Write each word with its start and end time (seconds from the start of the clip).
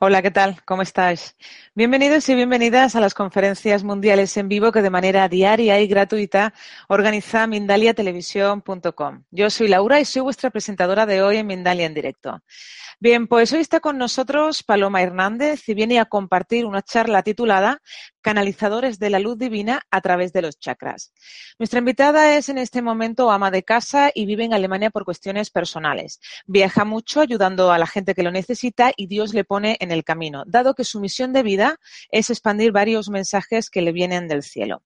Hola, 0.00 0.22
¿qué 0.22 0.30
tal? 0.30 0.62
¿Cómo 0.64 0.82
estáis? 0.82 1.36
Bienvenidos 1.74 2.28
y 2.28 2.34
bienvenidas 2.34 2.96
a 2.96 3.00
las 3.00 3.14
conferencias 3.14 3.84
mundiales 3.84 4.36
en 4.36 4.48
vivo 4.48 4.72
que 4.72 4.82
de 4.82 4.90
manera 4.90 5.28
diaria 5.28 5.80
y 5.80 5.86
gratuita 5.86 6.54
organiza 6.88 7.46
mindaliatelevisión.com. 7.46 9.24
Yo 9.30 9.50
soy 9.50 9.68
Laura 9.68 10.00
y 10.00 10.04
soy 10.04 10.22
vuestra 10.22 10.50
presentadora 10.50 11.06
de 11.06 11.22
hoy 11.22 11.36
en 11.36 11.46
Mindalia 11.46 11.86
en 11.86 11.94
directo. 11.94 12.40
Bien, 13.00 13.26
pues 13.26 13.52
hoy 13.52 13.60
está 13.60 13.80
con 13.80 13.98
nosotros 13.98 14.62
Paloma 14.62 15.02
Hernández 15.02 15.68
y 15.68 15.74
viene 15.74 15.98
a 15.98 16.04
compartir 16.04 16.66
una 16.66 16.82
charla 16.82 17.22
titulada 17.22 17.82
Canalizadores 18.22 18.98
de 18.98 19.10
la 19.10 19.18
Luz 19.18 19.36
Divina 19.36 19.82
a 19.90 20.00
través 20.00 20.32
de 20.32 20.42
los 20.42 20.58
chakras. 20.58 21.12
Nuestra 21.58 21.80
invitada 21.80 22.36
es 22.36 22.48
en 22.48 22.58
este 22.58 22.80
momento 22.80 23.30
ama 23.30 23.50
de 23.50 23.64
casa 23.64 24.10
y 24.14 24.26
vive 24.26 24.44
en 24.44 24.54
Alemania 24.54 24.90
por 24.90 25.04
cuestiones 25.04 25.50
personales. 25.50 26.20
Viaja 26.46 26.84
mucho 26.84 27.20
ayudando 27.20 27.72
a 27.72 27.78
la 27.78 27.86
gente 27.86 28.14
que 28.14 28.22
lo 28.22 28.30
necesita 28.30 28.92
y 28.96 29.08
Dios 29.08 29.34
le 29.34 29.44
pone 29.44 29.76
en 29.80 29.90
el 29.90 30.04
camino, 30.04 30.44
dado 30.46 30.74
que 30.74 30.84
su 30.84 31.00
misión 31.00 31.32
de 31.32 31.42
vida 31.42 31.80
es 32.10 32.30
expandir 32.30 32.72
varios 32.72 33.10
mensajes 33.10 33.68
que 33.68 33.82
le 33.82 33.92
vienen 33.92 34.28
del 34.28 34.42
cielo. 34.42 34.82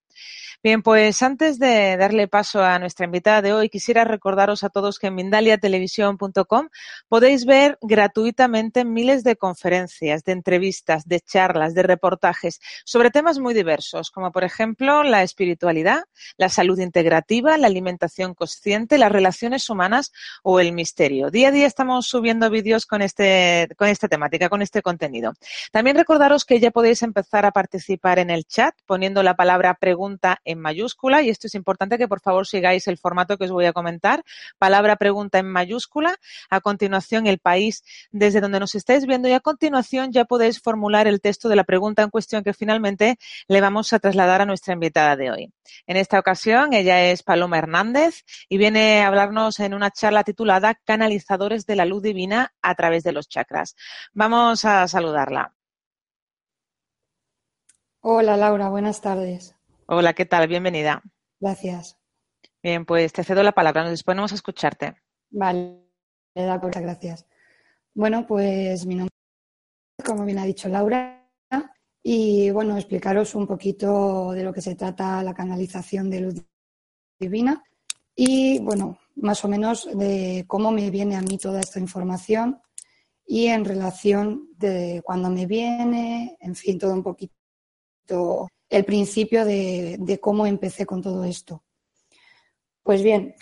Bien, 0.63 0.83
pues 0.83 1.23
antes 1.23 1.59
de 1.59 1.97
darle 1.97 2.29
paso 2.29 2.65
a 2.65 2.79
nuestra 2.79 3.05
invitada 3.05 3.43
de 3.43 3.53
hoy, 3.53 3.69
quisiera 3.69 4.05
recordaros 4.05 4.65
a 4.65 4.69
todos 4.69 4.99
que 4.99 5.09
en 5.09 5.15
mindaliatelevisión.com 5.15 6.69
podéis 7.09 7.45
ver 7.45 7.79
gratuitamente 7.83 8.85
miles 8.85 9.23
de 9.23 9.37
conferencias, 9.37 10.25
de 10.25 10.33
entrevistas, 10.33 11.07
de 11.07 11.21
charlas, 11.21 11.75
de 11.75 11.83
reportajes 11.83 12.61
sobre 12.85 13.11
temas 13.11 13.39
muy 13.39 13.55
diversos, 13.55 14.11
como 14.11 14.33
por 14.33 14.45
ejemplo 14.45 15.03
la 15.03 15.23
espiritualidad, 15.23 16.05
la 16.37 16.49
salud 16.49 16.79
integrativa, 16.79 17.59
la 17.59 17.67
alimentación 17.67 18.35
consciente, 18.35 18.99
las 18.99 19.13
relaciones 19.13 19.69
humanas 19.69 20.13
o 20.43 20.59
el 20.59 20.73
misterio. 20.73 21.31
Día 21.31 21.49
a 21.49 21.53
día 21.53 21.67
estamos 21.67 22.07
subiendo 22.07 22.51
vídeos 22.51 22.87
con, 22.87 23.03
este, 23.03 23.69
con 23.77 23.89
esta 23.89 24.09
temática, 24.09 24.49
con 24.49 24.63
este 24.63 24.83
contenido. 24.83 25.35
También 25.71 25.97
recordaros 25.97 26.45
que 26.45 26.61
ya 26.61 26.71
podéis 26.71 27.03
empezar 27.03 27.45
a 27.45 27.53
participar 27.53 28.19
en 28.19 28.31
el 28.31 28.47
chat 28.47 28.75
poniendo 28.87 29.23
la 29.23 29.37
palabra 29.37 29.75
pregunta 29.75 30.06
en 30.45 30.61
mayúscula 30.61 31.23
y 31.23 31.31
esto 31.31 31.47
es 31.47 31.55
importante 31.55 31.99
que 31.99 32.09
por 32.09 32.21
favor 32.21 32.47
sigáis 32.47 32.87
el 32.89 32.99
formato 32.99 33.37
que 33.37 33.45
os 33.45 33.51
voy 33.51 33.67
a 33.67 33.73
comentar. 33.73 34.25
Palabra 34.59 34.97
pregunta 34.97 35.39
en 35.39 35.47
mayúscula. 35.47 36.17
A 36.51 36.61
continuación 36.61 37.27
el 37.27 37.39
país 37.39 37.85
desde 38.11 38.41
donde 38.41 38.61
nos 38.61 38.75
estáis 38.75 39.07
viendo 39.07 39.29
y 39.29 39.33
a 39.33 39.41
continuación 39.41 40.13
ya 40.13 40.25
podéis 40.25 40.61
formular 40.61 41.07
el 41.07 41.21
texto 41.21 41.49
de 41.49 41.57
la 41.57 41.65
pregunta 41.65 42.03
en 42.03 42.11
cuestión 42.11 42.43
que 42.43 42.53
finalmente 42.53 43.19
le 43.49 43.61
vamos 43.61 43.93
a 43.93 43.99
trasladar 43.99 44.43
a 44.43 44.47
nuestra 44.47 44.75
invitada 44.75 45.17
de 45.17 45.31
hoy. 45.31 45.53
En 45.87 45.97
esta 45.97 46.19
ocasión 46.19 46.73
ella 46.73 47.11
es 47.11 47.23
Paloma 47.23 47.59
Hernández 47.59 48.25
y 48.49 48.59
viene 48.59 49.03
a 49.03 49.09
hablarnos 49.09 49.61
en 49.61 49.75
una 49.75 49.91
charla 49.91 50.25
titulada 50.25 50.75
Canalizadores 50.75 51.67
de 51.67 51.77
la 51.77 51.85
Luz 51.85 52.03
Divina 52.03 52.53
a 52.63 52.75
través 52.75 53.05
de 53.05 53.13
los 53.13 53.29
chakras. 53.29 53.77
Vamos 54.13 54.65
a 54.65 54.87
saludarla. 54.89 55.53
Hola 58.01 58.37
Laura, 58.37 58.69
buenas 58.69 59.01
tardes. 59.01 59.56
Hola, 59.89 60.15
¿qué 60.15 60.27
tal? 60.27 60.49
Bienvenida. 60.49 61.01
Gracias. 61.39 61.97
Bien, 62.61 62.85
pues 62.85 63.13
te 63.13 63.23
cedo 63.23 63.45
la 63.45 63.53
palabra, 63.53 63.83
nos 63.83 63.93
disponemos 63.93 64.33
a 64.33 64.35
escucharte. 64.35 64.97
Vale, 65.31 65.81
muchas 66.35 66.83
gracias. 66.83 67.27
Bueno, 67.95 68.27
pues 68.27 68.85
mi 68.85 68.97
nombre 68.97 69.15
es, 69.97 70.05
como 70.05 70.25
bien 70.25 70.41
ha 70.41 70.45
dicho 70.45 70.69
Laura, 70.69 71.31
y 72.03 72.51
bueno, 72.51 72.77
explicaros 72.77 73.37
un 73.37 73.47
poquito 73.47 74.33
de 74.33 74.43
lo 74.43 74.53
que 74.53 74.61
se 74.61 74.75
trata 74.75 75.23
la 75.23 75.35
canalización 75.35 76.11
de 76.11 76.21
luz 76.21 76.35
divina 77.21 77.63
y 78.15 78.59
bueno, 78.59 78.99
más 79.15 79.45
o 79.45 79.49
menos 79.49 79.89
de 79.97 80.45
cómo 80.49 80.73
me 80.73 80.91
viene 80.91 81.15
a 81.15 81.23
mí 81.23 81.39
toda 81.39 81.61
esta 81.61 81.79
información 81.79 82.61
y 83.25 83.47
en 83.47 83.65
relación 83.65 84.49
de 84.57 85.01
cuando 85.05 85.31
me 85.31 85.47
viene, 85.47 86.37
en 86.41 86.57
fin, 86.57 86.77
todo 86.77 86.93
un 86.93 87.05
poquito 87.05 88.49
el 88.69 88.85
principio 88.85 89.45
de, 89.45 90.19
cómo 90.21 90.47
empecé 90.47 90.87
con 90.87 91.03
todo 91.03 91.25
esto. 91.25 91.65
Pues 92.83 93.03
bien, 93.03 93.35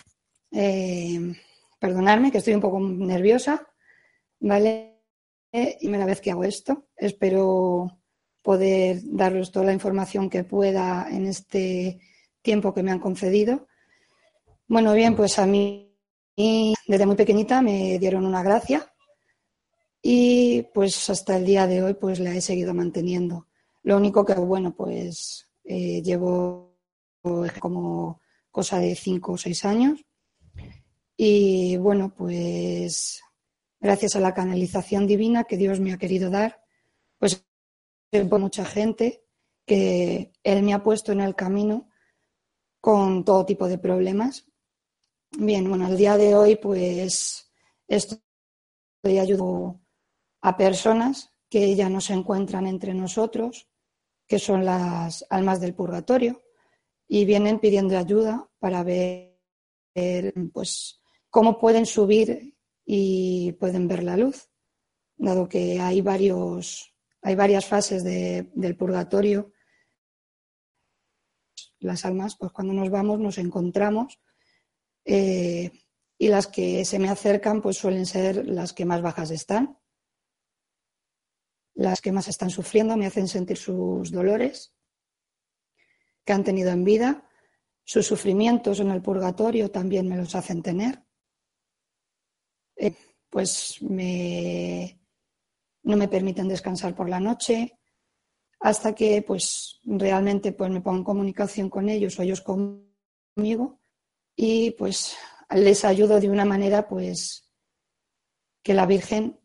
eh, 0.51 1.33
perdonadme 1.79 2.31
que 2.31 2.39
estoy 2.39 2.53
un 2.53 2.61
poco 2.61 2.79
nerviosa, 2.79 3.67
¿vale? 4.39 5.01
Y 5.51 5.87
una 5.87 6.05
vez 6.05 6.19
que 6.19 6.31
hago 6.31 6.43
esto, 6.43 6.87
espero 6.95 7.99
poder 8.41 8.99
daros 9.03 9.51
toda 9.51 9.65
la 9.65 9.73
información 9.73 10.29
que 10.29 10.43
pueda 10.43 11.07
en 11.09 11.25
este 11.27 11.99
tiempo 12.41 12.73
que 12.73 12.83
me 12.83 12.91
han 12.91 12.99
concedido. 12.99 13.67
Bueno, 14.67 14.93
bien, 14.93 15.15
pues 15.15 15.39
a 15.39 15.45
mí 15.45 15.95
desde 16.35 17.05
muy 17.05 17.15
pequeñita 17.15 17.61
me 17.61 17.97
dieron 17.97 18.25
una 18.25 18.43
gracia 18.43 18.91
y 20.01 20.63
pues 20.73 21.09
hasta 21.09 21.37
el 21.37 21.45
día 21.45 21.65
de 21.65 21.81
hoy 21.81 21.93
pues 21.95 22.19
la 22.19 22.35
he 22.35 22.41
seguido 22.41 22.73
manteniendo. 22.73 23.47
Lo 23.85 23.97
único 23.97 24.25
que, 24.25 24.33
bueno, 24.33 24.75
pues 24.75 25.47
eh, 25.63 26.01
llevo 26.01 26.75
como 27.59 28.19
cosa 28.49 28.79
de 28.79 28.95
cinco 28.95 29.33
o 29.33 29.37
seis 29.37 29.63
años. 29.63 30.03
Y 31.15 31.77
bueno, 31.77 32.11
pues 32.15 33.21
gracias 33.79 34.15
a 34.15 34.19
la 34.19 34.33
canalización 34.33 35.05
divina 35.05 35.43
que 35.43 35.55
Dios 35.55 35.79
me 35.79 35.93
ha 35.93 35.99
querido 35.99 36.31
dar, 36.31 36.63
pues 37.19 37.45
por 38.27 38.39
mucha 38.39 38.65
gente 38.65 39.23
que 39.67 40.33
Él 40.41 40.63
me 40.63 40.73
ha 40.73 40.81
puesto 40.81 41.11
en 41.11 41.21
el 41.21 41.35
camino 41.35 41.87
con 42.81 43.23
todo 43.23 43.45
tipo 43.45 43.67
de 43.67 43.77
problemas. 43.77 44.47
Bien, 45.37 45.69
bueno, 45.69 45.85
al 45.85 45.95
día 45.95 46.17
de 46.17 46.33
hoy, 46.33 46.55
pues 46.55 47.51
estoy 47.87 48.19
ayudo 49.03 49.79
a 50.41 50.57
personas 50.57 51.35
que 51.51 51.75
ya 51.75 51.87
no 51.87 52.01
se 52.01 52.13
encuentran 52.13 52.65
entre 52.65 52.95
nosotros, 52.95 53.69
que 54.27 54.39
son 54.39 54.65
las 54.65 55.25
almas 55.29 55.61
del 55.61 55.75
purgatorio, 55.75 56.43
y 57.07 57.25
vienen 57.25 57.59
pidiendo 57.59 57.97
ayuda 57.97 58.49
para 58.59 58.83
ver 58.83 59.35
pues, 60.53 61.01
cómo 61.29 61.59
pueden 61.59 61.85
subir 61.85 62.55
y 62.85 63.53
pueden 63.53 63.87
ver 63.87 64.03
la 64.03 64.17
luz, 64.17 64.49
dado 65.17 65.47
que 65.47 65.79
hay, 65.79 66.01
varios, 66.01 66.93
hay 67.21 67.35
varias 67.35 67.65
fases 67.65 68.03
del 68.03 68.77
purgatorio. 68.77 69.51
Las 71.79 72.05
almas, 72.05 72.35
pues 72.35 72.51
cuando 72.51 72.73
nos 72.73 72.89
vamos 72.89 73.19
nos 73.19 73.37
encontramos 73.37 74.19
eh, 75.03 75.71
y 76.17 76.27
las 76.29 76.47
que 76.47 76.83
se 76.85 76.99
me 76.99 77.09
acercan 77.09 77.61
pues 77.61 77.77
suelen 77.77 78.05
ser 78.05 78.47
las 78.47 78.73
que 78.73 78.85
más 78.85 79.01
bajas 79.01 79.29
están 79.29 79.77
las 81.75 82.01
que 82.01 82.11
más 82.11 82.27
están 82.27 82.49
sufriendo 82.49 82.97
me 82.97 83.05
hacen 83.05 83.27
sentir 83.27 83.57
sus 83.57 84.11
dolores 84.11 84.73
que 86.23 86.33
han 86.33 86.43
tenido 86.43 86.71
en 86.71 86.83
vida, 86.83 87.29
sus 87.83 88.07
sufrimientos 88.07 88.79
en 88.79 88.89
el 88.89 89.01
purgatorio 89.01 89.69
también 89.69 90.07
me 90.07 90.17
los 90.17 90.33
hacen 90.33 90.63
tener. 90.63 91.03
Eh, 92.75 92.95
pues 93.29 93.77
me, 93.81 94.99
no 95.83 95.95
me 95.95 96.07
permiten 96.07 96.47
descansar 96.47 96.95
por 96.95 97.09
la 97.09 97.19
noche 97.19 97.77
hasta 98.59 98.95
que 98.95 99.21
pues 99.21 99.79
realmente 99.83 100.51
pues 100.51 100.71
me 100.71 100.81
pongo 100.81 100.97
en 100.97 101.03
comunicación 101.03 101.69
con 101.69 101.89
ellos 101.89 102.17
o 102.17 102.23
ellos 102.23 102.41
conmigo 102.41 103.79
y 104.35 104.71
pues 104.71 105.15
les 105.51 105.85
ayudo 105.85 106.19
de 106.19 106.29
una 106.29 106.45
manera 106.45 106.87
pues 106.87 107.51
que 108.63 108.73
la 108.73 108.87
Virgen 108.87 109.39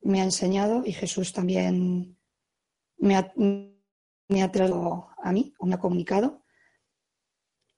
me 0.00 0.20
ha 0.20 0.24
enseñado 0.24 0.84
y 0.84 0.92
Jesús 0.92 1.32
también 1.32 2.18
me 2.96 3.16
ha, 3.16 3.32
me 3.36 4.42
ha 4.42 4.52
traído 4.52 5.08
a 5.22 5.32
mí 5.32 5.54
o 5.58 5.66
me 5.66 5.74
ha 5.74 5.78
comunicado. 5.78 6.44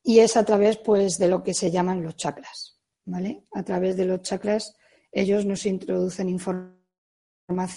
Y 0.03 0.21
es 0.21 0.37
a 0.37 0.45
través 0.45 0.79
pues, 0.79 1.19
de 1.19 1.29
lo 1.29 1.43
que 1.43 1.55
se 1.55 1.71
llaman 1.71 2.03
los 2.03 2.17
chakras. 2.17 2.81
¿vale? 3.05 3.45
A 3.53 3.63
través 3.63 3.97
de 3.97 4.07
los 4.07 4.23
chakras 4.23 4.77
ellos 5.13 5.45
nos 5.45 5.67
introducen 5.67 6.29
información 6.29 6.81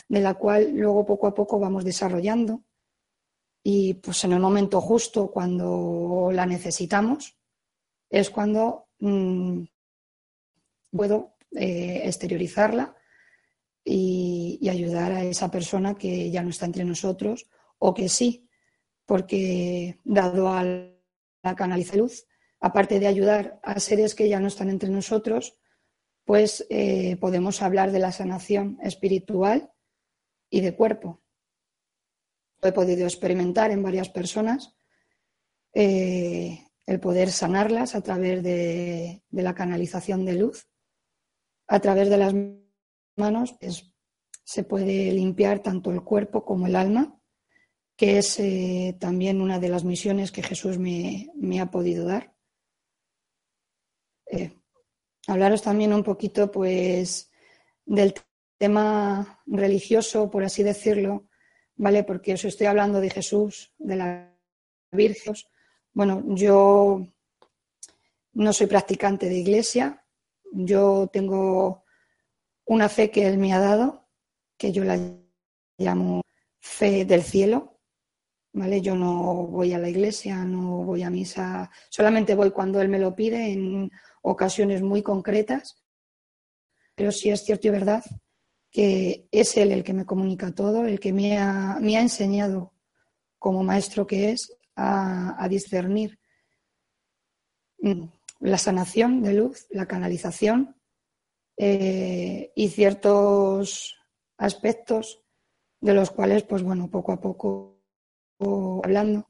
de 0.07 0.22
la 0.22 0.36
cual 0.36 0.72
luego 0.74 1.06
poco 1.06 1.28
a 1.28 1.34
poco 1.34 1.60
vamos 1.60 1.84
desarrollando 1.84 2.63
y 3.63 3.96
pues 3.96 4.24
en 4.24 4.34
el 4.34 4.39
momento 4.39 4.80
justo 4.80 5.31
cuando 5.31 6.30
la 6.31 6.46
necesitamos 6.46 7.39
es 8.07 8.30
cuando 8.30 8.89
mm, 9.00 9.63
puedo 10.92 11.38
eh, 11.51 12.01
exteriorizarla 12.04 12.96
y, 13.84 14.68
ayudar 14.70 15.12
a 15.12 15.24
esa 15.24 15.52
persona 15.52 15.96
que 15.96 16.32
ya 16.32 16.42
no 16.42 16.50
está 16.50 16.66
entre 16.66 16.86
nosotros 16.86 17.50
o 17.78 17.94
que 17.94 18.10
sí, 18.10 18.48
porque 19.06 20.00
dado 20.04 20.48
a 20.50 20.64
la 20.64 21.56
canaliza 21.56 21.98
luz, 21.98 22.26
aparte 22.60 23.00
de 23.00 23.08
ayudar 23.08 23.60
a 23.62 23.80
seres 23.80 24.16
que 24.16 24.30
ya 24.30 24.40
no 24.40 24.48
están 24.48 24.70
entre 24.70 24.90
nosotros, 24.90 25.58
pues 26.24 26.66
eh, 26.70 27.18
podemos 27.18 27.62
hablar 27.62 27.92
de 27.92 28.00
la 28.00 28.12
sanación 28.12 28.78
espiritual 28.82 29.72
y 30.50 30.62
de 30.62 30.76
cuerpo. 30.76 31.22
He 32.62 32.72
podido 32.72 33.04
experimentar 33.04 33.72
en 33.72 33.84
varias 33.84 34.08
personas, 34.10 34.74
eh, 35.74 36.68
el 36.86 37.00
poder 37.00 37.32
sanarlas 37.32 37.96
a 37.96 38.02
través 38.02 38.44
de, 38.44 39.24
la 39.32 39.54
canalización 39.56 40.26
de 40.26 40.36
luz, 40.36 40.68
a 41.68 41.80
través 41.80 42.10
de 42.10 42.18
las 42.18 42.34
manos, 43.15 43.56
se 44.44 44.63
puede 44.63 45.12
limpiar 45.12 45.60
tanto 45.60 45.92
el 45.92 46.04
cuerpo 46.04 46.44
como 46.44 46.68
el 46.68 46.75
alma, 46.75 47.19
que 47.95 48.18
es 48.18 48.39
eh, 48.39 48.98
también 49.00 49.42
una 49.42 49.60
de 49.60 49.69
las 49.69 49.83
misiones 49.83 50.31
que 50.31 50.44
Jesús 50.44 50.77
me, 50.77 51.30
ha 51.60 51.71
podido 51.71 52.06
dar 52.06 52.33
hablaros 55.27 55.62
también 55.62 55.94
un 55.94 56.04
poquito 56.04 56.51
pues 56.51 57.31
del 57.86 58.13
tema 58.57 59.42
religioso, 59.45 60.30
por 60.30 60.44
así 60.44 60.63
decirlo, 60.63 61.27
¿vale? 61.75 62.04
Porque 62.04 62.33
os 62.33 62.45
estoy 62.45 62.68
hablando 62.68 63.00
de 63.01 63.10
Jesús, 63.10 63.74
de 63.77 63.95
la 63.95 64.38
Virgen. 64.92 65.33
Bueno, 65.94 66.24
yo 66.27 67.06
no 68.33 68.54
soy 68.54 68.68
practicante 68.68 69.27
de 69.27 69.38
iglesia, 69.38 70.06
yo 70.51 71.10
tengo 71.12 71.83
una 72.65 72.89
fe 72.89 73.12
que 73.12 73.27
Él 73.27 73.38
me 73.38 73.54
ha 73.54 73.60
dado, 73.60 74.07
que 74.57 74.71
yo 74.71 74.83
la 74.83 74.98
llamo 75.77 76.21
fe 76.60 77.06
del 77.06 77.24
cielo, 77.24 77.80
¿vale? 78.54 78.81
Yo 78.81 78.95
no 78.95 79.48
voy 79.48 79.74
a 79.74 79.80
la 79.80 79.89
iglesia, 79.89 80.45
no 80.45 80.83
voy 80.83 81.04
a 81.04 81.10
misa, 81.10 81.69
solamente 81.89 82.36
voy 82.36 82.51
cuando 82.51 82.81
Él 82.81 82.89
me 82.89 83.00
lo 83.00 83.15
pide 83.15 83.51
en 83.51 83.92
ocasiones 84.21 84.81
muy 84.81 85.01
concretas, 85.01 85.83
pero 86.95 87.12
sí 87.12 87.30
es 87.30 87.44
cierto 87.44 87.68
y 87.68 87.71
verdad 87.71 88.04
que 88.71 89.27
es 89.31 89.56
Él 89.57 89.71
el 89.71 89.83
que 89.83 89.94
me 89.94 90.06
comunica 90.06 90.54
todo, 90.54 90.86
el 90.86 91.00
que 91.00 91.13
me 91.13 91.38
ha, 91.38 91.77
me 91.80 91.98
ha 91.98 92.01
enseñado 92.01 92.74
como 93.38 93.63
maestro 93.63 94.07
que 94.07 94.31
es 94.31 94.56
a, 94.75 95.48
discernir 95.50 96.18
mm, 97.80 98.06
la 98.39 98.57
sanación 98.57 99.21
de 99.21 99.33
luz, 99.33 99.68
la 99.69 99.86
canalización 99.86 100.75
eh, 101.58 102.52
y 102.56 102.70
ciertos 102.70 103.96
aspectos 104.38 105.22
de 105.82 105.94
los 105.94 106.12
cuales, 106.12 106.44
pues 106.44 106.64
bueno, 106.64 106.90
poco 106.90 107.12
a 107.12 107.22
poco 107.22 107.80
hablando, 108.84 109.28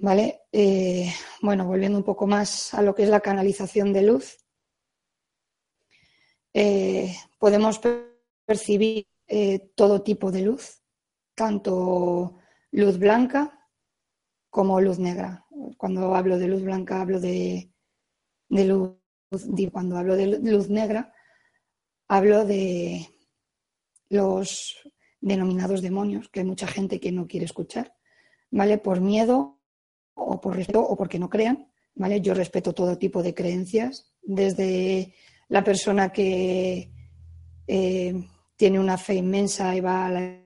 ¿Vale? 0.00 0.42
Eh, 0.52 1.12
bueno, 1.42 1.66
volviendo 1.66 1.98
un 1.98 2.04
poco 2.04 2.26
más 2.28 2.72
a 2.72 2.82
lo 2.82 2.94
que 2.94 3.02
es 3.02 3.08
la 3.08 3.18
canalización 3.18 3.92
de 3.92 4.02
luz, 4.02 4.38
eh, 6.54 7.16
podemos 7.38 7.80
percibir 8.46 9.08
todo 9.74 10.02
tipo 10.02 10.30
de 10.30 10.42
luz, 10.42 10.82
tanto 11.34 12.38
luz 12.70 12.98
blanca 12.98 13.68
como 14.50 14.80
luz 14.80 14.98
negra. 14.98 15.46
Cuando 15.76 16.14
hablo 16.14 16.38
de 16.38 16.48
luz 16.48 16.62
blanca 16.62 17.00
hablo 17.00 17.20
de, 17.20 17.70
de 18.48 18.64
luz, 18.64 18.96
cuando 19.72 19.98
hablo 19.98 20.16
de 20.16 20.26
luz 20.26 20.68
negra 20.68 21.12
hablo 22.08 22.44
de 22.46 23.06
los 24.08 24.76
denominados 25.20 25.82
demonios, 25.82 26.28
que 26.28 26.40
hay 26.40 26.46
mucha 26.46 26.66
gente 26.66 26.98
que 26.98 27.12
no 27.12 27.26
quiere 27.26 27.44
escuchar, 27.44 27.94
¿vale? 28.50 28.78
Por 28.78 29.00
miedo 29.00 29.60
o 30.14 30.40
por 30.40 30.56
respeto 30.56 30.80
o 30.80 30.96
porque 30.96 31.18
no 31.18 31.28
crean, 31.28 31.70
¿vale? 31.94 32.20
Yo 32.20 32.34
respeto 32.34 32.72
todo 32.72 32.98
tipo 32.98 33.22
de 33.22 33.34
creencias, 33.34 34.10
desde 34.22 35.14
la 35.48 35.62
persona 35.62 36.10
que 36.10 36.90
eh, 37.66 38.14
tiene 38.56 38.80
una 38.80 38.96
fe 38.96 39.14
inmensa 39.14 39.76
y 39.76 39.80
va 39.80 40.06
a 40.06 40.10
la 40.10 40.42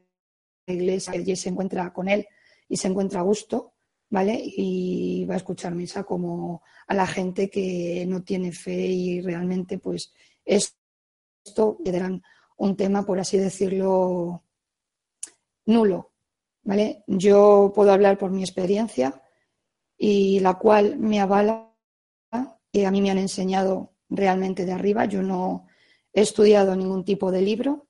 iglesia 0.66 1.14
y 1.16 1.36
se 1.36 1.48
encuentra 1.48 1.92
con 1.92 2.08
él 2.08 2.26
y 2.68 2.76
se 2.76 2.88
encuentra 2.88 3.20
a 3.20 3.24
gusto, 3.24 3.71
¿vale? 4.12 4.40
Y 4.44 5.24
va 5.24 5.34
a 5.34 5.38
escuchar 5.38 5.74
misa 5.74 6.04
como 6.04 6.62
a 6.86 6.94
la 6.94 7.06
gente 7.06 7.50
que 7.50 8.04
no 8.06 8.22
tiene 8.22 8.52
fe 8.52 8.86
y 8.86 9.20
realmente 9.20 9.78
pues 9.78 10.12
esto 10.44 11.78
quedarán 11.84 12.22
un 12.56 12.76
tema, 12.76 13.04
por 13.04 13.18
así 13.18 13.38
decirlo, 13.38 14.44
nulo, 15.66 16.12
¿vale? 16.62 17.02
Yo 17.08 17.72
puedo 17.74 17.90
hablar 17.92 18.18
por 18.18 18.30
mi 18.30 18.42
experiencia, 18.42 19.22
y 20.04 20.40
la 20.40 20.54
cual 20.54 20.98
me 20.98 21.20
avala 21.20 21.72
y 22.72 22.82
a 22.82 22.90
mí 22.90 23.00
me 23.00 23.12
han 23.12 23.18
enseñado 23.18 23.94
realmente 24.08 24.64
de 24.64 24.72
arriba. 24.72 25.04
Yo 25.04 25.22
no 25.22 25.68
he 26.12 26.22
estudiado 26.22 26.74
ningún 26.74 27.04
tipo 27.04 27.30
de 27.30 27.40
libro, 27.40 27.86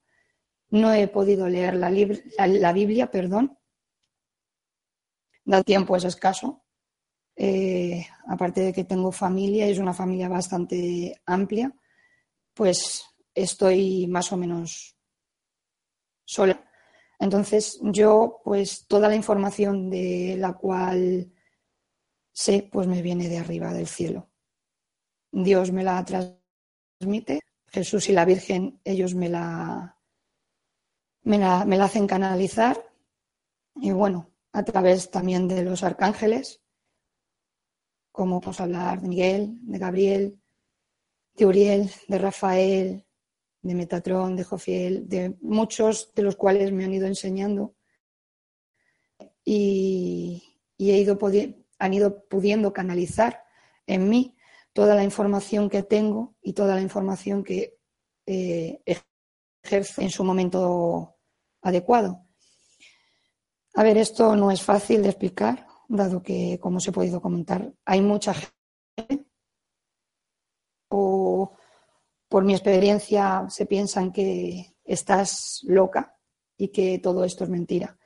no 0.69 0.93
he 0.93 1.07
podido 1.07 1.49
leer 1.49 1.73
la, 1.73 1.89
la, 1.89 2.71
Biblia, 2.71 3.09
perdón. 3.09 3.57
El 5.45 5.63
tiempo 5.65 5.95
es 5.95 6.05
escaso. 6.05 6.63
Eh, 7.35 8.05
aparte 8.27 8.61
de 8.61 8.73
que 8.73 8.83
tengo 8.83 9.11
familia, 9.11 9.67
y 9.67 9.71
es 9.71 9.79
una 9.79 9.93
familia 9.93 10.29
bastante 10.29 11.19
amplia, 11.25 11.73
pues 12.53 13.03
estoy 13.33 14.07
más 14.07 14.31
o 14.31 14.37
menos 14.37 14.95
sola. 16.25 16.63
Entonces 17.19 17.79
yo, 17.81 18.41
pues 18.43 18.85
toda 18.87 19.09
la 19.09 19.15
información 19.15 19.89
de 19.89 20.35
la 20.37 20.53
cual 20.53 21.31
sé, 22.31 22.69
pues 22.71 22.87
me 22.87 23.01
viene 23.01 23.29
de 23.29 23.37
arriba 23.37 23.73
del 23.73 23.87
cielo. 23.87 24.29
Dios 25.31 25.71
me 25.71 25.83
la 25.83 26.03
transmite, 26.05 27.39
Jesús 27.67 28.09
y 28.09 28.13
la 28.13 28.25
Virgen, 28.25 28.79
ellos 28.83 29.15
me 29.15 29.29
la, 29.29 29.97
me 31.23 31.39
la, 31.39 31.65
me 31.65 31.77
la 31.77 31.85
hacen 31.85 32.05
canalizar 32.05 32.83
y 33.75 33.91
bueno, 33.91 34.32
a 34.53 34.63
través 34.63 35.09
también 35.09 35.47
de 35.47 35.63
los 35.63 35.83
arcángeles, 35.83 36.61
como 38.11 38.39
podemos 38.39 38.61
hablar 38.61 39.01
de 39.01 39.07
Miguel, 39.07 39.57
de 39.63 39.77
Gabriel, 39.79 40.39
de 41.35 41.45
Uriel, 41.45 41.91
de 42.07 42.17
Rafael, 42.19 43.05
de 43.63 43.75
Metatrón, 43.75 44.35
de 44.35 44.43
Jofiel, 44.43 45.09
de 45.09 45.35
muchos 45.41 46.13
de 46.13 46.21
los 46.21 46.35
cuales 46.35 46.71
me 46.71 46.85
han 46.85 46.93
ido 46.93 47.07
enseñando 47.07 47.75
y, 49.43 50.43
y 50.77 50.91
he 50.91 50.99
ido 50.99 51.17
han 51.79 51.93
ido 51.93 52.23
pudiendo 52.25 52.71
canalizar 52.71 53.43
en 53.87 54.07
mí 54.07 54.37
toda 54.73 54.95
la 54.95 55.03
información 55.03 55.69
que 55.69 55.83
tengo 55.83 56.35
y 56.41 56.53
toda 56.53 56.75
la 56.75 56.81
información 56.81 57.43
que 57.43 57.77
eh, 58.25 58.81
ejerce 59.63 60.03
en 60.03 60.09
su 60.09 60.23
momento 60.23 61.15
adecuado. 61.61 62.22
A 63.75 63.83
ver, 63.83 63.97
esto 63.97 64.35
no 64.35 64.51
es 64.51 64.61
fácil 64.61 65.01
de 65.01 65.09
explicar, 65.09 65.67
dado 65.87 66.21
que, 66.21 66.59
como 66.61 66.77
os 66.77 66.87
he 66.87 66.91
podido 66.91 67.21
comentar, 67.21 67.73
hay 67.85 68.01
mucha 68.01 68.33
gente 68.33 69.25
o 70.89 71.51
por 72.29 72.43
mi 72.43 72.53
experiencia 72.53 73.45
se 73.49 73.65
piensan 73.65 74.11
que 74.11 74.75
estás 74.83 75.61
loca 75.63 76.17
y 76.55 76.67
que 76.69 76.99
todo 76.99 77.23
esto 77.23 77.43
es 77.43 77.49
mentira. 77.49 77.97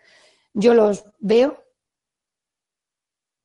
Yo 0.53 0.73
los 0.73 1.05
veo 1.19 1.63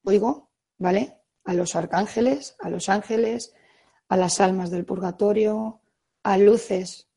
oigo, 0.05 0.51
¿vale? 0.79 1.19
A 1.45 1.55
los 1.55 1.75
arcángeles, 1.77 2.57
a 2.61 2.71
los 2.71 2.89
ángeles, 2.89 3.55
a 4.09 4.17
las 4.17 4.41
almas 4.41 4.71
del 4.71 4.85
purgatorio, 4.85 5.81
a 6.23 6.39
luces 6.39 7.09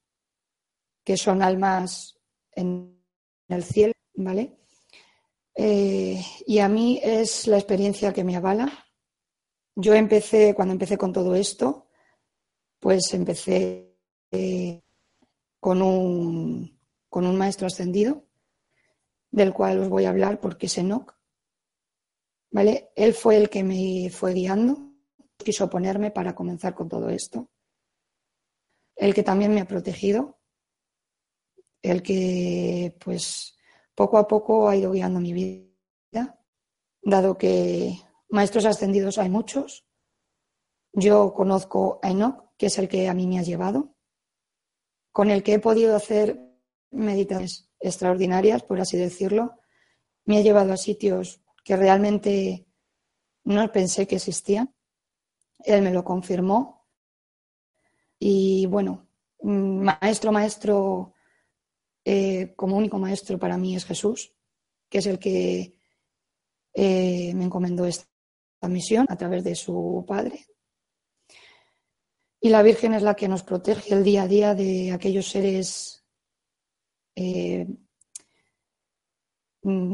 que 1.04 1.18
son 1.18 1.42
almas 1.44 2.20
en 2.52 3.04
el 3.48 3.64
cielo, 3.64 3.94
¿vale? 4.16 4.58
Eh, 5.56 6.22
y 6.46 6.60
a 6.60 6.68
mí 6.68 7.00
es 7.02 7.48
la 7.48 7.58
experiencia 7.58 8.12
que 8.12 8.24
me 8.24 8.36
avala. 8.36 8.86
Yo 9.76 9.94
empecé, 9.94 10.54
cuando 10.54 10.74
empecé 10.74 10.98
con 10.98 11.14
todo 11.14 11.36
esto, 11.36 11.88
pues 12.80 13.14
empecé 13.14 13.98
eh, 14.32 14.82
con 15.60 15.82
un, 15.82 16.80
con 17.10 17.26
un 17.26 17.38
maestro 17.38 17.68
ascendido, 17.68 18.26
del 19.32 19.54
cual 19.54 19.80
os 19.80 19.90
voy 19.90 20.06
a 20.06 20.10
hablar 20.10 20.40
porque 20.40 20.68
es 20.68 20.78
Enoch. 20.78 21.16
¿Vale? 22.52 22.92
Él 22.96 23.14
fue 23.14 23.38
el 23.38 23.50
que 23.50 23.64
me 23.64 24.10
fue 24.10 24.34
guiando, 24.34 24.94
quiso 25.38 25.70
ponerme 25.70 26.12
para 26.12 26.36
comenzar 26.36 26.74
con 26.74 26.88
todo 26.88 27.10
esto. 27.10 27.50
El 28.96 29.14
que 29.14 29.24
también 29.24 29.54
me 29.54 29.62
ha 29.62 29.68
protegido, 29.68 30.40
el 31.82 32.02
que 32.02 32.96
pues 33.04 33.55
poco 33.96 34.18
a 34.18 34.28
poco 34.28 34.68
ha 34.68 34.76
ido 34.76 34.92
guiando 34.92 35.20
mi 35.20 35.34
vida, 35.34 36.40
dado 37.02 37.38
que 37.38 38.00
maestros 38.30 38.66
ascendidos 38.66 39.18
hay 39.18 39.30
muchos. 39.30 39.86
Yo 40.92 41.34
conozco 41.34 42.00
a 42.04 42.12
Enoch, 42.12 42.52
que 42.58 42.68
es 42.68 42.78
el 42.78 42.88
que 42.88 43.08
a 43.08 43.14
mí 43.14 43.28
me 43.28 43.40
ha 43.40 43.44
llevado, 43.44 43.96
con 45.12 45.32
el 45.32 45.44
que 45.44 45.54
he 45.54 45.60
podido 45.60 45.96
hacer 45.96 46.40
meditaciones 46.92 47.70
extraordinarias, 47.80 48.64
por 48.64 48.80
así 48.80 48.98
decirlo. 48.98 49.60
Me 50.26 50.38
ha 50.38 50.42
llevado 50.42 50.74
a 50.74 50.78
sitios 50.78 51.42
que 51.64 51.76
realmente 51.76 52.68
no 53.44 53.72
pensé 53.72 54.08
que 54.08 54.16
existían. 54.16 54.74
Él 55.60 55.82
me 55.82 55.92
lo 55.92 56.04
confirmó. 56.04 56.88
Y 58.18 58.66
bueno, 58.68 59.08
maestro, 59.42 60.32
maestro, 60.32 61.15
eh, 62.06 62.54
como 62.56 62.78
único 62.78 63.00
maestro 63.00 63.40
para 63.40 63.58
mí 63.58 63.76
es 63.76 63.84
Jesús, 63.84 64.32
que 64.88 65.00
es 65.00 65.08
el 65.08 65.18
que 65.18 65.76
eh, 66.74 67.34
me 67.34 67.46
encomendó 67.46 67.86
esta 67.86 68.08
misión 68.70 69.08
a 69.10 69.18
través 69.18 69.44
de 69.44 69.56
su 69.56 70.06
Padre. 70.08 70.46
Y 72.40 72.50
la 72.50 72.62
Virgen 72.62 72.94
es 72.94 73.02
la 73.02 73.16
que 73.16 73.28
nos 73.28 73.42
protege 73.42 73.96
el 73.96 74.04
día 74.04 74.24
a 74.24 74.28
día 74.28 74.54
de 74.54 74.92
aquellos 74.92 75.28
seres 75.28 76.06
eh, 77.16 77.68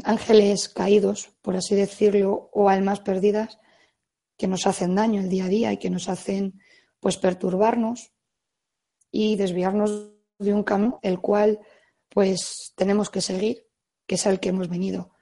ángeles 0.04 0.68
caídos, 0.68 1.30
por 1.40 1.56
así 1.56 1.74
decirlo, 1.74 2.50
o 2.52 2.68
almas 2.68 3.00
perdidas 3.00 3.58
que 4.36 4.48
nos 4.48 4.66
hacen 4.66 4.94
daño 4.94 5.20
el 5.20 5.30
día 5.30 5.46
a 5.46 5.48
día 5.48 5.72
y 5.72 5.78
que 5.78 5.88
nos 5.88 6.10
hacen 6.10 6.60
pues 7.00 7.16
perturbarnos 7.16 8.12
y 9.10 9.36
desviarnos 9.36 10.10
de 10.38 10.52
un 10.52 10.62
camino 10.62 10.98
el 11.02 11.20
cual 11.20 11.60
pues 12.12 12.72
tenemos 12.76 13.10
que 13.10 13.20
seguir, 13.20 13.66
que 14.06 14.16
es 14.16 14.26
el 14.26 14.38
que 14.38 14.50
hemos 14.50 14.68
venido. 14.68 15.14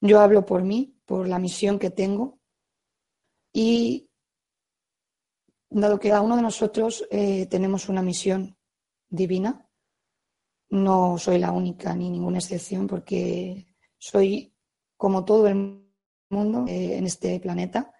Yo 0.00 0.20
hablo 0.20 0.44
por 0.44 0.62
mí, 0.62 1.00
por 1.06 1.26
la 1.26 1.38
misión 1.38 1.78
que 1.78 1.90
tengo 1.90 2.38
y 3.52 4.10
dado 5.70 5.98
que 5.98 6.10
cada 6.10 6.20
uno 6.20 6.36
de 6.36 6.42
nosotros 6.42 7.06
eh, 7.10 7.46
tenemos 7.46 7.88
una 7.88 8.02
misión 8.02 8.58
divina, 9.08 9.66
no 10.68 11.16
soy 11.16 11.38
la 11.38 11.52
única 11.52 11.94
ni 11.94 12.10
ninguna 12.10 12.38
excepción 12.38 12.86
porque 12.86 13.74
soy 13.98 14.54
como 14.96 15.24
todo 15.24 15.46
el 15.46 15.86
mundo 16.28 16.66
eh, 16.68 16.98
en 16.98 17.06
este 17.06 17.38
planeta. 17.40 17.92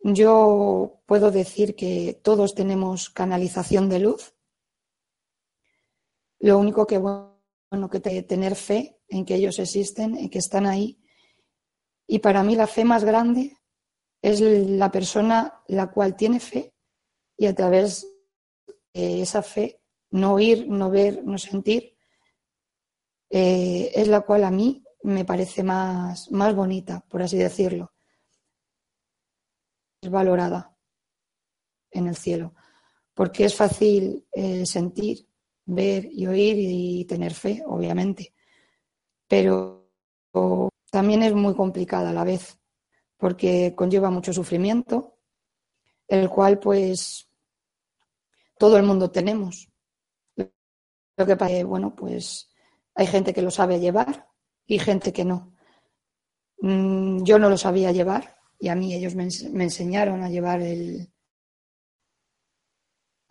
Yo 0.00 1.02
puedo 1.06 1.30
decir 1.30 1.74
que 1.74 2.18
todos 2.22 2.54
tenemos 2.54 3.10
canalización 3.10 3.88
de 3.88 3.98
luz. 3.98 4.34
Lo 6.40 6.58
único 6.58 6.86
que 6.86 6.98
bueno 6.98 7.90
que 7.90 8.00
tener 8.00 8.54
fe 8.54 9.00
en 9.08 9.24
que 9.24 9.34
ellos 9.34 9.58
existen, 9.58 10.16
en 10.16 10.30
que 10.30 10.38
están 10.38 10.66
ahí. 10.66 11.00
Y 12.06 12.20
para 12.20 12.42
mí 12.42 12.56
la 12.56 12.66
fe 12.66 12.84
más 12.84 13.04
grande 13.04 13.56
es 14.22 14.40
la 14.40 14.90
persona 14.90 15.62
la 15.68 15.90
cual 15.90 16.16
tiene 16.16 16.40
fe 16.40 16.74
y 17.36 17.46
a 17.46 17.54
través 17.54 18.06
de 18.92 19.22
esa 19.22 19.42
fe 19.42 19.80
no 20.10 20.34
oír, 20.34 20.66
no 20.68 20.90
ver, 20.90 21.22
no 21.24 21.38
sentir, 21.38 21.96
eh, 23.30 23.92
es 23.94 24.08
la 24.08 24.22
cual 24.22 24.44
a 24.44 24.50
mí 24.50 24.82
me 25.02 25.24
parece 25.24 25.62
más, 25.62 26.30
más 26.30 26.54
bonita, 26.54 27.04
por 27.08 27.22
así 27.22 27.36
decirlo. 27.36 27.92
Es 30.00 30.10
valorada 30.10 30.76
en 31.90 32.06
el 32.08 32.16
cielo, 32.16 32.54
porque 33.14 33.44
es 33.44 33.54
fácil 33.54 34.26
eh, 34.32 34.64
sentir, 34.66 35.27
ver 35.68 36.08
y 36.10 36.26
oír 36.26 36.56
y 36.58 37.04
tener 37.04 37.34
fe, 37.34 37.62
obviamente, 37.66 38.34
pero 39.26 39.90
también 40.90 41.22
es 41.22 41.34
muy 41.34 41.54
complicada 41.54 42.10
a 42.10 42.12
la 42.12 42.24
vez, 42.24 42.58
porque 43.16 43.74
conlleva 43.76 44.10
mucho 44.10 44.32
sufrimiento, 44.32 45.18
el 46.06 46.28
cual 46.30 46.58
pues 46.58 47.28
todo 48.58 48.76
el 48.76 48.82
mundo 48.82 49.10
tenemos. 49.10 49.68
Lo 50.36 51.26
que 51.26 51.36
pasa 51.36 51.64
bueno, 51.64 51.94
pues 51.94 52.50
hay 52.94 53.06
gente 53.06 53.34
que 53.34 53.42
lo 53.42 53.50
sabe 53.50 53.80
llevar 53.80 54.28
y 54.66 54.78
gente 54.78 55.12
que 55.12 55.24
no. 55.24 55.52
Mm, 56.60 57.22
yo 57.24 57.38
no 57.38 57.50
lo 57.50 57.58
sabía 57.58 57.92
llevar 57.92 58.36
y 58.58 58.68
a 58.68 58.74
mí 58.74 58.94
ellos 58.94 59.14
me, 59.14 59.24
enseñaron 59.24 60.22
a 60.22 60.30
llevar 60.30 60.62
el... 60.62 61.12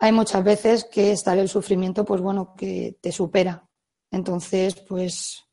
Hay 0.00 0.12
muchas 0.12 0.44
veces 0.44 0.84
que 0.84 1.10
estar 1.10 1.36
el 1.38 1.48
sufrimiento, 1.48 2.04
pues 2.04 2.20
bueno, 2.20 2.54
que 2.56 2.98
te 3.00 3.10
supera. 3.10 3.68
Entonces, 4.10 4.76
pues 4.76 5.44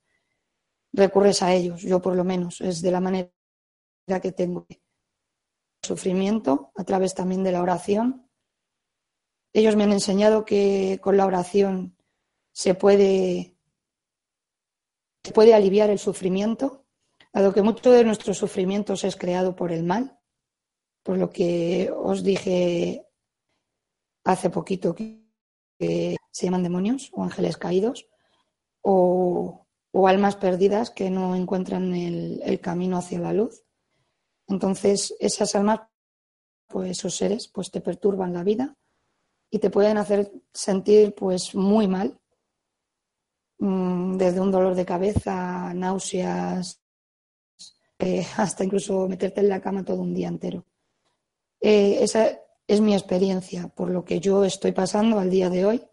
recurres 0.93 1.41
a 1.41 1.53
ellos, 1.53 1.81
yo 1.81 2.01
por 2.01 2.15
lo 2.15 2.23
menos, 2.23 2.61
es 2.61 2.81
de 2.81 2.91
la 2.91 3.01
manera 3.01 3.31
que 4.21 4.31
tengo 4.31 4.65
sufrimiento 5.81 6.71
a 6.75 6.83
través 6.83 7.13
también 7.13 7.43
de 7.43 7.51
la 7.51 7.61
oración. 7.61 8.29
Ellos 9.51 9.75
me 9.75 9.83
han 9.83 9.91
enseñado 9.91 10.45
que 10.45 10.99
con 11.01 11.17
la 11.17 11.25
oración 11.25 11.97
se 12.51 12.75
puede, 12.75 13.57
se 15.23 15.31
puede 15.31 15.53
aliviar 15.53 15.89
el 15.89 15.99
sufrimiento, 15.99 16.85
dado 17.33 17.53
que 17.53 17.61
mucho 17.61 17.91
de 17.91 18.03
nuestros 18.03 18.37
sufrimientos 18.37 19.03
es 19.03 19.15
creado 19.15 19.55
por 19.55 19.71
el 19.71 19.83
mal, 19.83 20.19
por 21.03 21.17
lo 21.17 21.29
que 21.29 21.91
os 21.93 22.23
dije 22.23 23.04
hace 24.25 24.49
poquito 24.49 24.93
que, 24.93 25.23
se 25.77 26.45
llaman 26.45 26.63
demonios 26.63 27.09
o 27.13 27.23
ángeles 27.23 27.57
caídos 27.57 28.07
o, 28.81 29.65
almas 30.07 30.35
perdidas 30.35 30.89
que 30.89 31.09
no 31.09 31.35
encuentran 31.35 31.93
el, 31.95 32.41
el, 32.43 32.59
camino 32.59 32.97
hacia 32.97 33.19
la 33.19 33.31
luz. 33.31 33.63
Entonces, 34.47 35.15
esas 35.19 35.55
almas, 35.55 35.81
pues 36.67 36.91
esos 36.91 37.15
seres, 37.15 37.47
pues 37.47 37.71
te 37.71 37.79
perturban 37.79 38.33
la 38.33 38.43
vida 38.43 38.75
y 39.49 39.59
te 39.59 39.69
pueden 39.69 39.97
hacer 39.97 40.31
sentir 40.51 41.15
pues 41.15 41.55
muy 41.55 41.87
mal 41.87 42.19
Mm, 43.59 44.17
desde 44.17 44.41
un 44.41 44.51
dolor 44.51 44.75
de 44.75 44.85
cabeza, 44.85 45.73
náuseas, 45.73 46.81
eh, 47.99 48.25
hasta 48.37 48.63
incluso 48.63 49.07
meterte 49.07 49.41
en 49.41 49.49
la 49.49 49.61
cama 49.61 49.83
todo 49.83 50.01
un 50.01 50.13
día 50.13 50.27
entero. 50.27 50.65
Eh, 51.61 52.03
esa 52.03 52.39
es 52.67 52.81
mi 52.81 52.93
experiencia, 52.93 53.67
por 53.67 53.89
lo 53.89 54.03
que 54.03 54.19
yo 54.19 54.43
estoy 54.43 54.71
pasando 54.71 55.19
al 55.19 55.29
día 55.29 55.49
de 55.49 55.65
hoy. 55.65 55.87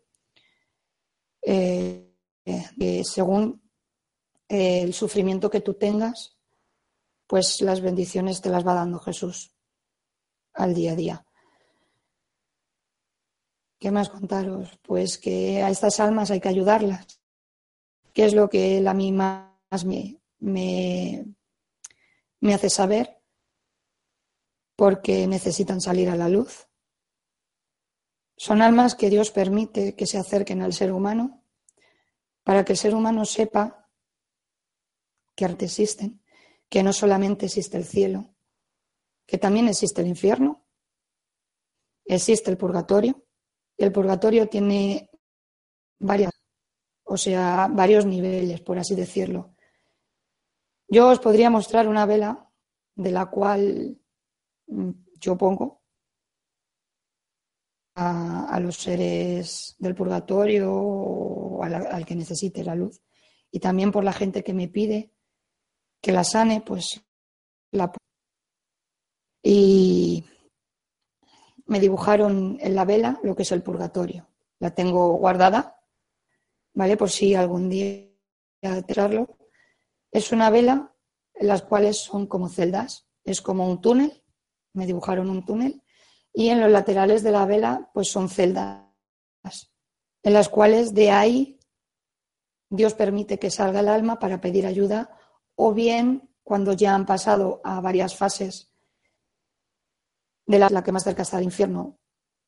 Eh, 1.43 2.09
según 3.05 3.63
el 4.49 4.95
sufrimiento 4.95 5.51
que 5.51 5.61
tú 5.61 5.75
tengas, 5.75 6.37
pues 7.27 7.61
las 7.61 7.81
bendiciones 7.81 8.41
te 8.41 8.51
las 8.51 8.67
va 8.67 8.75
dando 8.75 8.99
Jesús 8.99 9.55
al 10.55 10.75
día 10.75 10.93
a 10.93 10.97
día. 10.97 11.27
¿Qué 13.79 13.91
más 13.91 14.11
contaros? 14.11 14.79
Pues 14.83 15.19
que 15.19 15.63
a 15.63 15.71
estas 15.71 15.99
almas 16.01 16.31
hay 16.31 16.41
que 16.41 16.49
ayudarlas 16.49 17.23
qué 18.13 18.25
es 18.25 18.35
lo 18.35 18.49
que 18.49 18.79
él 18.79 18.89
a 18.89 18.95
mí 18.95 19.13
más 19.13 19.85
me, 19.85 20.21
me, 20.41 21.25
me 22.41 22.55
hace 22.55 22.71
saber, 22.71 23.22
porque 24.77 25.27
necesitan 25.27 25.81
salir 25.81 26.09
a 26.09 26.17
la 26.17 26.29
luz. 26.29 26.69
Son 28.37 28.63
almas 28.63 28.95
que 28.95 29.11
Dios 29.11 29.31
permite 29.31 29.95
que 29.95 30.07
se 30.07 30.19
acerquen 30.19 30.63
al 30.63 30.73
ser 30.73 30.93
humano 30.93 31.45
para 32.43 32.65
que 32.65 32.73
el 32.73 32.79
ser 32.79 32.95
humano 32.95 33.25
sepa 33.25 33.89
que 35.35 35.45
arte 35.45 35.67
existen, 35.67 36.23
que 36.69 36.83
no 36.83 36.93
solamente 36.93 37.47
existe 37.47 37.77
el 37.77 37.85
cielo, 37.85 38.35
que 39.27 39.39
también 39.39 39.69
existe 39.69 40.03
el 40.03 40.09
infierno, 40.09 40.67
existe 42.05 42.51
el 42.51 42.57
purgatorio, 42.57 43.25
y 43.77 43.85
el 43.85 43.93
purgatorio 43.93 44.49
tiene 44.49 45.09
varias 45.99 46.33
o 47.13 47.17
sea, 47.19 47.69
varios 47.71 48.07
niveles, 48.07 48.63
por 48.63 48.79
así 48.79 48.95
decirlo. 48.95 49.55
Yo 50.89 51.11
os 51.11 51.19
podría 51.19 51.51
mostrar 51.51 51.87
una 51.87 52.07
vela 52.07 52.49
de 52.95 53.11
la 53.11 53.27
cual 53.27 54.01
yo 54.67 55.37
pongo 55.37 55.83
a, 57.95 58.59
los 58.61 58.77
seres 58.77 59.77
del 59.79 59.95
purgatorio 59.95 60.73
o 60.73 61.63
al 61.63 62.07
que 62.07 62.15
necesite 62.15 62.65
la 62.65 62.75
luz. 62.75 63.01
Y 63.51 63.61
también 63.61 63.93
por 63.93 64.05
la 64.05 64.13
gente 64.13 64.43
que 64.43 64.55
me 64.55 64.69
pide 64.69 65.13
que 66.01 66.13
la 66.13 66.25
sane, 66.25 66.63
pues 66.63 67.03
la 67.71 67.93
y 69.45 70.25
me 71.67 71.81
dibujaron 71.81 72.59
en 72.61 72.75
la 72.75 72.85
vela 72.85 73.19
lo 73.23 73.35
que 73.35 73.43
es 73.43 73.53
el 73.53 73.63
purgatorio, 73.63 74.29
la 74.59 74.75
tengo 74.75 75.15
guardada, 75.15 75.81
¿vale? 76.75 76.97
Por 76.97 77.11
si 77.11 77.35
algún 77.35 77.69
día 77.69 78.09
tirarlo. 78.87 79.37
Es 80.11 80.31
una 80.33 80.51
vela 80.51 80.95
en 81.35 81.49
las 81.49 81.63
cuales 81.63 81.99
son 81.99 82.27
como 82.27 82.49
celdas, 82.49 83.07
es 83.25 83.41
como 83.41 83.69
un 83.69 83.81
túnel, 83.81 84.22
me 84.75 84.87
dibujaron 84.87 85.31
un 85.31 85.45
túnel, 85.45 85.83
y 86.33 86.49
en 86.49 86.61
los 86.61 86.71
laterales 86.71 87.23
de 87.23 87.33
la 87.33 87.45
vela 87.45 87.91
pues 87.93 88.09
son 88.09 88.29
celdas, 88.29 88.87
en 90.23 90.33
las 90.33 90.49
cuales 90.49 90.95
de 90.95 91.11
ahí 91.11 91.59
Dios 92.71 92.95
permite 92.95 93.39
que 93.39 93.51
salga 93.51 93.81
el 93.81 93.89
alma 93.89 94.19
para 94.19 94.41
pedir 94.41 94.67
ayuda 94.67 95.11
o 95.57 95.75
bien 95.75 96.31
cuando 96.43 96.73
ya 96.73 96.95
han 96.95 97.05
pasado 97.05 97.61
a 97.65 97.81
varias 97.81 98.17
fases 98.17 98.73
de 100.47 100.59
la, 100.59 100.83
que 100.83 100.93
más 100.93 101.05
cerca 101.05 101.23
está 101.23 101.37
del 101.37 101.47
infierno 101.47 101.99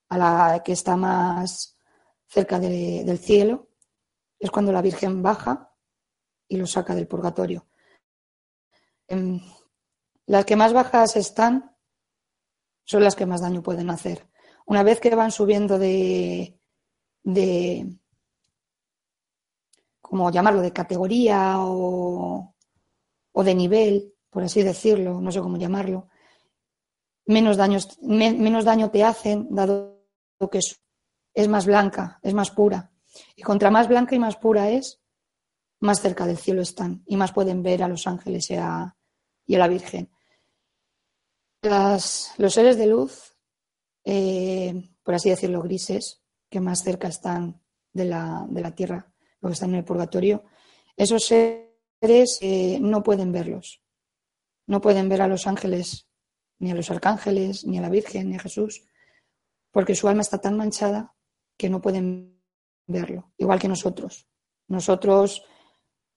a 0.09 0.19
la 0.19 0.63
que 0.65 0.73
está 0.73 0.97
más 0.97 1.77
cerca 2.27 2.59
del 2.59 3.19
cielo, 3.19 3.69
es 4.39 4.51
cuando 4.51 4.73
la 4.73 4.83
Virgen 4.83 5.23
baja 5.23 5.73
y 6.49 6.57
lo 6.57 6.67
saca 6.67 6.95
del 6.95 7.07
purgatorio. 7.07 7.67
Em, 9.07 9.41
las 10.27 10.45
que 10.45 10.57
más 10.57 10.73
bajas 10.73 11.17
están 11.17 11.74
son 12.85 13.03
las 13.03 13.17
que 13.17 13.27
más 13.27 13.41
daño 13.41 13.63
pueden 13.63 13.91
hacer. 13.91 14.29
Una 14.67 14.83
vez 14.83 15.01
que 15.01 15.15
van 15.15 15.31
subiendo 15.31 15.79
de, 15.79 16.59
de 17.23 17.99
como 20.01 20.31
llamarlo, 20.31 20.61
de 20.61 20.73
categoría 20.73 21.57
o, 21.59 22.55
o, 23.33 23.45
de 23.45 23.55
nivel, 23.55 24.15
por 24.31 24.45
así 24.45 24.63
decirlo, 24.63 25.21
no 25.21 25.33
sé 25.33 25.41
cómo 25.41 25.57
llamarlo, 25.57 26.09
menos, 27.27 27.57
daños, 27.57 27.99
menos 28.03 28.65
daño 28.65 28.91
te 28.91 29.03
hacen, 29.03 29.49
dado 29.51 29.95
que 30.51 30.59
es, 30.59 30.81
es 31.33 31.49
más 31.49 31.67
blanca, 31.67 32.19
es 32.23 32.35
más 32.35 32.51
pura. 32.51 32.93
Y 33.37 33.43
contra 33.43 33.71
más 33.71 33.89
blanca 33.89 34.15
y 34.15 34.19
más 34.19 34.37
pura 34.37 34.71
es, 34.71 35.01
más 35.81 36.01
cerca 36.01 36.27
del 36.27 36.39
cielo 36.39 36.63
están 36.63 37.03
y 37.07 37.17
más 37.17 37.33
pueden 37.33 37.63
ver 37.63 37.83
a 37.83 37.89
los 37.89 38.07
ángeles 38.07 38.51
y 38.51 38.57
a, 38.57 38.97
la 39.47 39.69
Virgen. 39.69 40.11
Los 41.65 42.55
seres 42.55 42.77
de 42.77 42.87
luz, 42.87 43.37
eh, 44.05 44.91
por 45.03 45.15
así 45.15 45.31
decirlo, 45.31 45.63
grises, 45.63 46.23
que 46.51 46.61
más 46.61 46.83
cerca 46.83 47.09
están 47.09 47.61
de 47.93 48.05
la, 48.05 48.47
de 48.49 48.61
la 48.61 48.75
tierra, 48.75 49.13
los 49.41 49.51
que 49.51 49.55
están 49.55 49.71
en 49.71 49.77
el 49.77 49.85
purgatorio, 49.85 50.45
esos 50.97 51.25
seres 51.25 52.39
eh, 52.41 52.79
no 52.81 53.03
pueden 53.03 53.33
verlos. 53.33 53.83
No 54.67 54.81
pueden 54.81 55.09
ver 55.09 55.23
a 55.23 55.29
los 55.29 55.47
ángeles, 55.47 56.07
ni 56.59 56.71
a 56.71 56.75
los 56.75 56.91
arcángeles, 56.91 57.67
ni 57.67 57.79
a 57.79 57.83
la 57.83 57.91
Virgen, 57.91 58.31
ni 58.31 58.37
a 58.37 58.41
Jesús, 58.41 58.87
porque 59.71 59.95
su 59.95 60.09
alma 60.09 60.23
está 60.23 60.39
tan 60.39 60.57
manchada 60.57 61.15
que 61.57 61.69
no 61.69 61.81
pueden 61.81 62.41
verlo, 62.87 63.33
igual 63.37 63.59
que 63.59 63.69
nosotros. 63.69 64.27
Nosotros 64.69 65.45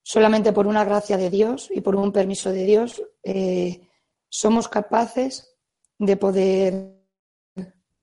solamente 0.04 0.54
por 0.54 0.68
una 0.68 0.86
gracia 0.86 1.18
de 1.18 1.30
Dios 1.30 1.70
y 1.70 1.82
por 1.82 1.96
un 1.96 2.12
permiso 2.12 2.52
de 2.52 2.64
Dios 2.64 3.04
eh, 3.24 3.87
somos 4.30 4.68
capaces 4.68 5.56
de 5.98 6.18
poder 6.18 6.94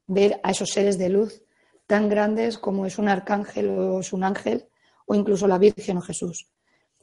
ver 0.07 0.41
a 0.43 0.51
esos 0.51 0.71
seres 0.71 0.99
de 0.99 1.09
luz 1.09 1.43
tan 1.87 2.09
grandes 2.09 2.59
como 2.59 2.87
es 2.87 2.99
un 2.99 3.09
arcángel 3.09 3.69
o 3.71 4.01
es 4.01 4.13
un 4.13 4.25
ángel 4.25 4.69
o 5.07 5.15
incluso 5.15 5.47
la 5.47 5.59
Virgen 5.59 5.99
o 5.99 6.03
Jesús. 6.03 6.51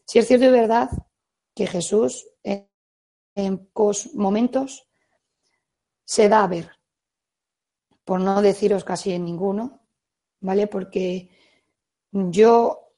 Si 0.05 0.19
es 0.19 0.27
cierto 0.27 0.45
y 0.45 0.51
verdad 0.51 0.89
que 1.55 1.67
Jesús 1.67 2.27
en, 2.43 2.69
en 3.35 3.69
momentos 4.15 4.87
se 6.03 6.27
da 6.27 6.43
a 6.43 6.47
ver, 6.47 6.71
por 8.03 8.19
no 8.19 8.41
deciros 8.41 8.83
casi 8.83 9.13
en 9.13 9.25
ninguno, 9.25 9.85
¿vale? 10.39 10.67
Porque 10.67 11.29
yo 12.11 12.91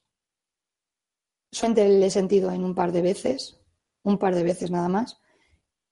Solamente 1.54 1.88
le 1.88 2.06
he 2.06 2.10
sentido 2.10 2.50
en 2.50 2.64
un 2.64 2.74
par 2.74 2.90
de 2.90 3.00
veces, 3.00 3.60
un 4.02 4.18
par 4.18 4.34
de 4.34 4.42
veces 4.42 4.72
nada 4.72 4.88
más, 4.88 5.20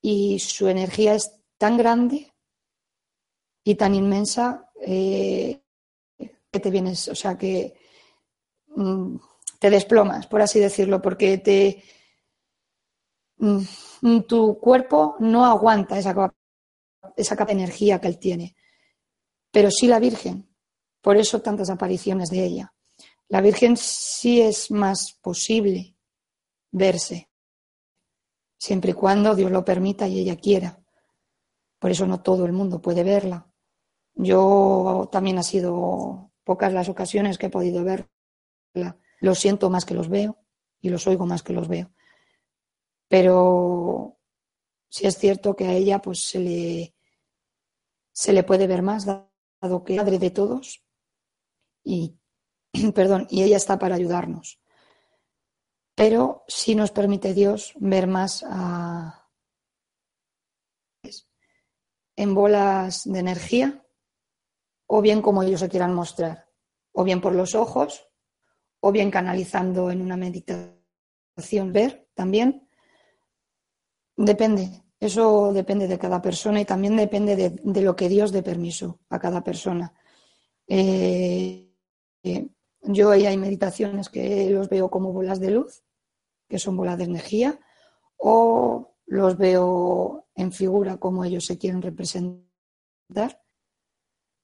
y 0.03 0.41
su 0.41 0.69
energía 0.69 1.15
es 1.15 1.33
tan 1.57 1.79
grande 1.79 2.33
y 3.65 3.77
tan 3.77 3.95
inmensa 3.95 4.71
eh, 4.85 5.63
que 6.19 6.61
te 6.61 6.71
vienes, 6.71 7.09
o 7.09 7.15
sea, 7.15 7.39
que 7.39 7.75
mm, 8.75 9.17
te 9.61 9.71
desplomas, 9.71 10.27
por 10.27 10.43
así 10.43 10.59
decirlo, 10.59 11.01
porque 11.01 11.83
mm, 13.39 14.21
tu 14.29 14.59
cuerpo 14.59 15.17
no 15.21 15.47
aguanta 15.47 15.99
esa, 15.99 16.35
esa 17.17 17.37
capa 17.37 17.53
de 17.53 17.61
energía 17.61 18.01
que 18.01 18.09
él 18.09 18.19
tiene, 18.19 18.57
pero 19.53 19.71
sí 19.71 19.87
la 19.87 20.01
Virgen, 20.01 20.49
por 21.01 21.17
eso 21.17 21.41
tantas 21.41 21.71
apariciones 21.71 22.31
de 22.31 22.45
ella. 22.45 22.75
La 23.29 23.41
Virgen 23.41 23.77
sí 23.77 24.41
es 24.41 24.71
más 24.71 25.13
posible 25.23 25.97
verse, 26.73 27.31
siempre 28.63 28.93
y 28.93 28.95
cuando 28.95 29.35
Dios 29.35 29.51
lo 29.51 29.65
permita 29.65 30.07
y 30.07 30.21
ella 30.21 30.37
quiera. 30.37 30.79
Por 31.81 31.91
eso 31.91 32.07
no 32.07 32.23
todo 32.23 32.47
el 32.47 32.53
mundo 32.53 32.81
puede 32.81 33.03
verla. 33.03 33.53
Yo 34.15 35.09
también 35.11 35.37
ha 35.39 35.43
sido 35.43 36.31
pocas 36.45 36.73
las 36.73 36.89
ocasiones 36.89 37.39
que 37.39 37.47
he 37.47 37.51
podido 37.51 37.83
verla. 37.83 39.01
Lo 39.19 39.35
siento 39.35 39.69
más 39.69 39.85
que 39.85 39.95
los 39.95 40.09
veo 40.09 40.39
y 40.81 40.91
los 40.91 41.09
oigo 41.09 41.27
más 41.27 41.43
que 41.43 41.53
los 41.53 41.67
veo. 41.67 41.91
Pero 43.09 44.21
sí 44.89 45.09
es 45.09 45.19
cierto 45.19 45.57
que 45.57 45.67
a 45.67 45.73
ella 45.73 46.01
pues 46.01 46.25
se 46.25 46.39
le, 46.39 46.95
se 48.13 48.33
le 48.33 48.45
puede 48.45 48.69
ver 48.69 48.83
más, 48.83 49.07
dado 49.07 49.83
que 49.83 49.95
es 49.95 49.99
madre 49.99 50.21
de 50.21 50.31
todos 50.31 50.85
y 51.83 52.17
perdón, 52.95 53.27
y 53.29 53.43
ella 53.43 53.57
está 53.57 53.77
para 53.81 53.97
ayudarnos. 53.97 54.62
Pero 55.95 56.45
sí 56.49 56.75
nos 56.75 56.91
permite 56.91 57.35
Dios 57.35 57.75
ver 57.79 58.07
más 58.07 58.45
en 62.17 62.35
bolas 62.35 63.03
de 63.05 63.19
energía, 63.19 63.85
o 64.87 65.01
bien 65.01 65.23
como 65.23 65.43
ellos 65.43 65.61
se 65.61 65.69
quieran 65.69 65.95
mostrar, 65.95 66.49
o 66.93 67.05
bien 67.05 67.21
por 67.21 67.35
los 67.35 67.55
ojos, 67.55 68.09
o 68.81 68.93
bien 68.93 69.11
canalizando 69.11 69.91
en 69.91 70.03
una 70.03 70.17
meditación, 70.17 71.73
ver 71.73 72.09
también. 72.15 72.69
Depende, 74.17 74.83
eso 75.01 75.53
depende 75.53 75.89
de 75.89 75.99
cada 75.99 76.21
persona 76.21 76.61
y 76.61 76.65
también 76.65 76.97
depende 76.97 77.37
de, 77.37 77.83
lo 77.83 77.97
que 77.97 78.09
Dios 78.09 78.33
dé 78.33 78.43
permiso 78.43 79.01
a 79.09 79.19
cada 79.19 79.43
persona. 79.43 79.95
Eh, 80.67 81.73
eh, 82.23 82.49
yo 82.83 83.11
hay 83.11 83.37
meditaciones 83.37 84.09
que 84.09 84.51
los 84.51 84.69
veo 84.69 84.91
como 84.91 85.13
bolas 85.13 85.41
de 85.41 85.51
luz, 85.51 85.83
que 86.49 86.59
son 86.59 86.77
bolas 86.77 86.99
de 86.99 87.05
energía, 87.05 87.61
o 88.17 88.95
los 89.07 89.37
veo 89.37 90.27
en 90.35 90.53
figura 90.53 90.97
como 90.97 91.25
ellos 91.25 91.47
se 91.47 91.59
quieren 91.59 91.83
representar, 91.83 93.43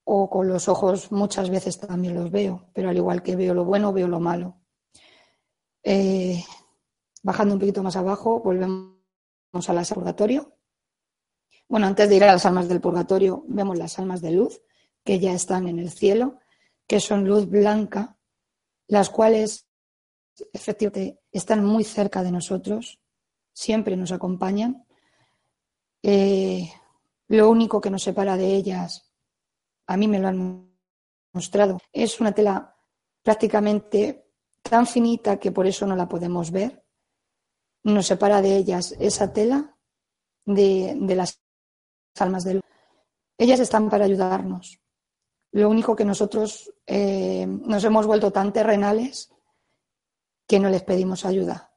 o 0.04 0.30
con 0.30 0.48
los 0.48 0.68
ojos 0.68 1.12
muchas 1.12 1.50
veces 1.50 1.78
también 1.78 2.14
los 2.14 2.30
veo, 2.30 2.70
pero 2.72 2.88
al 2.88 2.96
igual 2.96 3.22
que 3.22 3.36
veo 3.36 3.54
lo 3.54 3.64
bueno, 3.64 3.92
veo 3.92 4.08
lo 4.08 4.20
malo. 4.20 4.56
Eh, 5.82 6.42
bajando 7.22 7.54
un 7.54 7.60
poquito 7.60 7.82
más 7.82 7.96
abajo, 7.96 8.40
volvemos 8.40 8.98
a 9.68 9.72
las 9.72 9.92
purgatorio. 9.92 10.54
Bueno, 11.68 11.86
antes 11.86 12.08
de 12.08 12.16
ir 12.16 12.24
a 12.24 12.32
las 12.32 12.46
almas 12.46 12.68
del 12.68 12.80
purgatorio, 12.80 13.44
vemos 13.48 13.76
las 13.76 13.98
almas 13.98 14.22
de 14.22 14.32
luz 14.32 14.62
que 15.04 15.18
ya 15.18 15.32
están 15.32 15.68
en 15.68 15.78
el 15.78 15.90
cielo, 15.90 16.38
que 16.86 17.00
son 17.00 17.26
luz 17.26 17.48
blanca 17.48 18.17
las 18.88 19.10
cuales 19.10 19.66
efectivamente 20.52 21.20
están 21.30 21.64
muy 21.64 21.84
cerca 21.84 22.22
de 22.22 22.32
nosotros, 22.32 23.00
siempre 23.52 23.96
nos 23.96 24.12
acompañan. 24.12 24.86
Eh, 26.02 26.70
lo 27.28 27.50
único 27.50 27.80
que 27.80 27.90
nos 27.90 28.02
separa 28.02 28.36
de 28.36 28.54
ellas, 28.54 29.12
a 29.86 29.96
mí 29.96 30.08
me 30.08 30.18
lo 30.18 30.28
han 30.28 30.70
mostrado, 31.32 31.78
es 31.92 32.20
una 32.20 32.32
tela 32.32 32.76
prácticamente 33.22 34.28
tan 34.62 34.86
finita 34.86 35.38
que 35.38 35.52
por 35.52 35.66
eso 35.66 35.86
no 35.86 35.96
la 35.96 36.08
podemos 36.08 36.50
ver. 36.50 36.84
Nos 37.84 38.06
separa 38.06 38.42
de 38.42 38.56
ellas 38.56 38.94
esa 38.98 39.32
tela 39.32 39.76
de, 40.44 40.96
las 41.14 41.40
almas 42.18 42.44
de 42.44 42.54
luz. 42.54 42.62
Ellas 43.36 43.60
están 43.60 43.88
para 43.88 44.04
ayudarnos. 44.04 44.80
Lo 45.52 45.68
único 45.68 45.96
que 45.96 46.04
nosotros 46.04 46.72
eh, 46.86 47.46
nos 47.46 47.82
hemos 47.84 48.06
vuelto 48.06 48.30
tan 48.30 48.52
terrenales 48.52 49.32
que 50.46 50.60
no 50.60 50.68
les 50.68 50.82
pedimos 50.82 51.24
ayuda. 51.24 51.72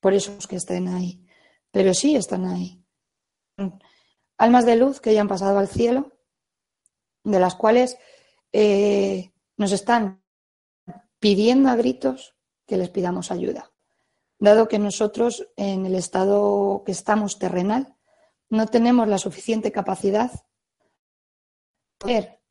Por 0.00 0.14
eso 0.14 0.34
es 0.38 0.46
que 0.46 0.56
estén 0.56 0.88
ahí. 0.88 1.24
Pero 1.70 1.94
sí 1.94 2.16
están 2.16 2.44
ahí. 2.46 2.84
Almas 4.36 4.66
de 4.66 4.76
luz 4.76 5.00
que 5.00 5.14
ya 5.14 5.20
han 5.20 5.28
pasado 5.28 5.58
al 5.58 5.68
cielo, 5.68 6.12
de 7.24 7.38
las 7.38 7.54
cuales 7.54 7.96
eh, 8.52 9.32
nos 9.56 9.72
están 9.72 10.22
pidiendo 11.18 11.70
a 11.70 11.76
gritos 11.76 12.34
que 12.66 12.76
les 12.76 12.90
pidamos 12.90 13.30
ayuda. 13.30 13.72
Dado 14.38 14.66
que 14.66 14.78
nosotros, 14.78 15.48
en 15.56 15.86
el 15.86 15.94
estado 15.94 16.82
que 16.84 16.92
estamos 16.92 17.38
terrenal, 17.38 17.94
no 18.50 18.66
tenemos 18.66 19.06
la 19.06 19.18
suficiente 19.18 19.70
capacidad 19.70 20.32
de 20.32 20.40
poder 21.98 22.41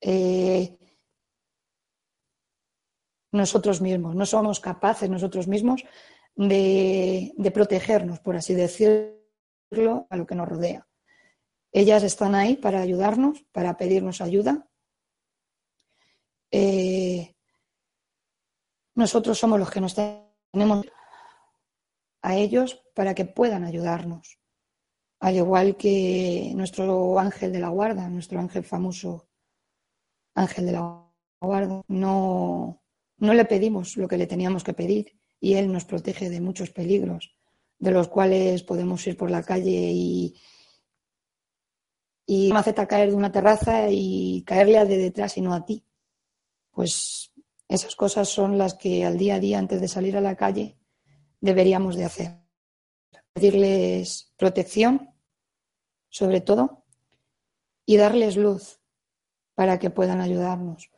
eh, 0.00 0.78
nosotros 3.32 3.80
mismos, 3.80 4.14
no 4.14 4.26
somos 4.26 4.60
capaces 4.60 5.10
nosotros 5.10 5.48
mismos 5.48 5.84
de, 6.34 7.50
protegernos, 7.52 8.20
por 8.20 8.36
así 8.36 8.54
decirlo, 8.54 10.06
a 10.08 10.16
lo 10.16 10.26
que 10.26 10.34
nos 10.34 10.48
rodea. 10.48 10.86
Ellas 11.72 12.02
están 12.02 12.34
ahí 12.34 12.56
para 12.56 12.80
ayudarnos, 12.80 13.44
para 13.52 13.76
pedirnos 13.76 14.20
ayuda. 14.20 14.68
Eh, 16.50 17.34
nosotros 18.94 19.38
somos 19.38 19.58
los 19.58 19.70
que 19.70 19.80
nos 19.80 19.94
tenemos 19.94 20.86
a 22.22 22.36
ellos 22.36 22.82
para 22.94 23.14
que 23.14 23.26
puedan 23.26 23.64
ayudarnos. 23.64 24.38
Al 25.20 25.36
igual 25.36 25.76
que 25.76 26.52
nuestro 26.54 27.18
ángel 27.18 27.52
de 27.52 27.58
la 27.58 27.68
guarda, 27.68 28.08
nuestro 28.08 28.38
ángel 28.38 28.64
famoso 28.64 29.27
ángel 30.38 30.66
de 30.66 30.72
la 30.72 31.04
guarda, 31.40 31.82
no, 31.88 32.82
no 33.18 33.34
le 33.34 33.44
pedimos 33.44 33.96
lo 33.96 34.08
que 34.08 34.16
le 34.16 34.26
teníamos 34.26 34.64
que 34.64 34.74
pedir 34.74 35.18
y 35.40 35.54
él 35.54 35.72
nos 35.72 35.84
protege 35.84 36.30
de 36.30 36.40
muchos 36.40 36.70
peligros, 36.70 37.36
de 37.78 37.90
los 37.90 38.08
cuales 38.08 38.62
podemos 38.62 39.06
ir 39.06 39.16
por 39.16 39.30
la 39.30 39.42
calle 39.42 39.90
y, 39.92 40.34
y 42.26 42.52
maceta 42.52 42.86
caer 42.86 43.10
de 43.10 43.16
una 43.16 43.32
terraza 43.32 43.88
y 43.90 44.42
caerle 44.46 44.84
de 44.84 44.98
detrás 44.98 45.36
y 45.36 45.40
no 45.40 45.54
a 45.54 45.64
ti. 45.64 45.84
Pues 46.70 47.32
esas 47.68 47.94
cosas 47.96 48.28
son 48.28 48.58
las 48.58 48.74
que 48.74 49.04
al 49.04 49.18
día 49.18 49.36
a 49.36 49.40
día, 49.40 49.58
antes 49.58 49.80
de 49.80 49.88
salir 49.88 50.16
a 50.16 50.20
la 50.20 50.36
calle, 50.36 50.78
deberíamos 51.40 51.96
de 51.96 52.04
hacer. 52.04 52.38
Pedirles 53.32 54.32
protección, 54.36 55.14
sobre 56.08 56.40
todo, 56.40 56.84
y 57.86 57.96
darles 57.96 58.36
luz 58.36 58.80
para 59.58 59.80
que 59.80 59.90
puedan 59.90 60.20
ayudarnos. 60.20 60.88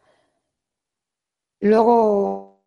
Luego, 1.61 2.62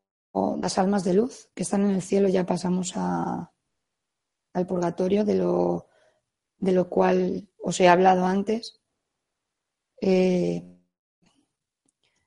las 0.60 0.80
almas 0.80 1.04
de 1.04 1.14
luz 1.14 1.52
que 1.54 1.62
están 1.62 1.84
en 1.84 1.92
el 1.92 2.02
cielo, 2.02 2.30
ya 2.30 2.48
pasamos 2.48 2.94
a, 2.96 3.54
al 4.54 4.66
purgatorio, 4.66 5.24
de 5.24 5.36
lo, 5.36 5.88
de 6.58 6.72
lo 6.72 6.90
cual 6.90 7.48
os 7.60 7.80
he 7.80 7.88
hablado 7.88 8.26
antes. 8.26 8.82
Eh, 10.02 10.64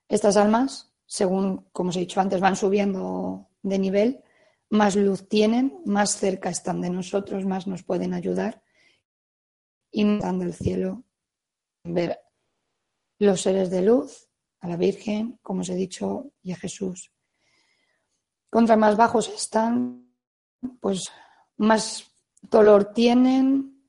estas 0.07 0.37
almas, 0.37 0.92
según, 1.05 1.66
como 1.72 1.90
os 1.90 1.96
he 1.96 2.07
dicho 2.07 2.20
antes, 2.20 2.40
van 2.40 2.55
subiendo 2.55 3.48
de 3.62 3.81
nivel, 3.81 4.22
más 4.70 4.94
luz 4.94 5.29
tienen, 5.29 5.83
más 5.87 6.12
cerca 6.12 6.50
están 6.50 6.83
de 6.83 6.90
nosotros, 6.90 7.44
más 7.44 7.66
nos 7.66 7.83
pueden 7.83 8.14
ayudar. 8.14 8.62
Y 9.90 10.20
dando 10.20 10.44
el 10.44 10.55
cielo, 10.55 11.02
ver 11.83 12.25
los 13.18 13.40
seres 13.40 13.70
de 13.70 13.83
luz, 13.83 14.29
a 14.61 14.68
la 14.68 14.76
Virgen, 14.76 15.38
como 15.42 15.61
os 15.61 15.68
he 15.68 15.74
dicho, 15.74 16.33
y 16.42 16.52
a 16.52 16.57
Jesús. 16.57 17.12
Contra 18.50 18.76
más 18.76 18.96
bajos 18.96 19.29
están, 19.29 20.12
pues 20.81 21.11
más 21.57 22.11
dolor 22.42 22.92
tienen, 22.92 23.83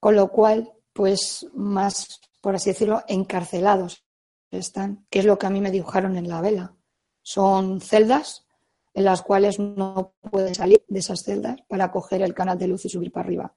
con 0.00 0.14
lo 0.14 0.28
cual, 0.28 0.72
pues 0.92 1.46
más, 1.54 2.20
por 2.40 2.54
así 2.54 2.70
decirlo, 2.70 3.02
encarcelados 3.08 4.04
están, 4.50 5.06
que 5.10 5.20
es 5.20 5.24
lo 5.24 5.38
que 5.38 5.46
a 5.46 5.50
mí 5.50 5.60
me 5.60 5.70
dibujaron 5.70 6.16
en 6.16 6.28
la 6.28 6.40
vela. 6.40 6.74
Son 7.22 7.80
celdas 7.80 8.46
en 8.94 9.04
las 9.04 9.22
cuales 9.22 9.58
no 9.58 10.14
puedes 10.30 10.56
salir 10.56 10.84
de 10.88 10.98
esas 10.98 11.22
celdas 11.22 11.60
para 11.68 11.90
coger 11.90 12.22
el 12.22 12.34
canal 12.34 12.58
de 12.58 12.68
luz 12.68 12.84
y 12.84 12.88
subir 12.88 13.12
para 13.12 13.26
arriba. 13.26 13.54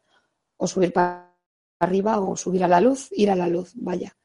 O 0.58 0.68
subir 0.68 0.94
para 0.94 1.31
arriba 1.82 2.20
o 2.20 2.38
subir 2.38 2.64
a 2.64 2.68
la 2.68 2.80
luz, 2.80 3.10
ir 3.12 3.32
a 3.32 3.36
la 3.36 3.48
luz, 3.48 3.74
vaya. 3.76 4.16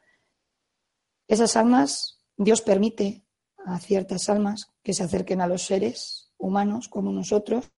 Esas 1.27 1.57
almas, 1.57 2.23
Dios 2.37 2.61
permite 2.61 3.25
a 3.65 3.79
ciertas 3.81 4.29
almas 4.29 4.73
que 4.83 4.95
se 4.95 5.03
acerquen 5.03 5.41
a 5.41 5.47
los 5.47 5.63
seres 5.63 6.33
humanos 6.39 6.89
como 6.89 7.13
nosotros 7.13 7.71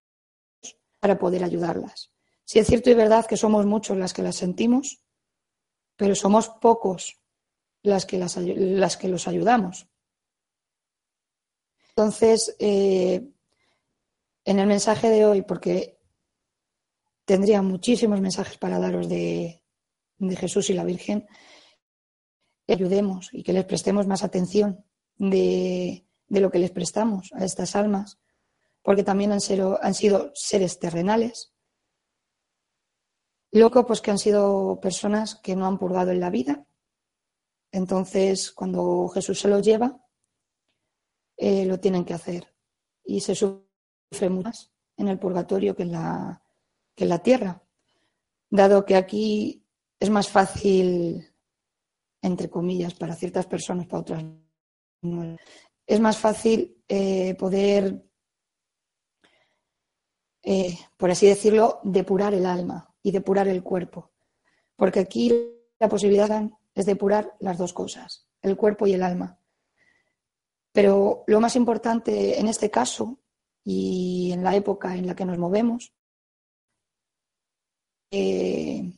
para 1.00 1.18
poder 1.18 1.44
ayudarlas. 1.44 2.12
Si 2.44 2.58
es 2.58 2.66
cierto 2.66 2.90
y 2.90 2.94
verdad 2.94 3.26
que 3.26 3.36
somos 3.36 3.66
muchos 3.66 3.96
las 3.96 4.12
que 4.12 4.22
las 4.22 4.36
sentimos, 4.36 5.02
pero 5.96 6.14
somos 6.14 6.48
pocos 6.48 7.20
las 7.82 8.04
que, 8.04 8.18
las, 8.18 8.36
las 8.36 8.96
que 8.96 9.08
los 9.08 9.28
ayudamos. 9.28 9.88
Entonces, 11.90 12.56
eh, 12.58 13.28
en 14.44 14.58
el 14.58 14.66
mensaje 14.66 15.08
de 15.08 15.24
hoy, 15.24 15.42
porque 15.42 15.98
tendría 17.24 17.62
muchísimos 17.62 18.20
mensajes 18.20 18.56
para 18.58 18.78
daros 18.78 19.08
de, 19.08 19.62
de 20.18 20.36
Jesús 20.36 20.70
y 20.70 20.74
la 20.74 20.84
Virgen, 20.84 21.26
ayudemos 22.66 23.30
y 23.32 23.42
que 23.42 23.52
les 23.52 23.64
prestemos 23.64 24.06
más 24.06 24.22
atención 24.22 24.84
de, 25.16 26.06
de, 26.28 26.40
lo 26.40 26.50
que 26.50 26.58
les 26.58 26.70
prestamos 26.70 27.30
a 27.32 27.44
estas 27.44 27.74
almas, 27.76 28.18
porque 28.82 29.02
también 29.02 29.32
han, 29.32 29.40
sido, 29.40 29.82
han 29.82 29.94
sido 29.94 30.30
seres 30.34 30.78
terrenales. 30.78 31.52
Loco, 33.50 33.86
pues 33.86 34.00
que 34.00 34.10
han 34.10 34.18
sido 34.18 34.78
personas 34.80 35.36
que 35.36 35.56
no 35.56 35.66
han 35.66 35.78
purgado 35.78 36.10
en 36.10 36.20
la 36.20 36.30
vida. 36.30 36.66
Entonces, 37.72 38.52
cuando 38.52 39.08
Jesús 39.08 39.40
se 39.40 39.48
los 39.48 39.62
lleva, 39.62 40.00
eh, 41.36 41.64
lo 41.64 41.80
tienen 41.80 42.04
que 42.04 42.14
hacer. 42.14 42.54
Y 43.04 43.20
se 43.20 43.34
sufre 43.34 44.28
más 44.28 44.72
en 44.96 45.08
el 45.08 45.18
purgatorio 45.18 45.74
que 45.74 45.84
en, 45.84 45.92
la, 45.92 46.42
que 46.94 47.04
en 47.04 47.10
la 47.10 47.22
tierra, 47.22 47.62
dado 48.50 48.84
que 48.84 48.96
aquí 48.96 49.57
es 50.00 50.10
más 50.10 50.28
fácil, 50.28 51.26
entre 52.22 52.48
comillas, 52.48 52.94
para 52.94 53.14
ciertas 53.14 53.46
personas, 53.46 53.86
para 53.86 54.00
otras 54.00 54.24
no. 55.02 55.36
Es 55.86 56.00
más 56.00 56.18
fácil 56.18 56.82
eh, 56.88 57.34
poder, 57.34 58.04
eh, 60.42 60.78
por 60.96 61.10
así 61.10 61.26
decirlo, 61.26 61.80
depurar 61.82 62.34
el 62.34 62.46
alma 62.46 62.94
y 63.02 63.10
depurar 63.10 63.48
el 63.48 63.62
cuerpo. 63.62 64.12
Porque 64.76 65.00
aquí 65.00 65.32
la 65.78 65.88
posibilidad 65.88 66.48
es 66.74 66.86
depurar 66.86 67.34
las 67.40 67.58
dos 67.58 67.72
cosas, 67.72 68.28
el 68.42 68.56
cuerpo 68.56 68.86
y 68.86 68.92
el 68.92 69.02
alma. 69.02 69.38
Pero 70.72 71.24
lo 71.26 71.40
más 71.40 71.56
importante 71.56 72.38
en 72.38 72.48
este 72.48 72.70
caso 72.70 73.18
y 73.64 74.30
en 74.32 74.44
la 74.44 74.54
época 74.54 74.94
en 74.94 75.06
la 75.06 75.16
que 75.16 75.24
nos 75.24 75.38
movemos, 75.38 75.92
eh, 78.10 78.97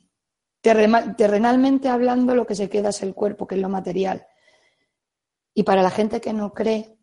terrenalmente 0.60 1.88
hablando, 1.88 2.34
lo 2.34 2.46
que 2.46 2.54
se 2.54 2.68
queda 2.68 2.90
es 2.90 3.02
el 3.02 3.14
cuerpo, 3.14 3.46
que 3.46 3.54
es 3.54 3.60
lo 3.60 3.68
material. 3.68 4.26
Y 5.54 5.62
para 5.62 5.82
la 5.82 5.90
gente 5.90 6.20
que 6.20 6.32
no 6.32 6.52
cree, 6.52 6.96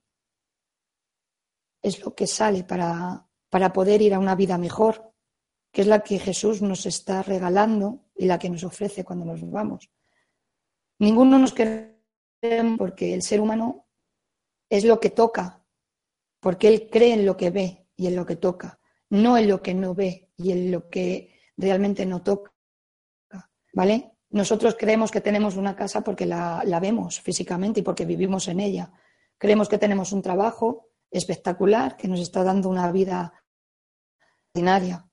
es 1.82 2.04
lo 2.04 2.14
que 2.16 2.28
sale 2.28 2.64
para, 2.64 3.28
para 3.50 3.74
poder 3.74 4.02
ir 4.02 4.14
a 4.14 4.20
una 4.20 4.36
vida 4.36 4.58
mejor, 4.58 5.14
que 5.72 5.82
es 5.82 5.88
la 5.88 6.02
que 6.02 6.20
Jesús 6.20 6.62
nos 6.62 6.86
está 6.86 7.24
regalando 7.24 8.06
y 8.16 8.26
la 8.26 8.40
que 8.40 8.50
nos 8.50 8.64
ofrece 8.64 9.04
cuando 9.04 9.26
nos 9.26 9.50
vamos. 9.50 9.90
Ninguno 11.00 11.38
nos 11.38 11.54
queremos 11.54 11.98
porque 12.78 13.14
el 13.14 13.22
ser 13.22 13.42
humano 13.42 13.88
es 14.70 14.84
lo 14.84 15.00
que 15.00 15.10
toca, 15.10 15.66
porque 16.40 16.68
él 16.68 16.90
cree 16.92 17.14
en 17.14 17.26
lo 17.26 17.38
que 17.38 17.50
ve 17.50 17.88
y 17.96 18.08
en 18.08 18.16
lo 18.16 18.26
que 18.26 18.36
toca, 18.36 18.80
no 19.10 19.38
en 19.38 19.48
lo 19.48 19.62
que 19.62 19.74
no 19.74 19.94
ve 19.94 20.32
y 20.38 20.52
en 20.52 20.72
lo 20.72 20.90
que 20.90 21.34
realmente 21.56 22.06
no 22.06 22.22
toca. 22.22 22.54
¿Vale? 23.78 24.14
Nosotros 24.32 24.76
creemos 24.76 25.12
que 25.12 25.22
tenemos 25.22 25.56
una 25.56 25.76
casa 25.76 26.02
porque 26.02 26.26
la, 26.26 26.80
vemos 26.82 27.22
físicamente 27.22 27.82
y 27.82 27.84
porque 27.84 28.06
vivimos 28.06 28.48
en 28.48 28.60
ella. 28.60 28.92
Creemos 29.38 29.70
que 29.70 29.78
tenemos 29.78 30.12
un 30.14 30.24
trabajo 30.24 30.88
espectacular 31.12 31.96
que 31.96 32.08
nos 32.08 32.20
está 32.20 32.44
dando 32.44 32.70
una 32.70 32.92
vida 32.92 33.32
ordinaria 34.52 35.08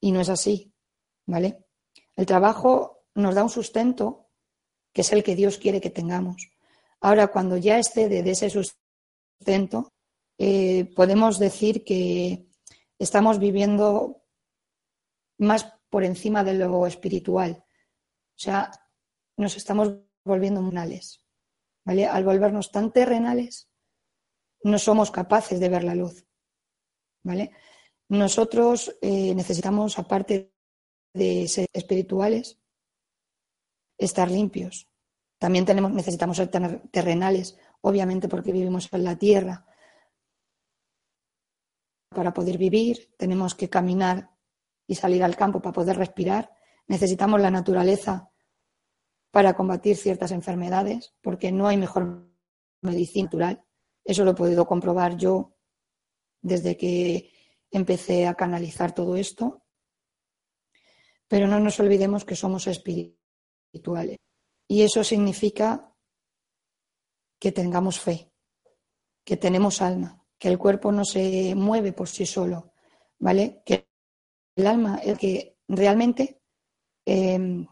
y 0.00 0.10
no 0.10 0.20
es 0.20 0.30
así. 0.30 0.74
El 1.28 2.26
trabajo 2.26 3.04
nos 3.14 3.36
da 3.36 3.44
un 3.44 3.50
sustento 3.50 4.26
que 4.92 5.02
es 5.02 5.12
el 5.12 5.22
que 5.22 5.36
Dios 5.36 5.56
quiere 5.56 5.80
que 5.80 5.90
tengamos. 5.90 6.50
Ahora, 7.00 7.28
cuando 7.28 7.56
ya 7.56 7.78
excede 7.78 8.24
de 8.24 8.32
ese 8.32 8.50
sustento, 8.50 9.92
eh, 10.38 10.92
podemos 10.96 11.38
decir 11.38 11.84
que 11.84 12.48
estamos 12.98 13.38
viviendo 13.38 14.24
más 15.38 15.72
por 15.88 16.02
encima 16.02 16.42
de 16.42 16.54
lo 16.54 16.84
espiritual. 16.84 17.64
O 18.38 18.40
sea, 18.40 18.70
nos 19.36 19.56
estamos 19.56 19.94
volviendo 20.24 20.62
munales. 20.62 21.24
¿vale? 21.84 22.06
Al 22.06 22.24
volvernos 22.24 22.70
tan 22.70 22.92
terrenales, 22.92 23.68
no 24.62 24.78
somos 24.78 25.10
capaces 25.10 25.58
de 25.58 25.68
ver 25.68 25.82
la 25.82 25.96
luz. 25.96 26.24
¿vale? 27.24 27.50
Nosotros 28.08 28.96
eh, 29.02 29.34
necesitamos, 29.34 29.98
aparte 29.98 30.54
de 31.14 31.48
ser 31.48 31.66
espirituales, 31.72 32.60
estar 33.98 34.30
limpios. 34.30 34.88
También 35.38 35.64
tenemos, 35.64 35.92
necesitamos 35.92 36.36
ser 36.36 36.48
terrenales 36.90 37.58
obviamente 37.80 38.28
porque 38.28 38.52
vivimos 38.52 38.88
en 38.92 39.04
la 39.04 39.16
tierra. 39.16 39.66
Para 42.10 42.32
poder 42.32 42.58
vivir 42.58 43.14
tenemos 43.16 43.54
que 43.54 43.68
caminar 43.68 44.30
y 44.86 44.94
salir 44.94 45.22
al 45.22 45.36
campo 45.36 45.60
para 45.60 45.72
poder 45.72 45.96
respirar. 45.96 46.57
Necesitamos 46.88 47.40
la 47.40 47.50
naturaleza 47.50 48.30
para 49.30 49.54
combatir 49.54 49.96
ciertas 49.96 50.32
enfermedades, 50.32 51.14
porque 51.20 51.52
no 51.52 51.68
hay 51.68 51.76
mejor 51.76 52.28
medicina 52.80 53.26
natural. 53.26 53.64
Eso 54.04 54.24
lo 54.24 54.32
he 54.32 54.34
podido 54.34 54.66
comprobar 54.66 55.16
yo 55.16 55.54
desde 56.40 56.76
que 56.76 57.30
empecé 57.70 58.26
a 58.26 58.34
canalizar 58.34 58.94
todo 58.94 59.16
esto. 59.16 59.62
Pero 61.28 61.46
no 61.46 61.60
nos 61.60 61.78
olvidemos 61.78 62.24
que 62.24 62.34
somos 62.34 62.66
espirituales. 62.66 64.16
Y 64.66 64.82
eso 64.82 65.04
significa 65.04 65.94
que 67.38 67.52
tengamos 67.52 68.00
fe, 68.00 68.32
que 69.24 69.36
tenemos 69.36 69.82
alma, 69.82 70.24
que 70.38 70.48
el 70.48 70.58
cuerpo 70.58 70.90
no 70.90 71.04
se 71.04 71.54
mueve 71.54 71.92
por 71.92 72.08
sí 72.08 72.24
solo, 72.24 72.72
¿vale? 73.18 73.62
Que 73.64 73.88
el 74.56 74.66
alma 74.66 75.00
es 75.04 75.18
que 75.18 75.58
realmente 75.68 76.37
em, 77.08 77.66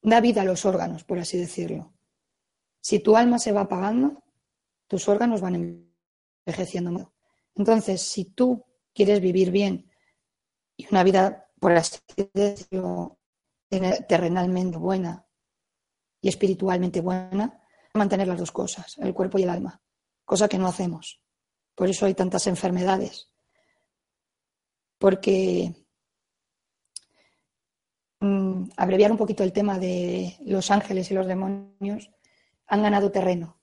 da 0.00 0.20
vida 0.20 0.40
a 0.40 0.44
los 0.44 0.64
órganos, 0.64 1.04
por 1.04 1.18
así 1.18 1.38
decirlo. 1.38 1.92
Si 2.80 3.00
tu 3.00 3.16
alma 3.16 3.38
se 3.38 3.52
va 3.52 3.62
apagando, 3.62 4.24
tus 4.86 5.08
órganos 5.08 5.42
van 5.42 5.84
envejeciendo. 6.46 7.12
Entonces, 7.54 8.00
si 8.00 8.24
tú 8.24 8.64
quieres 8.94 9.20
vivir 9.20 9.50
bien 9.50 9.90
y 10.76 10.86
una 10.90 11.04
vida, 11.04 11.50
por 11.60 11.72
así 11.72 12.00
decirlo, 12.32 13.18
terrenalmente 14.08 14.78
buena 14.78 15.26
y 16.22 16.28
espiritualmente 16.28 17.02
buena, 17.02 17.62
mantener 17.92 18.28
las 18.28 18.38
dos 18.38 18.52
cosas, 18.52 18.96
el 18.98 19.12
cuerpo 19.12 19.38
y 19.38 19.42
el 19.42 19.50
alma, 19.50 19.82
cosa 20.24 20.48
que 20.48 20.58
no 20.58 20.68
hacemos. 20.68 21.20
Por 21.74 21.90
eso 21.90 22.06
hay 22.06 22.14
tantas 22.14 22.46
enfermedades. 22.46 23.30
Porque 24.98 25.87
mm, 28.20 28.70
abreviar 28.76 29.10
un 29.10 29.18
poquito 29.18 29.42
el 29.42 29.52
tema 29.52 29.78
de 29.78 30.36
los 30.44 30.70
ángeles 30.70 31.10
y 31.10 31.14
los 31.14 31.26
demonios, 31.26 32.10
han 32.66 32.82
ganado 32.82 33.10
terreno 33.10 33.58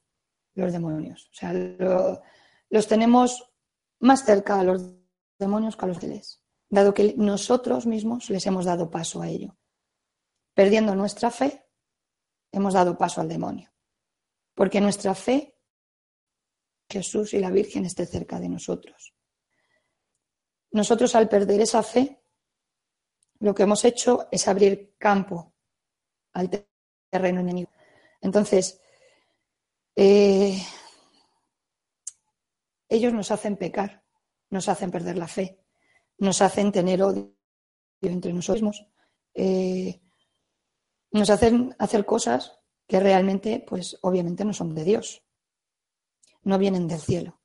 los 0.56 0.72
demonios. 0.72 1.30
O 1.32 1.36
sea, 1.36 1.54
los 2.70 2.88
tenemos 2.88 3.52
más 4.00 4.26
cerca 4.26 4.60
a 4.60 4.64
los 4.64 4.94
demonios 5.38 5.76
que 5.76 5.86
a 5.86 5.88
los 5.88 5.98
ángeles, 5.98 6.42
dado 6.70 6.94
que 6.94 7.14
nosotros 7.18 7.86
mismos 7.86 8.30
les 8.30 8.46
hemos 8.48 8.66
dado 8.66 8.90
paso 8.90 9.22
a 9.22 9.28
ello. 9.28 9.58
Perdiendo 10.54 10.96
nuestra 10.96 11.30
fe, 11.30 11.66
hemos 12.52 12.74
dado 12.74 12.98
paso 12.98 13.22
al 13.22 13.28
demonio. 13.28 13.72
Porque 14.54 14.80
nuestra 14.80 15.14
fe, 15.14 15.60
Jesús 16.90 17.34
y 17.34 17.40
la 17.40 17.52
Virgen 17.52 17.86
esté 17.86 18.06
cerca 18.06 18.40
de 18.40 18.48
nosotros. 18.48 19.14
Nosotros 20.72 21.14
al 21.16 21.28
perder 21.28 21.62
esa 21.62 21.84
fe, 21.84 22.22
lo 23.46 23.54
que 23.54 23.62
hemos 23.62 23.86
hecho 23.86 24.28
es 24.32 24.48
abrir 24.48 24.96
campo 24.98 25.54
al 26.34 26.50
terreno 27.12 27.42
enemigo. 27.42 27.70
Entonces, 28.20 28.82
eh, 29.96 30.60
ellos 32.90 33.14
nos 33.14 33.30
hacen 33.30 33.56
pecar, 33.56 34.04
nos 34.50 34.68
hacen 34.68 34.90
perder 34.90 35.18
la 35.18 35.28
fe, 35.28 35.64
nos 36.18 36.42
hacen 36.42 36.72
tener 36.72 37.04
odio 37.04 37.36
entre 38.02 38.34
nosotros 38.34 38.64
mismos, 38.64 38.88
eh, 39.36 40.02
nos 41.12 41.30
hacen 41.30 41.76
hacer 41.78 42.04
cosas 42.04 42.60
que 42.88 43.00
realmente, 43.00 43.64
pues 43.68 44.00
obviamente 44.02 44.44
no 44.44 44.54
son 44.54 44.74
de 44.74 44.86
Dios, 44.86 45.24
no 46.42 46.58
vienen 46.58 46.88
del 46.88 47.00
cielo, 47.00 47.40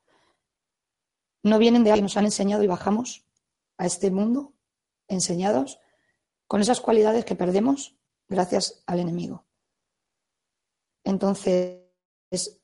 no 1.42 1.58
vienen 1.58 1.84
de 1.84 1.92
que 1.92 2.00
nos 2.00 2.16
han 2.16 2.24
enseñado 2.24 2.62
y 2.62 2.68
bajamos 2.68 3.26
a 3.76 3.84
este 3.84 4.10
mundo 4.10 4.54
enseñados 5.08 5.78
con 6.50 6.60
esas 6.60 6.80
cualidades 6.80 7.24
que 7.24 7.36
perdemos 7.36 7.96
gracias 8.28 8.82
al 8.84 8.98
enemigo. 8.98 9.46
Entonces, 11.04 11.78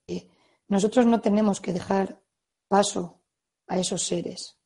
eh, 0.09 0.29
nosotros 0.67 1.07
no 1.07 1.21
tenemos 1.21 1.61
que 1.61 1.73
dejar 1.73 2.21
paso 2.67 3.23
a 3.69 3.79
esos 3.79 4.03
seres, 4.05 4.59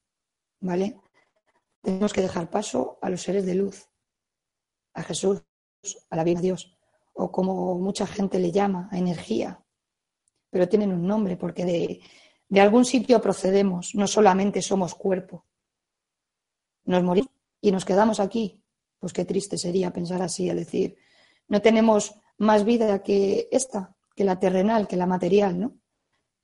¿vale? 0.61 0.98
Tenemos 1.83 2.14
que 2.14 2.22
dejar 2.22 2.48
paso 2.48 2.98
a 3.02 3.11
los 3.11 3.20
seres 3.20 3.44
de 3.44 3.56
luz, 3.56 3.90
a 4.94 5.02
Jesús, 5.02 5.42
a 6.09 6.16
la 6.16 6.24
vida 6.24 6.37
de 6.37 6.46
Dios, 6.46 6.74
o 7.12 7.30
como 7.30 7.78
mucha 7.78 8.06
gente 8.06 8.38
le 8.38 8.52
llama, 8.52 8.88
a 8.90 8.96
energía, 8.96 9.62
pero 10.48 10.66
tienen 10.66 10.94
un 10.94 11.06
nombre 11.06 11.37
porque 11.37 11.66
de, 11.66 12.00
de 12.48 12.61
algún 12.62 12.87
sitio 12.87 13.20
procedemos, 13.20 13.94
no 13.94 14.06
solamente 14.06 14.62
somos 14.62 14.94
cuerpo. 14.94 15.44
Nos 16.85 17.02
morimos 17.02 17.30
y 17.61 17.70
nos 17.70 17.85
quedamos 17.85 18.18
aquí. 18.18 18.60
Pues 19.01 19.13
qué 19.13 19.25
triste 19.25 19.59
sería 19.59 19.93
pensar 19.93 20.23
así, 20.23 20.49
es 20.49 20.57
decir, 20.57 20.97
no 21.49 21.61
tenemos 21.61 22.15
más 22.39 22.65
vida 22.65 23.03
que 23.03 23.49
esta, 23.51 23.97
que 24.15 24.25
la 24.25 24.39
terrenal, 24.39 24.87
que 24.87 24.97
la 24.97 25.07
material, 25.07 25.59
¿no? 25.59 25.79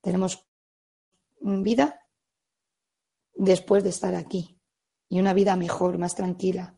Tenemos 0.00 0.46
vida 1.40 2.00
después 3.34 3.84
de 3.84 3.90
estar 3.90 4.14
aquí 4.14 4.58
y 5.08 5.20
una 5.20 5.34
vida 5.34 5.54
mejor, 5.56 5.98
más 5.98 6.14
tranquila. 6.14 6.74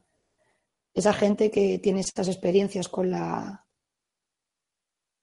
Esa 0.92 1.12
gente 1.12 1.50
que 1.50 1.78
tiene 1.78 2.00
esas 2.00 2.28
experiencias 2.28 2.88
con 2.88 3.10
la 3.10 3.64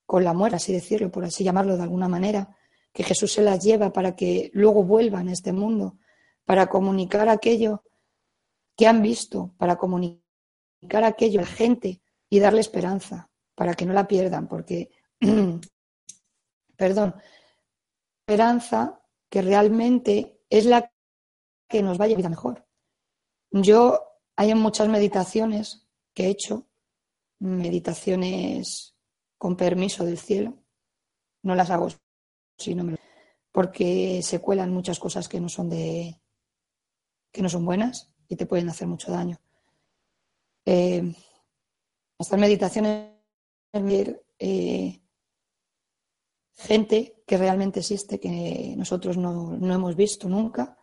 con 0.06 0.24
la 0.24 0.34
muerte, 0.34 0.58
así 0.58 0.72
decirlo, 0.72 1.12
por 1.12 1.26
así 1.26 1.44
llamarlo 1.44 1.78
de 1.78 1.84
alguna 1.84 2.08
manera, 2.08 2.56
que 2.94 3.04
Jesús 3.04 3.34
se 3.34 3.42
las 3.42 3.64
lleva 3.64 3.92
para 3.92 4.16
que 4.16 4.52
luego 4.54 4.84
vuelvan 4.84 5.28
a 5.28 5.34
este 5.34 5.52
mundo, 5.52 5.98
para 6.46 6.68
comunicar 6.68 7.28
aquello 7.28 7.84
que 8.78 8.88
han 8.88 9.02
visto, 9.02 9.54
para 9.58 9.78
comunicar 9.78 10.25
aquello 10.82 11.40
a 11.40 11.44
la 11.44 11.50
gente 11.50 12.02
y 12.30 12.40
darle 12.40 12.62
esperanza, 12.62 13.30
para 13.56 13.74
que 13.74 13.86
no 13.86 13.94
la 13.94 14.08
pierdan, 14.08 14.48
porque 14.48 14.90
perdón, 16.76 17.16
esperanza 18.22 19.02
que 19.30 19.42
realmente 19.42 20.40
es 20.50 20.66
la 20.66 20.92
que 21.68 21.82
nos 21.82 21.98
vaya 21.98 22.14
a 22.14 22.18
vida 22.18 22.30
mejor. 22.30 22.66
Yo 23.52 24.00
hay 24.36 24.54
muchas 24.54 24.88
meditaciones 24.88 25.88
que 26.14 26.26
he 26.26 26.30
hecho, 26.30 26.68
meditaciones 27.40 28.96
con 29.38 29.56
permiso 29.56 30.06
del 30.06 30.18
cielo, 30.18 30.58
no 31.44 31.56
las 31.56 31.70
hago 31.70 31.90
sino 32.58 32.96
porque 33.52 34.22
se 34.24 34.40
cuelan 34.40 34.74
muchas 34.74 35.00
cosas 35.00 35.28
que 35.28 35.40
no 35.40 35.50
son 35.50 35.70
de 35.70 36.22
que 37.32 37.42
no 37.42 37.50
son 37.50 37.66
buenas 37.66 38.14
y 38.28 38.36
te 38.36 38.46
pueden 38.46 38.70
hacer 38.70 38.88
mucho 38.88 39.12
daño. 39.12 39.38
Eh, 40.66 41.14
estas 42.18 42.40
meditaciones 42.40 43.12
eh, 44.40 45.02
gente 46.56 47.24
que 47.28 47.38
realmente 47.38 47.82
existe, 47.82 48.20
que 48.20 48.74
nosotros 48.78 49.18
no, 49.18 49.56
hemos 49.74 49.96
visto 49.96 50.30
nunca, 50.30 50.78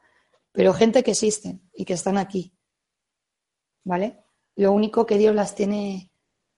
pero 0.52 0.74
gente 0.74 1.02
que 1.02 1.12
existe 1.12 1.60
y 1.72 1.84
que 1.84 1.94
están 1.94 2.18
aquí. 2.18 2.54
¿Vale? 3.84 4.24
Lo 4.56 4.72
único 4.72 5.06
que 5.06 5.18
Dios 5.18 5.34
las 5.34 5.54
tiene, 5.54 6.12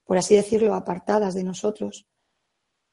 por 0.04 0.18
así 0.18 0.34
decirlo, 0.34 0.74
apartadas 0.74 1.34
de 1.34 1.44
nosotros, 1.44 2.06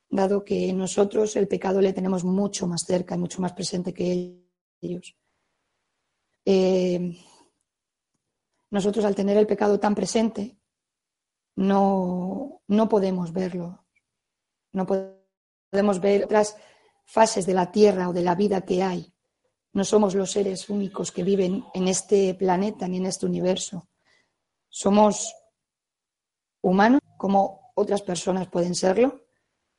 dado 0.09 0.45
que 0.45 0.71
nosotros 0.73 1.35
el 1.35 1.47
pecado 1.47 1.81
le 1.81 1.93
tenemos 1.93 2.23
mucho 2.23 2.67
más 2.67 2.83
cerca 2.85 3.15
y 3.15 3.17
mucho 3.17 3.41
más 3.41 3.53
presente 3.53 3.93
que 3.93 4.37
ellos. 4.81 5.15
Eh, 6.45 7.17
nosotros 8.71 9.05
al 9.05 9.15
tener 9.15 9.37
el 9.37 9.47
pecado 9.47 9.79
tan 9.79 9.93
presente, 9.93 10.57
no, 11.55 12.61
no 12.67 12.89
podemos 12.89 13.31
verlo, 13.31 13.85
no 14.71 14.87
podemos 14.87 15.99
ver 15.99 16.23
otras 16.25 16.57
fases 17.05 17.45
de 17.45 17.53
la 17.53 17.71
Tierra 17.71 18.09
o 18.09 18.13
de 18.13 18.23
la 18.23 18.35
vida 18.35 18.61
que 18.61 18.81
hay. 18.81 19.13
No 19.73 19.83
somos 19.83 20.15
los 20.15 20.31
seres 20.31 20.69
únicos 20.69 21.11
que 21.11 21.23
viven 21.23 21.63
en 21.73 21.87
este 21.87 22.33
planeta 22.33 22.87
ni 22.87 22.97
en 22.97 23.05
este 23.05 23.25
universo. 23.25 23.89
Somos 24.69 25.33
humanos 26.61 27.01
como 27.17 27.73
otras 27.75 28.01
personas 28.01 28.47
pueden 28.47 28.75
serlo, 28.75 29.25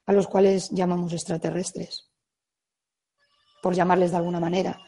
a 0.07 0.13
los 0.13 0.27
cuales 0.27 0.71
llamamos 0.71 1.13
extraterrestres, 1.13 2.11
por 3.63 3.75
llamarles 3.75 4.11
de 4.11 4.17
alguna 4.17 4.41
manera. 4.41 4.79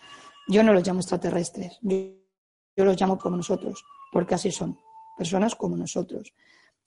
Yo 0.49 0.63
no 0.63 0.73
los 0.73 0.87
llamo 0.87 1.01
extraterrestres, 1.01 1.79
los 2.77 3.01
llamo 3.01 3.19
como 3.19 3.37
nosotros, 3.37 3.85
porque 4.11 4.35
así 4.35 4.51
son, 4.51 4.79
personas 5.17 5.55
como 5.55 5.77
nosotros, 5.77 6.35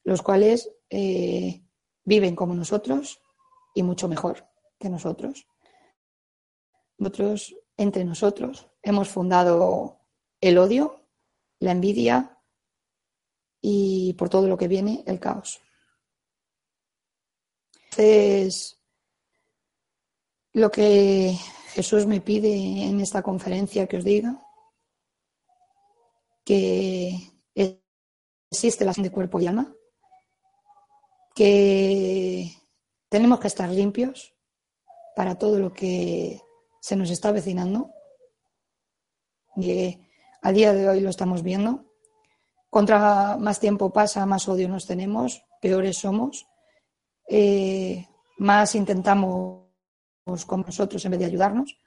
los 0.04 0.22
cuales 0.22 0.70
eh, 0.90 1.64
viven 2.04 2.36
como 2.36 2.54
nosotros, 2.56 3.22
y 3.78 3.84
mucho 3.84 4.08
mejor 4.08 4.50
que 4.80 4.90
nosotros. 4.90 5.48
Nosotros, 6.98 7.56
entre 7.78 8.04
nosotros, 8.06 8.68
hemos 8.82 9.08
fundado 9.08 10.00
el 10.42 10.58
odio, 10.58 11.06
la 11.60 11.74
envidia 11.74 12.40
y 13.62 14.14
por 14.14 14.30
todo 14.30 14.48
lo 14.48 14.58
que 14.58 14.68
viene, 14.68 15.04
el 15.06 15.20
caos. 15.20 15.62
Entonces, 17.92 18.82
lo 20.54 20.72
que 20.72 21.38
Jesús 21.74 22.08
me 22.08 22.20
pide 22.20 22.84
en 22.84 23.00
esta 23.00 23.22
conferencia 23.22 23.86
que 23.86 23.98
os 23.98 24.04
diga, 24.04 24.42
que 26.48 27.34
existe 28.50 28.86
la 28.86 28.94
de 28.94 29.12
cuerpo 29.12 29.42
y 29.42 29.48
alma, 29.48 29.76
que 31.36 32.54
tenemos 33.10 33.42
que 33.42 33.48
estar 33.48 33.70
limpios, 33.70 34.34
para 35.14 35.36
todo 35.36 35.60
lo 35.60 35.74
que 35.74 36.40
se 36.80 36.96
nos 36.96 37.10
está 37.10 37.30
avecinando. 37.30 37.92
Y 39.58 40.00
al 40.42 40.54
día 40.56 40.72
de 40.72 40.88
hoy 40.88 41.02
lo 41.02 41.10
estamos 41.10 41.44
viendo. 41.44 41.84
Contra 42.70 43.36
más 43.38 43.60
tiempo 43.60 43.92
pasa, 43.92 44.26
más 44.26 44.48
odio 44.48 44.70
nos 44.70 44.88
tenemos, 44.88 45.44
peores 45.62 45.98
somos, 45.98 46.48
eh, 47.28 48.08
más 48.38 48.74
intentamos 48.76 49.66
con 50.46 50.62
nosotros 50.62 51.04
en 51.04 51.12
vez 51.12 51.20
de 51.20 51.26
ayudarnos 51.26 51.78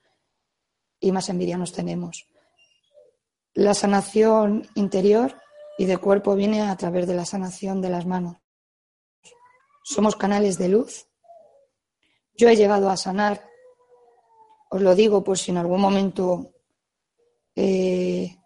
y 1.01 1.13
más 1.13 1.31
envidia 1.31 1.57
nos 1.57 1.73
tenemos. 1.73 2.27
La 3.55 3.75
sanación 3.75 4.69
interior 4.75 5.37
y 5.79 5.87
de 5.87 5.99
cuerpo 5.99 6.35
viene 6.35 6.63
a 6.63 6.77
través 6.77 7.07
de 7.07 7.15
la 7.15 7.25
sanación 7.25 7.81
de 7.81 7.91
las 7.91 8.07
manos. 8.07 8.37
Somos 9.83 10.15
canales 10.15 10.59
de 10.59 10.69
luz. 10.69 11.09
Yo 12.35 12.49
he 12.49 12.57
llegado 12.57 12.91
a 12.91 12.97
sanar, 12.97 13.45
os 14.71 14.81
lo 14.81 14.95
digo 14.95 15.25
por 15.25 15.37
si 15.39 15.51
en 15.51 15.57
algún 15.57 15.81
momento 15.81 16.53
eh, 17.57 18.37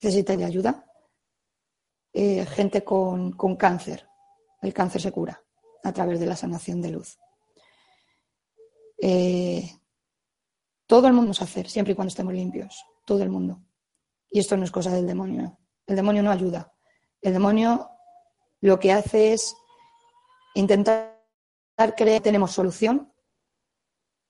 necesitáis 0.00 0.42
ayuda. 0.42 0.84
Eh, 2.12 2.44
gente 2.46 2.82
con, 2.82 3.32
con 3.32 3.56
cáncer. 3.56 4.08
El 4.60 4.74
cáncer 4.74 5.00
se 5.00 5.12
cura 5.12 5.40
a 5.84 5.92
través 5.92 6.18
de 6.18 6.26
la 6.26 6.36
sanación 6.36 6.82
de 6.82 6.90
luz. 6.90 7.18
Eh, 9.00 9.70
todo 10.86 11.06
el 11.06 11.12
mundo 11.12 11.30
es 11.30 11.42
hacer, 11.42 11.68
siempre 11.68 11.92
y 11.92 11.94
cuando 11.94 12.08
estemos 12.08 12.34
limpios. 12.34 12.84
Todo 13.08 13.22
el 13.22 13.30
mundo. 13.30 13.62
Y 14.30 14.40
esto 14.40 14.54
no 14.58 14.64
es 14.64 14.70
cosa 14.70 14.92
del 14.92 15.06
demonio. 15.06 15.58
El 15.86 15.96
demonio 15.96 16.22
no 16.22 16.30
ayuda. 16.30 16.74
El 17.22 17.32
demonio 17.32 17.88
lo 18.60 18.78
que 18.78 18.92
hace 18.92 19.32
es 19.32 19.56
intentar 20.54 21.16
creer 21.96 22.18
que 22.18 22.20
tenemos 22.20 22.52
solución, 22.52 23.10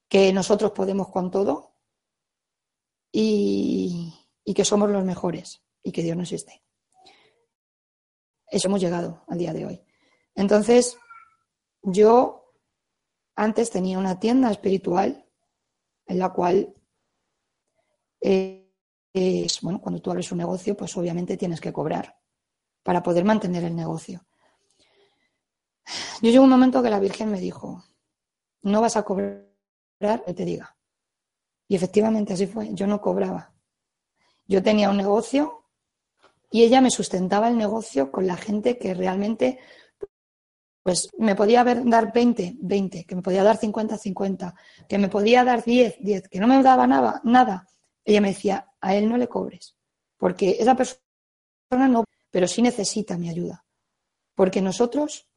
que 0.08 0.32
nosotros 0.32 0.70
podemos 0.70 1.08
con 1.08 1.32
todo 1.32 1.74
y, 3.10 4.14
y 4.44 4.54
que 4.54 4.64
somos 4.64 4.88
los 4.90 5.04
mejores 5.04 5.60
y 5.82 5.90
que 5.90 6.04
Dios 6.04 6.16
no 6.16 6.22
existe. 6.22 6.62
Eso 8.48 8.68
hemos 8.68 8.80
llegado 8.80 9.24
al 9.26 9.38
día 9.38 9.52
de 9.52 9.66
hoy. 9.66 9.84
Entonces, 10.36 10.96
yo 11.82 12.54
antes 13.34 13.70
tenía 13.70 13.98
una 13.98 14.20
tienda 14.20 14.52
espiritual 14.52 15.28
en 16.06 16.18
la 16.20 16.32
cual, 16.32 16.72
eh, 18.20 18.67
es, 19.12 19.60
bueno, 19.60 19.80
cuando 19.80 20.00
tú 20.00 20.10
abres 20.10 20.30
un 20.32 20.38
negocio, 20.38 20.76
pues 20.76 20.96
obviamente 20.96 21.36
tienes 21.36 21.60
que 21.60 21.72
cobrar 21.72 22.18
para 22.82 23.02
poder 23.02 23.24
mantener 23.24 23.64
el 23.64 23.76
negocio. 23.76 24.24
Yo 26.20 26.30
llegó 26.30 26.44
un 26.44 26.50
momento 26.50 26.82
que 26.82 26.90
la 26.90 27.00
Virgen 27.00 27.30
me 27.30 27.40
dijo, 27.40 27.84
no 28.62 28.80
vas 28.80 28.96
a 28.96 29.02
cobrar, 29.02 29.44
que 30.24 30.34
te 30.34 30.44
diga. 30.44 30.76
Y 31.66 31.76
efectivamente 31.76 32.32
así 32.32 32.46
fue, 32.46 32.72
yo 32.72 32.86
no 32.86 33.00
cobraba. 33.00 33.52
Yo 34.46 34.62
tenía 34.62 34.90
un 34.90 34.96
negocio 34.96 35.64
y 36.50 36.62
ella 36.62 36.80
me 36.80 36.90
sustentaba 36.90 37.48
el 37.48 37.58
negocio 37.58 38.10
con 38.10 38.26
la 38.26 38.36
gente 38.36 38.78
que 38.78 38.94
realmente 38.94 39.58
pues 40.82 41.10
me 41.18 41.34
podía 41.34 41.64
dar 41.64 42.12
20, 42.14 42.56
20, 42.60 43.04
que 43.04 43.14
me 43.14 43.20
podía 43.20 43.44
dar 43.44 43.58
50, 43.58 43.98
50, 43.98 44.54
que 44.88 44.96
me 44.96 45.08
podía 45.08 45.44
dar 45.44 45.62
10, 45.62 45.96
10, 46.00 46.28
que 46.28 46.40
no 46.40 46.46
me 46.46 46.62
daba 46.62 46.86
nada, 46.86 47.20
nada. 47.24 47.66
Ella 48.06 48.22
me 48.22 48.28
decía, 48.28 48.67
a 48.80 48.94
él 48.94 49.08
no 49.08 49.16
le 49.16 49.28
cobres, 49.28 49.76
porque 50.16 50.56
esa 50.58 50.76
persona 50.76 51.88
no, 51.88 52.04
pero 52.30 52.46
sí 52.46 52.62
necesita 52.62 53.16
mi 53.16 53.28
ayuda. 53.28 53.64
Porque 54.34 54.62
nosotros, 54.62 55.28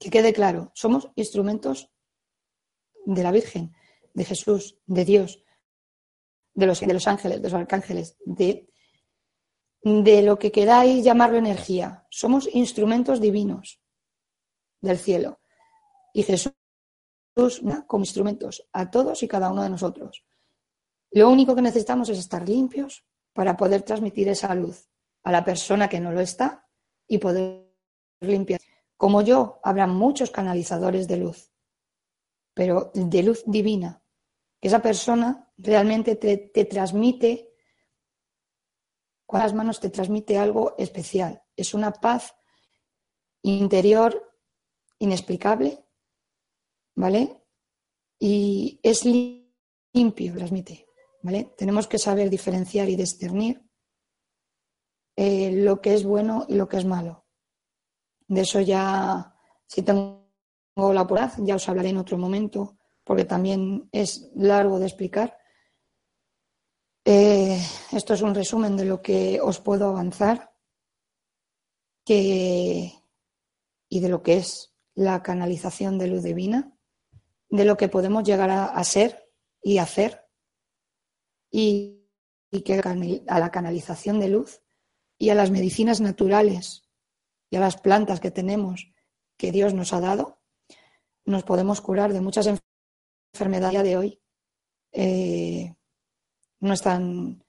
que 0.00 0.10
quede 0.10 0.32
claro, 0.32 0.72
somos 0.74 1.10
instrumentos 1.14 1.90
de 3.04 3.22
la 3.22 3.30
Virgen, 3.30 3.74
de 4.14 4.24
Jesús, 4.24 4.78
de 4.86 5.04
Dios, 5.04 5.44
de 6.54 6.66
los, 6.66 6.80
de 6.80 6.92
los 6.92 7.06
ángeles, 7.06 7.42
de 7.42 7.50
los 7.50 7.60
arcángeles, 7.60 8.16
de, 8.24 8.68
de 9.82 10.22
lo 10.22 10.38
que 10.38 10.50
queráis 10.50 11.04
llamarlo 11.04 11.36
energía. 11.36 12.06
Somos 12.10 12.48
instrumentos 12.52 13.20
divinos 13.20 13.80
del 14.80 14.98
cielo. 14.98 15.40
Y 16.12 16.22
Jesús 16.22 16.52
como 17.86 18.04
instrumentos 18.04 18.66
a 18.72 18.90
todos 18.90 19.22
y 19.22 19.28
cada 19.28 19.50
uno 19.50 19.62
de 19.62 19.70
nosotros. 19.70 20.24
Lo 21.16 21.30
único 21.30 21.54
que 21.54 21.62
necesitamos 21.62 22.10
es 22.10 22.18
estar 22.18 22.46
limpios 22.46 23.02
para 23.32 23.56
poder 23.56 23.80
transmitir 23.80 24.28
esa 24.28 24.54
luz 24.54 24.90
a 25.22 25.32
la 25.32 25.42
persona 25.42 25.88
que 25.88 25.98
no 25.98 26.12
lo 26.12 26.20
está 26.20 26.68
y 27.08 27.16
poder 27.16 27.72
limpiar. 28.20 28.60
Como 28.98 29.22
yo, 29.22 29.58
habrá 29.62 29.86
muchos 29.86 30.30
canalizadores 30.30 31.08
de 31.08 31.16
luz, 31.16 31.50
pero 32.52 32.90
de 32.92 33.22
luz 33.22 33.42
divina, 33.46 34.02
que 34.60 34.68
esa 34.68 34.82
persona 34.82 35.50
realmente 35.56 36.16
te, 36.16 36.36
te 36.36 36.66
transmite, 36.66 37.50
con 39.24 39.40
las 39.40 39.54
manos 39.54 39.80
te 39.80 39.88
transmite 39.88 40.36
algo 40.36 40.74
especial. 40.76 41.42
Es 41.56 41.72
una 41.72 41.92
paz 41.92 42.36
interior 43.40 44.34
inexplicable, 44.98 45.82
¿vale? 46.94 47.42
Y 48.18 48.78
es 48.82 49.06
limpio, 49.06 50.34
transmite, 50.34 50.85
Tenemos 51.56 51.86
que 51.86 51.98
saber 51.98 52.30
diferenciar 52.30 52.88
y 52.88 52.96
discernir 52.96 53.62
eh, 55.16 55.50
lo 55.52 55.80
que 55.80 55.94
es 55.94 56.04
bueno 56.04 56.44
y 56.48 56.54
lo 56.54 56.68
que 56.68 56.76
es 56.76 56.84
malo. 56.84 57.26
De 58.28 58.42
eso 58.42 58.60
ya, 58.60 59.34
si 59.66 59.82
tengo 59.82 60.26
la 60.76 61.02
oportunidad, 61.02 61.32
ya 61.38 61.54
os 61.56 61.68
hablaré 61.68 61.90
en 61.90 61.96
otro 61.96 62.18
momento, 62.18 62.76
porque 63.04 63.24
también 63.24 63.88
es 63.92 64.30
largo 64.34 64.78
de 64.78 64.86
explicar. 64.86 65.38
Eh, 67.04 67.58
esto 67.92 68.14
es 68.14 68.22
un 68.22 68.34
resumen 68.34 68.76
de 68.76 68.84
lo 68.84 69.00
que 69.00 69.40
os 69.40 69.60
puedo 69.60 69.88
avanzar 69.88 70.52
que, 72.04 72.92
y 73.88 74.00
de 74.00 74.08
lo 74.08 74.22
que 74.22 74.38
es 74.38 74.74
la 74.94 75.22
canalización 75.22 75.98
de 75.98 76.08
luz 76.08 76.24
divina, 76.24 76.76
de 77.48 77.64
lo 77.64 77.76
que 77.76 77.88
podemos 77.88 78.24
llegar 78.24 78.50
a, 78.50 78.82
ser 78.84 79.30
y 79.62 79.78
hacer, 79.78 80.25
y, 81.50 82.02
que 82.64 82.80
a 83.28 83.38
la 83.38 83.50
canalización 83.50 84.18
de 84.18 84.28
luz 84.28 84.62
y 85.18 85.28
a 85.28 85.34
las 85.34 85.50
medicinas 85.50 86.00
naturales 86.00 86.88
y 87.50 87.56
a 87.56 87.60
las 87.60 87.76
plantas 87.76 88.18
que 88.18 88.30
tenemos 88.30 88.92
que 89.36 89.52
Dios 89.52 89.74
nos 89.74 89.92
ha 89.92 90.00
dado, 90.00 90.40
nos 91.26 91.42
podemos 91.42 91.82
curar 91.82 92.14
de 92.14 92.22
muchas 92.22 92.48
enfermedades 93.34 93.82
de 93.82 93.96
hoy. 93.98 94.20
Eh, 94.92 95.74
no 96.60 96.72
están 96.72 97.44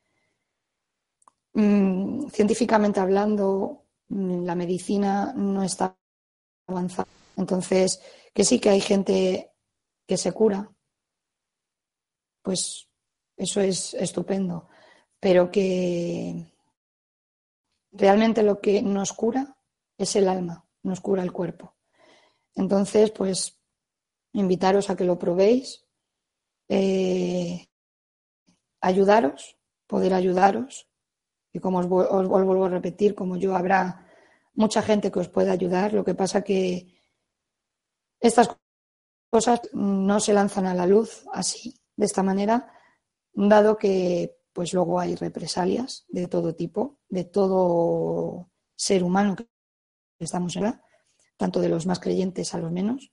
mm, 1.53 2.27
científicamente 2.27 2.99
hablando, 2.99 3.85
mm, 4.09 4.43
la 4.43 4.55
medicina 4.55 5.31
no 5.33 5.63
está 5.63 5.97
avanzada 6.67 7.07
entonces, 7.37 8.01
que 8.33 8.43
sí 8.43 8.59
que 8.59 8.69
hay 8.69 8.81
gente 8.81 9.53
que 10.07 10.17
se 10.17 10.31
cura, 10.31 10.73
pues 12.41 12.86
eso 13.37 13.61
es 13.61 13.93
estupendo, 13.93 14.67
pero 15.19 15.51
que 15.51 16.51
realmente 17.91 18.43
lo 18.43 18.59
que 18.59 18.81
nos 18.81 19.13
cura 19.13 19.55
es 19.97 20.15
el 20.15 20.27
alma, 20.27 20.65
nos 20.83 20.99
cura 20.99 21.23
el 21.23 21.31
cuerpo. 21.31 21.75
Entonces, 22.55 23.11
pues 23.11 23.59
invitaros 24.33 24.89
a 24.89 24.95
que 24.95 25.05
lo 25.05 25.17
probéis, 25.17 25.85
eh, 26.67 27.67
ayudaros, 28.81 29.57
poder 29.85 30.13
ayudaros, 30.13 30.89
y 31.53 31.59
como 31.59 31.79
os, 31.79 31.87
vuelvo 31.87 32.65
a 32.65 32.69
repetir, 32.69 33.15
como 33.15 33.37
yo 33.37 33.55
habrá 33.55 34.07
mucha 34.53 34.81
gente 34.81 35.11
que 35.11 35.19
os 35.19 35.29
pueda 35.29 35.51
ayudar, 35.51 35.93
lo 35.93 36.03
que 36.03 36.15
pasa 36.15 36.43
que 36.43 36.87
estas 38.19 38.49
cosas 39.29 39.61
no 39.73 40.19
se 40.19 40.33
lanzan 40.33 40.65
a 40.65 40.73
la 40.73 40.87
luz 40.87 41.25
así, 41.33 41.79
de 41.95 42.05
esta 42.05 42.23
manera, 42.23 42.76
dado 43.37 43.77
que 43.77 44.35
pues 44.51 44.73
luego 44.73 44.99
hay 44.99 45.15
represalias 45.15 46.05
de 46.09 46.27
todo 46.27 46.55
tipo, 46.55 46.97
de 47.09 47.23
todo 47.23 48.49
ser 48.75 49.03
humano 49.03 49.35
que 49.35 49.45
estamos 50.19 50.55
en 50.55 50.63
la, 50.63 50.81
tanto 51.37 51.59
de 51.59 51.69
los 51.69 51.85
más 51.85 51.99
creyentes 51.99 52.55
a 52.55 52.57
los 52.57 52.71
menos. 52.71 53.11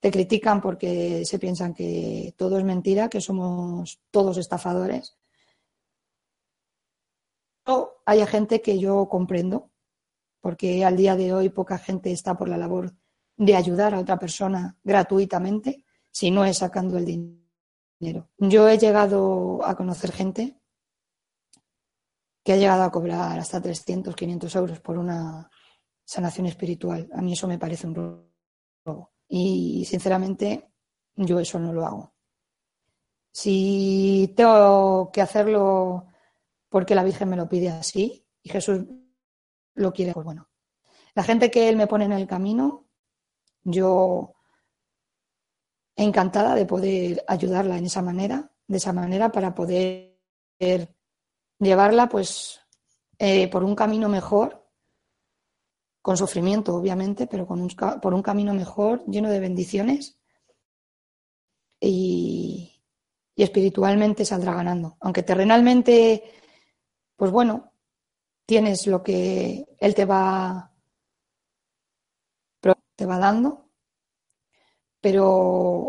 Te 0.00 0.10
critican 0.10 0.62
porque 0.62 1.24
se 1.26 1.38
piensan 1.38 1.74
que 1.74 2.34
todo 2.38 2.58
es 2.58 2.64
mentira, 2.64 3.10
que 3.10 3.20
somos 3.20 4.00
todos 4.10 4.38
estafadores. 4.38 5.18
O 7.66 7.98
hay 8.06 8.24
gente 8.26 8.62
que 8.62 8.78
yo 8.78 9.06
comprendo, 9.10 9.70
porque 10.40 10.84
al 10.84 10.96
día 10.96 11.16
de 11.16 11.34
hoy 11.34 11.50
poca 11.50 11.76
gente 11.76 12.10
está 12.10 12.36
por 12.36 12.48
la 12.48 12.56
labor 12.56 12.94
de 13.36 13.56
ayudar 13.56 13.94
a 13.94 14.00
otra 14.00 14.18
persona 14.18 14.78
gratuitamente 14.82 15.84
si 16.10 16.30
no 16.30 16.46
es 16.46 16.58
sacando 16.58 16.96
el 16.96 17.04
dinero. 17.04 17.43
Yo 18.00 18.68
he 18.68 18.78
llegado 18.78 19.64
a 19.64 19.76
conocer 19.76 20.12
gente 20.12 20.60
que 22.44 22.52
ha 22.52 22.56
llegado 22.56 22.82
a 22.82 22.90
cobrar 22.90 23.38
hasta 23.38 23.60
300, 23.60 24.14
500 24.14 24.56
euros 24.56 24.80
por 24.80 24.98
una 24.98 25.50
sanación 26.04 26.46
espiritual. 26.46 27.08
A 27.14 27.22
mí 27.22 27.32
eso 27.32 27.48
me 27.48 27.58
parece 27.58 27.86
un 27.86 27.94
robo. 28.84 29.12
Y 29.26 29.84
sinceramente 29.86 30.70
yo 31.16 31.40
eso 31.40 31.58
no 31.58 31.72
lo 31.72 31.86
hago. 31.86 32.14
Si 33.32 34.32
tengo 34.36 35.10
que 35.10 35.22
hacerlo 35.22 36.06
porque 36.68 36.94
la 36.94 37.04
Virgen 37.04 37.30
me 37.30 37.36
lo 37.36 37.48
pide 37.48 37.70
así 37.70 38.26
y 38.42 38.50
Jesús 38.50 38.84
lo 39.74 39.92
quiere, 39.92 40.12
pues 40.12 40.24
bueno. 40.24 40.48
La 41.14 41.22
gente 41.22 41.50
que 41.50 41.68
Él 41.68 41.76
me 41.76 41.86
pone 41.86 42.04
en 42.04 42.12
el 42.12 42.26
camino, 42.26 42.86
yo 43.62 44.33
encantada 45.96 46.54
de 46.54 46.66
poder 46.66 47.24
ayudarla 47.28 47.78
en 47.78 47.86
esa 47.86 48.02
manera, 48.02 48.50
de 48.66 48.76
esa 48.76 48.92
manera 48.92 49.30
para 49.30 49.54
poder 49.54 50.18
llevarla 51.58 52.08
pues 52.08 52.60
eh, 53.18 53.48
por 53.48 53.64
un 53.64 53.74
camino 53.74 54.08
mejor, 54.08 54.66
con 56.02 56.16
sufrimiento 56.16 56.74
obviamente, 56.74 57.26
pero 57.26 57.46
con 57.46 57.66
por 58.02 58.14
un 58.14 58.22
camino 58.22 58.52
mejor, 58.54 59.04
lleno 59.06 59.30
de 59.30 59.40
bendiciones 59.40 60.18
y, 61.80 62.82
y 63.34 63.42
espiritualmente 63.42 64.24
saldrá 64.24 64.54
ganando. 64.54 64.96
Aunque 65.00 65.22
terrenalmente, 65.22 66.22
pues 67.16 67.30
bueno, 67.30 67.72
tienes 68.46 68.86
lo 68.86 69.02
que 69.02 69.66
Él 69.78 69.94
te 69.94 70.04
va, 70.04 70.70
te 72.96 73.06
va 73.06 73.18
dando, 73.18 73.63
pero 75.04 75.26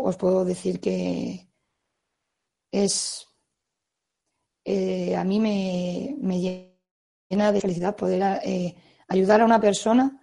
os 0.08 0.14
puedo 0.18 0.44
decir 0.44 0.78
que 0.78 1.48
es 2.70 3.26
eh, 4.62 5.16
a 5.16 5.24
mí 5.24 5.40
me, 5.40 6.18
llena 7.30 7.50
de 7.50 7.62
felicidad 7.62 7.96
poder 7.96 8.40
eh, 8.44 8.76
ayudar 9.08 9.40
a 9.40 9.46
una 9.46 9.58
persona 9.58 10.20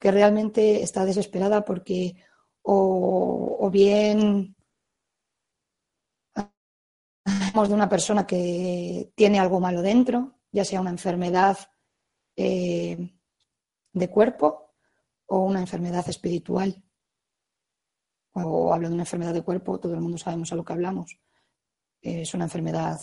que 0.00 0.10
realmente 0.10 0.82
está 0.82 1.04
desesperada 1.04 1.64
porque 1.64 2.16
o, 2.62 3.70
bien 3.70 4.56
de 7.54 7.74
una 7.74 7.88
persona 7.88 8.26
que 8.26 9.12
tiene 9.14 9.38
algo 9.38 9.60
malo 9.60 9.80
dentro, 9.80 10.40
ya 10.50 10.64
sea 10.64 10.80
una 10.80 10.90
enfermedad 10.90 11.56
eh, 12.34 13.14
de 13.92 14.10
cuerpo 14.10 14.74
o 15.26 15.38
una 15.38 15.60
enfermedad 15.60 16.08
espiritual. 16.08 16.82
O 18.44 18.72
hablo 18.72 18.88
de 18.88 18.94
una 18.94 19.02
enfermedad 19.02 19.34
de 19.34 19.42
cuerpo, 19.42 19.78
todo 19.78 19.94
el 19.94 20.00
mundo 20.00 20.18
sabemos 20.18 20.52
a 20.52 20.56
lo 20.56 20.64
que 20.64 20.72
hablamos. 20.72 21.18
Es 22.00 22.34
una 22.34 22.44
enfermedad 22.44 23.00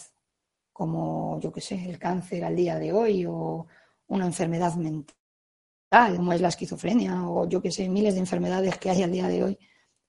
como, 0.72 1.40
yo 1.40 1.52
qué 1.52 1.62
sé, 1.62 1.90
el 1.90 1.98
cáncer 1.98 2.44
al 2.44 2.56
día 2.56 2.78
de 2.78 2.92
hoy 2.92 3.26
o 3.26 3.66
una 4.08 4.26
enfermedad 4.26 4.76
mental, 4.76 5.16
como 6.16 6.34
es 6.34 6.42
la 6.42 6.50
esquizofrenia 6.50 7.30
o 7.30 7.48
yo 7.48 7.62
qué 7.62 7.72
sé, 7.72 7.88
miles 7.90 8.16
de 8.16 8.20
enfermedades 8.20 8.78
que 8.78 8.90
hay 8.90 9.04
al 9.04 9.12
día 9.12 9.28
de 9.28 9.44
hoy, 9.44 9.60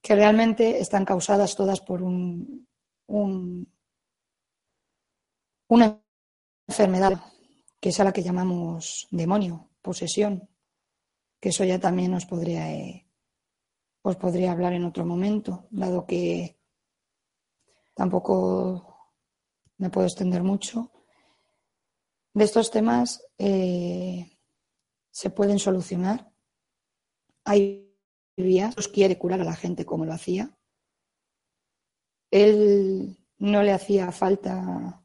que 0.02 0.14
realmente 0.14 0.80
están 0.80 1.04
causadas 1.04 1.54
todas 1.56 1.80
por 1.80 2.02
un, 2.02 2.66
una 5.68 6.00
enfermedad, 6.66 7.20
que 7.80 7.90
es 7.90 8.00
a 8.00 8.04
la 8.04 8.12
que 8.12 8.22
llamamos 8.22 9.08
demonio, 9.10 9.70
posesión, 9.82 10.48
que 11.40 11.50
eso 11.50 11.64
ya 11.64 11.78
también 11.78 12.14
os 12.14 12.26
podría, 12.26 12.72
eh, 12.72 13.05
os 14.08 14.14
podría 14.14 14.52
hablar 14.52 14.72
en 14.72 14.84
otro 14.84 15.04
momento, 15.04 15.66
dado 15.70 16.06
que 16.06 16.56
tampoco 17.92 19.10
me 19.78 19.90
puedo 19.90 20.06
extender 20.06 20.44
mucho. 20.44 20.92
De 22.32 22.44
estos 22.44 22.70
temas 22.70 23.26
eh, 23.36 24.38
se 25.10 25.30
pueden 25.30 25.58
solucionar. 25.58 26.30
Hay 27.44 27.98
vías, 28.36 28.76
quiere 28.94 29.18
curar 29.18 29.40
a 29.40 29.44
la 29.44 29.56
gente 29.56 29.84
como 29.84 30.04
lo 30.04 30.12
hacía. 30.12 30.56
Él 32.30 33.18
no 33.38 33.64
le 33.64 33.72
hacía 33.72 34.12
falta 34.12 35.02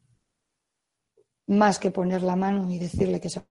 más 1.48 1.80
que 1.80 1.90
poner 1.90 2.22
la 2.22 2.36
mano 2.36 2.70
y 2.70 2.78
decirle 2.78 3.20
que 3.20 3.32
se 3.32 3.42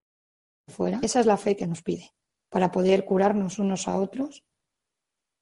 fuera. 0.68 1.01
Esa 1.03 1.18
es 1.18 1.26
la 1.26 1.36
fe 1.36 1.57
que 1.57 1.66
nos 1.66 1.82
pide 1.82 2.12
para 2.48 2.70
poder 2.70 3.05
curarnos 3.05 3.59
unos 3.59 3.88
a 3.88 3.96
otros 3.96 4.44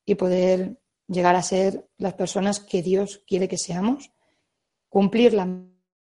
y 0.09 0.15
poder 0.15 0.81
llegar 1.07 1.37
a 1.37 1.43
ser 1.43 1.87
las 1.99 2.15
personas 2.15 2.61
que 2.61 2.81
Dios 2.81 3.23
quiere 3.27 3.47
que 3.47 3.59
seamos 3.59 4.11
cumplir 4.89 5.35
la 5.35 5.47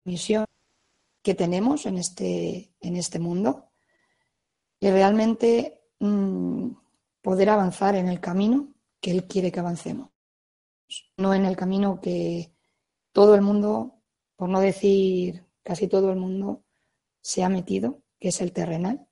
misión 0.06 0.46
que 1.22 1.36
tenemos 1.36 1.86
en 1.86 1.98
este, 1.98 2.74
en 2.80 2.96
este 2.96 3.20
mundo 3.20 3.70
y 4.80 4.90
realmente 4.90 5.82
mm, 6.00 6.70
poder 7.22 7.50
avanzar 7.50 7.96
en 7.96 8.08
el 8.08 8.22
camino 8.22 8.74
que 9.02 9.12
Él 9.12 9.26
quiere 9.26 9.52
que 9.52 9.60
avancemos, 9.60 10.10
no 11.18 11.34
en 11.34 11.44
el 11.44 11.58
camino 11.58 12.00
que 12.00 12.56
todo 13.12 13.36
el 13.36 13.42
mundo, 13.42 14.02
por 14.38 14.48
no 14.48 14.62
decir 14.62 15.46
casi 15.64 15.90
todo 15.90 16.12
el 16.12 16.18
mundo, 16.18 16.64
se 17.20 17.44
ha 17.44 17.50
metido, 17.50 18.04
que 18.18 18.30
es 18.30 18.40
el 18.40 18.54
terrenal, 18.54 19.06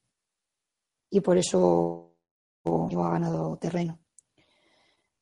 y 1.10 1.20
por 1.20 1.38
eso 1.38 2.16
yo 2.64 3.04
ha 3.04 3.12
ganado 3.12 3.58
terreno. 3.58 4.00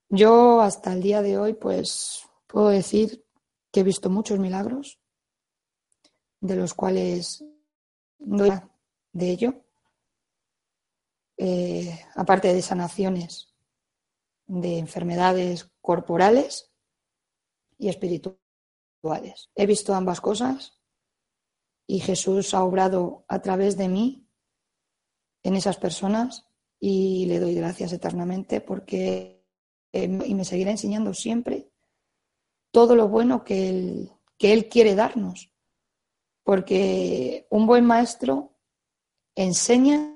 Yo 0.10 0.62
hasta 0.62 0.93
el 0.93 1.01
día 1.01 1.22
de 1.22 1.38
hoy, 1.38 1.53
pues 1.53 2.24
puedo 2.47 2.70
decir 2.70 3.28
he 3.80 3.84
visto 3.84 4.10
muchos 4.10 4.39
milagros, 4.39 4.99
de 6.39 6.55
los 6.55 6.74
cuales 6.74 7.43
no 8.20 8.72
de 9.14 9.32
ello, 9.32 9.66
eh, 11.38 11.99
aparte 12.16 12.53
de 12.53 12.62
sanaciones 12.62 13.53
de 14.47 14.80
enfermedades 14.80 15.70
corporales 15.82 16.72
y 17.78 17.89
espirituales. 17.89 19.49
He 19.55 19.66
visto 19.66 19.93
ambas 19.93 20.22
cosas 20.22 20.80
y 21.86 21.99
Jesús 21.99 22.53
ha 22.53 22.64
obrado 22.64 23.26
a 23.28 23.41
través 23.41 23.78
de 23.78 23.89
mí 23.89 24.28
en 25.43 25.55
esas 25.55 25.78
personas 25.78 26.47
y 26.80 27.26
le 27.26 27.39
doy 27.39 27.55
gracias 27.55 27.93
eternamente 27.93 28.62
porque 28.62 29.37
eh, 29.92 30.04
y 30.26 30.36
me 30.36 30.46
seguirá 30.46 30.72
enseñando 30.72 31.14
siempre 31.14 31.72
todo 32.72 32.96
lo 32.96 33.08
bueno 33.08 33.44
que 33.44 33.70
Él, 33.70 34.12
que 34.38 34.54
él 34.54 34.70
quiere 34.70 34.96
darnos. 34.96 35.52
Porque 36.44 37.48
un 37.50 37.66
buen 37.66 37.86
maestro 37.86 38.58
enseña, 39.36 40.16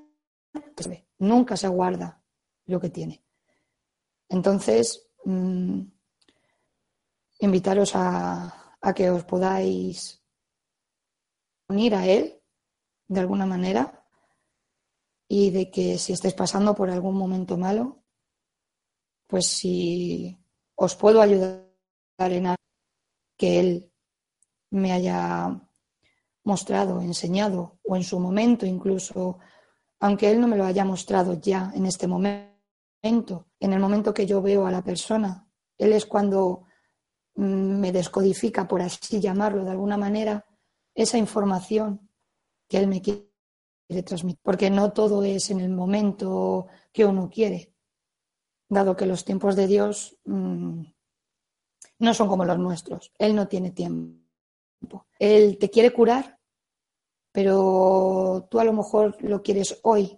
nunca 1.18 1.58
se 1.58 1.68
guarda 1.68 2.24
lo 2.66 2.80
que 2.80 2.90
tiene. 2.90 3.24
Entonces, 4.30 5.10
mm, 5.26 5.82
invitaros 7.40 7.96
a, 7.96 8.78
a 8.80 8.94
que 8.94 9.10
os 9.10 9.24
podáis 9.26 10.24
unir 11.68 11.96
a 11.96 12.06
Él 12.06 12.42
de 13.08 13.20
alguna 13.20 13.46
manera 13.46 14.06
y 15.28 15.52
de 15.52 15.70
que 15.70 15.98
si 15.98 16.14
estáis 16.14 16.34
pasando 16.34 16.76
por 16.76 16.90
algún 16.90 17.16
momento 17.16 17.58
malo, 17.58 18.01
pues 19.32 19.48
si 19.48 20.38
os 20.76 20.94
puedo 20.98 21.22
ayudar 21.22 21.66
arena 22.18 22.54
que 23.38 23.62
Él 23.62 23.90
me 24.72 24.92
haya 24.92 25.58
mostrado, 26.44 27.00
enseñado, 27.00 27.80
o 27.84 27.96
en 27.96 28.04
su 28.04 28.20
momento 28.20 28.66
incluso, 28.66 29.40
aunque 30.02 30.30
Él 30.30 30.42
no 30.42 30.50
me 30.50 30.58
lo 30.58 30.66
haya 30.66 30.84
mostrado 30.84 31.40
ya 31.40 31.72
en 31.74 31.86
este 31.86 32.08
momento, 32.08 33.48
en 33.58 33.72
el 33.74 33.80
momento 33.80 34.14
que 34.14 34.26
yo 34.26 34.42
veo 34.42 34.66
a 34.66 34.72
la 34.72 34.84
persona, 34.84 35.48
Él 35.78 35.94
es 35.94 36.06
cuando 36.06 36.66
mm, 37.36 37.80
me 37.80 37.94
descodifica, 37.94 38.68
por 38.68 38.82
así 38.82 39.22
llamarlo 39.22 39.64
de 39.64 39.72
alguna 39.72 39.96
manera, 39.96 40.46
esa 40.94 41.18
información 41.18 42.10
que 42.68 42.80
Él 42.80 42.88
me 42.88 43.02
quiere 43.02 44.04
transmitir, 44.04 44.42
porque 44.44 44.70
no 44.70 44.92
todo 44.92 45.24
es 45.24 45.52
en 45.52 45.62
el 45.62 45.70
momento 45.70 46.68
que 46.92 47.06
uno 47.06 47.30
quiere, 47.30 47.72
dado 48.72 48.96
que 48.96 49.06
los 49.06 49.26
tiempos 49.26 49.56
de 49.58 49.68
Dios 49.68 50.18
mm, 50.24 50.84
no 52.00 52.14
son 52.14 52.28
como 52.30 52.46
los 52.46 52.58
nuestros. 52.58 53.12
Él 53.20 53.36
no 53.36 53.48
tiene 53.48 53.72
tiempo. 53.72 55.06
Él 55.20 55.58
te 55.60 55.70
quiere 55.70 55.92
curar, 55.92 56.40
pero 57.34 58.48
tú 58.50 58.60
a 58.60 58.64
lo 58.64 58.72
mejor 58.72 59.22
lo 59.22 59.44
quieres 59.44 59.80
hoy 59.84 60.18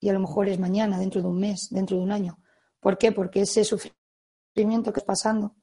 y 0.00 0.08
a 0.08 0.12
lo 0.12 0.20
mejor 0.20 0.48
es 0.48 0.60
mañana, 0.60 0.98
dentro 0.98 1.20
de 1.20 1.26
un 1.26 1.40
mes, 1.40 1.68
dentro 1.70 1.96
de 1.96 2.04
un 2.04 2.12
año. 2.12 2.38
¿Por 2.78 2.96
qué? 2.96 3.10
Porque 3.10 3.40
ese 3.40 3.64
sufrimiento 3.64 4.92
que 4.92 5.00
estás 5.00 5.04
pasando 5.04 5.56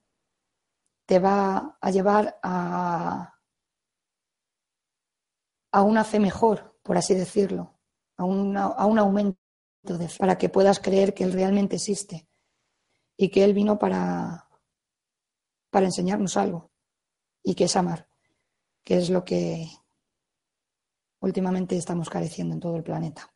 te 1.06 1.20
va 1.20 1.78
a 1.80 1.92
llevar 1.92 2.38
a, 2.44 3.40
a 5.72 5.82
una 5.82 6.04
fe 6.04 6.20
mejor, 6.20 6.78
por 6.84 6.98
así 6.98 7.16
decirlo, 7.16 7.80
a, 8.18 8.24
a 8.24 8.86
un 8.86 9.00
aumento 9.00 9.45
para 10.18 10.38
que 10.38 10.50
puedas 10.50 10.80
creer 10.80 11.14
que 11.14 11.24
Él 11.24 11.34
realmente 11.34 11.76
existe 11.76 12.28
y 13.18 13.30
que 13.30 13.44
Él 13.44 13.54
vino 13.54 13.78
para, 13.78 14.48
para 15.70 15.86
enseñarnos 15.86 16.38
algo 16.38 16.72
y 17.44 17.56
que 17.56 17.66
es 17.66 17.76
amar, 17.76 18.08
que 18.84 18.98
es 18.98 19.10
lo 19.10 19.24
que 19.24 19.68
últimamente 21.22 21.78
estamos 21.78 22.10
careciendo 22.10 22.54
en 22.54 22.60
todo 22.60 22.76
el 22.78 22.84
planeta. 22.84 23.34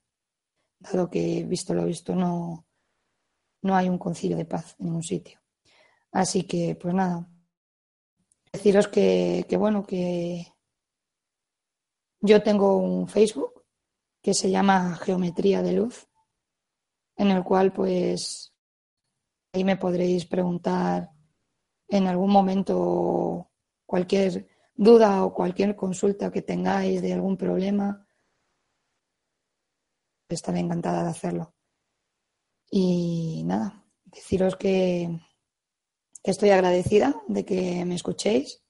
Dado 0.80 1.10
que, 1.10 1.44
visto 1.44 1.74
lo 1.74 1.86
visto, 1.86 2.16
no, 2.16 2.66
no 3.62 3.76
hay 3.76 3.90
un 3.90 3.98
concilio 3.98 4.38
de 4.38 4.46
paz 4.46 4.76
en 4.80 4.86
ningún 4.86 5.04
sitio. 5.04 5.40
Así 6.12 6.44
que, 6.44 6.76
pues 6.76 6.94
nada, 6.94 7.30
deciros 8.52 8.88
que, 8.88 9.46
que 9.48 9.58
bueno, 9.58 9.86
que 9.86 10.54
yo 12.22 12.42
tengo 12.44 12.78
un 12.78 13.08
Facebook 13.08 13.66
que 14.22 14.34
se 14.34 14.50
llama 14.50 14.96
Geometría 14.96 15.62
de 15.62 15.74
Luz, 15.74 16.09
en 17.20 17.32
el 17.32 17.44
cual 17.44 17.74
pues 17.74 18.54
ahí 19.54 19.66
me 19.66 19.76
podréis 19.76 20.26
preguntar 20.26 21.10
en 21.90 22.08
algún 22.08 22.32
momento 22.32 23.52
cualquier 23.86 24.48
duda 24.74 25.26
o 25.26 25.34
cualquier 25.34 25.76
consulta 25.76 26.32
que 26.32 26.42
tengáis 26.42 27.02
de 27.02 27.14
algún 27.14 27.36
problema. 27.36 28.08
Estaré 30.30 30.60
encantada 30.60 31.04
de 31.04 31.10
hacerlo. 31.10 31.54
Y 32.72 33.44
nada, 33.46 33.84
deciros 34.06 34.56
que, 34.56 35.20
que 36.24 36.32
estoy 36.32 36.52
agradecida 36.52 37.22
de 37.28 37.44
que 37.44 37.84
me 37.84 37.96
escuchéis 37.96 38.64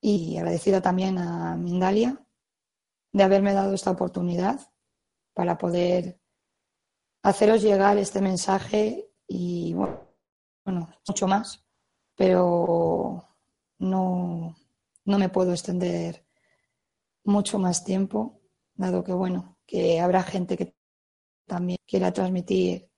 y 0.00 0.38
agradecida 0.38 0.80
también 0.80 1.18
a 1.18 1.56
Mindalia 1.56 2.24
de 3.12 3.22
haberme 3.22 3.52
dado 3.52 3.74
esta 3.74 3.90
oportunidad 3.90 4.73
para 5.34 5.58
poder 5.58 6.20
haceros 7.22 7.62
llegar 7.62 7.98
este 7.98 8.20
mensaje 8.20 9.10
y 9.26 9.74
bueno, 9.74 10.08
mucho 11.06 11.26
más, 11.26 11.66
pero 12.14 13.36
no, 13.78 14.56
no 15.04 15.18
me 15.18 15.28
puedo 15.28 15.52
extender 15.52 16.26
mucho 17.24 17.58
más 17.58 17.84
tiempo, 17.84 18.40
dado 18.74 19.02
que 19.02 19.12
bueno, 19.12 19.58
que 19.66 20.00
habrá 20.00 20.22
gente 20.22 20.56
que 20.56 20.76
también 21.46 21.78
quiera 21.86 22.12
transmitir 22.12 22.90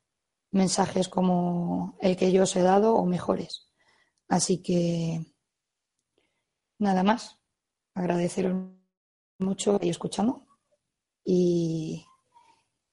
mensajes 0.50 1.08
como 1.08 1.96
el 2.00 2.16
que 2.16 2.32
yo 2.32 2.44
os 2.44 2.56
he 2.56 2.62
dado 2.62 2.94
o 2.94 3.06
mejores. 3.06 3.70
Así 4.28 4.62
que 4.62 5.20
nada 6.78 7.02
más, 7.02 7.38
agradeceros 7.94 8.54
mucho 9.38 9.78
y 9.82 9.88
escuchando 9.88 10.46
y, 11.24 12.06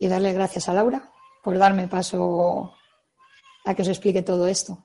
y 0.03 0.09
darle 0.09 0.33
gracias 0.33 0.67
a 0.67 0.73
Laura 0.73 1.09
por 1.41 1.57
darme 1.57 1.87
paso 1.87 2.73
a 3.63 3.73
que 3.73 3.83
os 3.83 3.87
explique 3.87 4.21
todo 4.21 4.47
esto. 4.47 4.83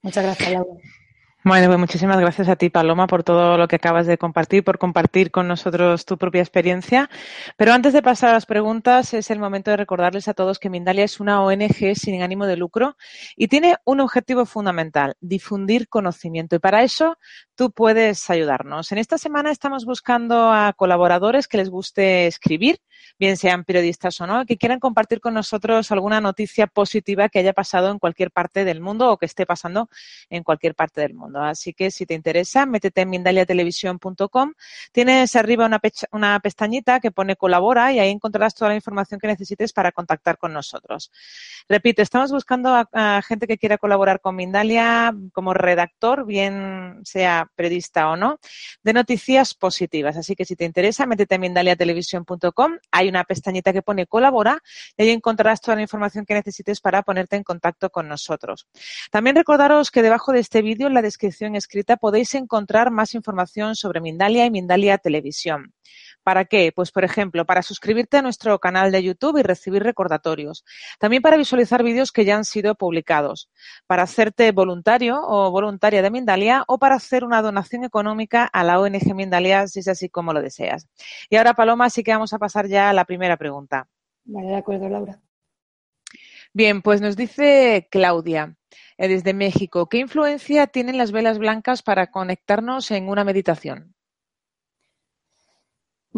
Muchas 0.00 0.24
gracias, 0.24 0.52
Laura. 0.52 0.74
Bueno, 1.44 1.66
pues 1.68 1.78
muchísimas 1.78 2.18
gracias 2.18 2.48
a 2.48 2.56
ti, 2.56 2.68
Paloma, 2.68 3.06
por 3.06 3.22
todo 3.22 3.56
lo 3.58 3.68
que 3.68 3.76
acabas 3.76 4.06
de 4.06 4.18
compartir, 4.18 4.64
por 4.64 4.78
compartir 4.78 5.30
con 5.30 5.46
nosotros 5.46 6.04
tu 6.04 6.18
propia 6.18 6.40
experiencia. 6.40 7.08
Pero 7.56 7.72
antes 7.72 7.92
de 7.92 8.02
pasar 8.02 8.30
a 8.30 8.32
las 8.32 8.46
preguntas, 8.46 9.14
es 9.14 9.30
el 9.30 9.38
momento 9.38 9.70
de 9.70 9.76
recordarles 9.76 10.28
a 10.28 10.34
todos 10.34 10.58
que 10.58 10.68
Mindalia 10.68 11.04
es 11.04 11.20
una 11.20 11.42
ONG 11.42 11.94
sin 11.94 12.22
ánimo 12.22 12.46
de 12.46 12.56
lucro 12.56 12.96
y 13.36 13.48
tiene 13.48 13.76
un 13.84 14.00
objetivo 14.00 14.46
fundamental, 14.46 15.14
difundir 15.20 15.88
conocimiento. 15.88 16.56
Y 16.56 16.58
para 16.58 16.82
eso 16.82 17.18
tú 17.58 17.72
puedes 17.72 18.30
ayudarnos. 18.30 18.92
En 18.92 18.98
esta 18.98 19.18
semana 19.18 19.50
estamos 19.50 19.84
buscando 19.84 20.52
a 20.52 20.72
colaboradores 20.74 21.48
que 21.48 21.56
les 21.56 21.70
guste 21.70 22.28
escribir, 22.28 22.78
bien 23.18 23.36
sean 23.36 23.64
periodistas 23.64 24.20
o 24.20 24.28
no, 24.28 24.46
que 24.46 24.56
quieran 24.56 24.78
compartir 24.78 25.20
con 25.20 25.34
nosotros 25.34 25.90
alguna 25.90 26.20
noticia 26.20 26.68
positiva 26.68 27.28
que 27.28 27.40
haya 27.40 27.52
pasado 27.52 27.90
en 27.90 27.98
cualquier 27.98 28.30
parte 28.30 28.64
del 28.64 28.80
mundo 28.80 29.10
o 29.10 29.16
que 29.16 29.26
esté 29.26 29.44
pasando 29.44 29.90
en 30.30 30.44
cualquier 30.44 30.76
parte 30.76 31.00
del 31.00 31.14
mundo. 31.14 31.42
Así 31.42 31.74
que 31.74 31.90
si 31.90 32.06
te 32.06 32.14
interesa, 32.14 32.64
métete 32.64 33.00
en 33.00 33.10
mindaliatelevisión.com. 33.10 34.52
Tienes 34.92 35.34
arriba 35.34 35.66
una, 35.66 35.80
una 36.12 36.38
pestañita 36.38 37.00
que 37.00 37.10
pone 37.10 37.34
colabora 37.34 37.92
y 37.92 37.98
ahí 37.98 38.10
encontrarás 38.10 38.54
toda 38.54 38.68
la 38.68 38.76
información 38.76 39.18
que 39.18 39.26
necesites 39.26 39.72
para 39.72 39.90
contactar 39.90 40.38
con 40.38 40.52
nosotros. 40.52 41.10
Repito, 41.68 42.02
estamos 42.02 42.30
buscando 42.30 42.86
a, 42.92 43.20
gente 43.26 43.48
que 43.48 43.58
quiera 43.58 43.78
colaborar 43.78 44.20
con 44.20 44.36
Mindalia 44.36 45.12
como 45.32 45.54
redactor, 45.54 46.24
bien 46.24 47.00
sea 47.02 47.47
periodista 47.54 48.10
o 48.10 48.16
no, 48.16 48.38
de 48.82 48.92
noticias 48.92 49.54
positivas. 49.54 50.16
Así 50.16 50.34
que 50.34 50.44
si 50.44 50.56
te 50.56 50.64
interesa, 50.64 51.06
métete 51.06 51.36
en 51.36 51.42
mindaliatelevisión.com. 51.42 52.78
Hay 52.90 53.08
una 53.08 53.24
pestañita 53.24 53.72
que 53.72 53.82
pone 53.82 54.06
colabora 54.06 54.62
y 54.96 55.02
ahí 55.02 55.10
encontrarás 55.10 55.60
toda 55.60 55.76
la 55.76 55.82
información 55.82 56.24
que 56.24 56.34
necesites 56.34 56.80
para 56.80 57.02
ponerte 57.02 57.36
en 57.36 57.42
contacto 57.42 57.90
con 57.90 58.08
nosotros. 58.08 58.66
También 59.10 59.36
recordaros 59.36 59.90
que 59.90 60.02
debajo 60.02 60.32
de 60.32 60.40
este 60.40 60.62
vídeo, 60.62 60.86
en 60.86 60.94
la 60.94 61.02
descripción 61.02 61.56
escrita, 61.56 61.96
podéis 61.96 62.34
encontrar 62.34 62.90
más 62.90 63.14
información 63.14 63.76
sobre 63.76 64.00
Mindalia 64.00 64.44
y 64.46 64.50
Mindalia 64.50 64.98
Televisión. 64.98 65.74
¿Para 66.28 66.44
qué? 66.44 66.72
Pues, 66.76 66.92
por 66.92 67.04
ejemplo, 67.04 67.46
para 67.46 67.62
suscribirte 67.62 68.18
a 68.18 68.20
nuestro 68.20 68.58
canal 68.58 68.92
de 68.92 69.02
YouTube 69.02 69.38
y 69.38 69.42
recibir 69.42 69.82
recordatorios. 69.82 70.62
También 70.98 71.22
para 71.22 71.38
visualizar 71.38 71.82
vídeos 71.82 72.12
que 72.12 72.26
ya 72.26 72.36
han 72.36 72.44
sido 72.44 72.74
publicados. 72.74 73.48
Para 73.86 74.02
hacerte 74.02 74.52
voluntario 74.52 75.22
o 75.22 75.50
voluntaria 75.50 76.02
de 76.02 76.10
Mindalia 76.10 76.64
o 76.68 76.78
para 76.78 76.96
hacer 76.96 77.24
una 77.24 77.40
donación 77.40 77.82
económica 77.82 78.44
a 78.44 78.62
la 78.62 78.78
ONG 78.78 79.14
Mindalia, 79.14 79.68
si 79.68 79.80
es 79.80 79.88
así 79.88 80.10
como 80.10 80.34
lo 80.34 80.42
deseas. 80.42 80.86
Y 81.30 81.36
ahora, 81.36 81.54
Paloma, 81.54 81.88
sí 81.88 82.02
que 82.02 82.12
vamos 82.12 82.34
a 82.34 82.38
pasar 82.38 82.66
ya 82.66 82.90
a 82.90 82.92
la 82.92 83.06
primera 83.06 83.38
pregunta. 83.38 83.88
Vale, 84.26 84.48
de 84.48 84.56
acuerdo, 84.56 84.86
Laura. 84.86 85.18
Bien, 86.52 86.82
pues 86.82 87.00
nos 87.00 87.16
dice 87.16 87.88
Claudia 87.90 88.54
eh, 88.98 89.08
desde 89.08 89.32
México, 89.32 89.88
¿qué 89.88 89.96
influencia 89.96 90.66
tienen 90.66 90.98
las 90.98 91.10
velas 91.10 91.38
blancas 91.38 91.82
para 91.82 92.10
conectarnos 92.10 92.90
en 92.90 93.08
una 93.08 93.24
meditación? 93.24 93.94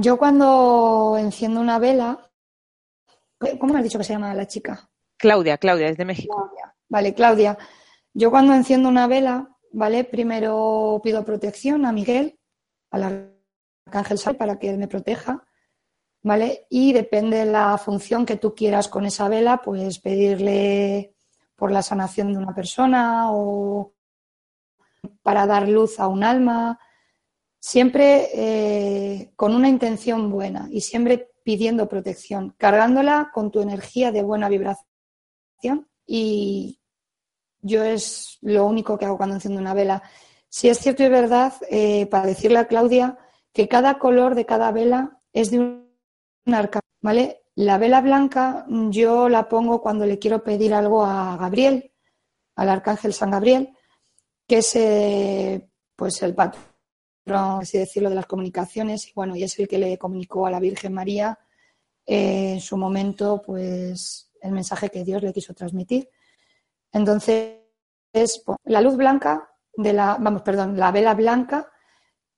Yo 0.01 0.17
cuando 0.17 1.17
enciendo 1.19 1.61
una 1.61 1.79
vela, 1.79 2.31
¿cómo 3.59 3.73
me 3.73 3.79
has 3.79 3.85
dicho 3.85 3.99
que 3.99 4.05
se 4.05 4.15
llama 4.15 4.35
la 4.35 4.47
chica? 4.47 4.91
Claudia, 5.17 5.59
Claudia, 5.59 5.89
desde 5.89 6.05
México. 6.05 6.51
Vale, 6.89 7.15
Claudia. 7.15 7.59
Yo 8.15 8.31
cuando 8.31 8.55
enciendo 8.55 8.89
una 8.89 9.07
vela, 9.07 9.57
¿vale? 9.73 10.05
Primero 10.05 11.01
pido 11.05 11.25
protección 11.25 11.85
a 11.85 11.93
Miguel, 11.93 12.39
al 12.91 13.35
arcángel 13.87 14.19
Sal, 14.19 14.37
para 14.37 14.59
que 14.59 14.71
él 14.71 14.79
me 14.79 14.89
proteja. 14.89 15.45
¿vale? 16.23 16.67
Y 16.69 16.93
depende 16.93 17.39
de 17.39 17.47
la 17.47 17.79
función 17.79 18.27
que 18.27 18.37
tú 18.37 18.55
quieras 18.55 18.89
con 18.89 19.07
esa 19.07 19.29
vela, 19.29 19.63
pues 19.63 19.99
pedirle 19.99 21.15
por 21.57 21.71
la 21.73 21.83
sanación 21.83 22.33
de 22.33 22.39
una 22.39 22.55
persona 22.55 23.31
o 23.33 23.93
para 25.23 25.47
dar 25.47 25.69
luz 25.69 26.01
a 26.01 26.09
un 26.09 26.25
alma, 26.25 26.79
siempre 27.61 28.31
eh, 28.35 29.33
con 29.37 29.55
una 29.55 29.69
intención 29.69 30.31
buena 30.31 30.67
y 30.71 30.81
siempre 30.81 31.31
pidiendo 31.45 31.89
protección, 31.89 32.55
cargándola 32.57 33.31
con 33.33 33.51
tu 33.51 33.61
energía 33.61 34.11
de 34.11 34.23
buena 34.23 34.49
vibración 34.49 35.87
y 36.07 36.81
yo 37.63 37.85
es 37.85 38.39
lo 38.41 38.65
único 38.65 38.99
que 38.99 39.05
hago 39.05 39.19
cuando 39.19 39.37
enciendo 39.37 39.61
una 39.61 39.75
vela. 39.75 40.03
Si 40.49 40.69
es 40.69 40.79
cierto 40.79 41.05
y 41.05 41.09
verdad, 41.09 41.53
eh, 41.71 42.07
para 42.07 42.27
decirle 42.27 42.59
a 42.59 42.67
Claudia 42.67 43.19
que 43.53 43.69
cada 43.69 43.99
color 43.99 44.35
de 44.35 44.47
cada 44.47 44.73
vela 44.73 45.21
es 45.33 45.51
de 45.51 45.59
un 45.61 45.91
¿vale? 47.03 47.43
La 47.55 47.79
vela 47.79 48.01
blanca 48.01 48.65
yo 48.69 49.29
la 49.29 49.49
pongo 49.49 49.83
cuando 49.83 50.07
le 50.07 50.19
quiero 50.19 50.43
pedir 50.43 50.73
algo 50.73 51.05
a 51.05 51.37
Gabriel, 51.37 51.93
al 52.57 52.69
arcángel 52.71 53.13
San 53.13 53.31
Gabriel, 53.31 53.77
que 54.47 54.59
es 54.59 54.77
eh, 54.77 55.69
pues 55.95 56.23
el 56.23 56.35
patrón, 56.35 56.65
así 57.39 57.79
decirlo, 57.79 58.09
de 58.09 58.17
las 58.17 58.27
comunicaciones, 58.27 59.09
y 59.09 59.13
bueno, 59.15 59.37
y 59.37 59.43
es 59.43 59.59
el 59.59 59.69
que 59.69 59.79
le 59.79 59.99
comunicó 59.99 60.47
a 60.47 60.51
la 60.51 60.61
Virgen 60.61 60.93
María 60.93 61.39
eh, 62.07 62.55
en 62.55 62.61
su 62.61 62.77
momento, 62.77 63.43
pues 63.45 64.31
el 64.43 64.53
mensaje 64.53 64.91
que 64.91 65.05
Dios 65.05 65.23
le 65.23 65.33
quiso 65.33 65.55
transmitir. 65.55 66.09
Entonces, 66.93 67.59
la 68.65 68.81
luz 68.81 68.97
blanca 68.97 69.51
de 69.77 69.93
la, 69.93 70.17
vamos, 70.19 70.43
perdón, 70.43 70.77
la 70.77 70.91
vela 70.91 71.15
blanca 71.15 71.71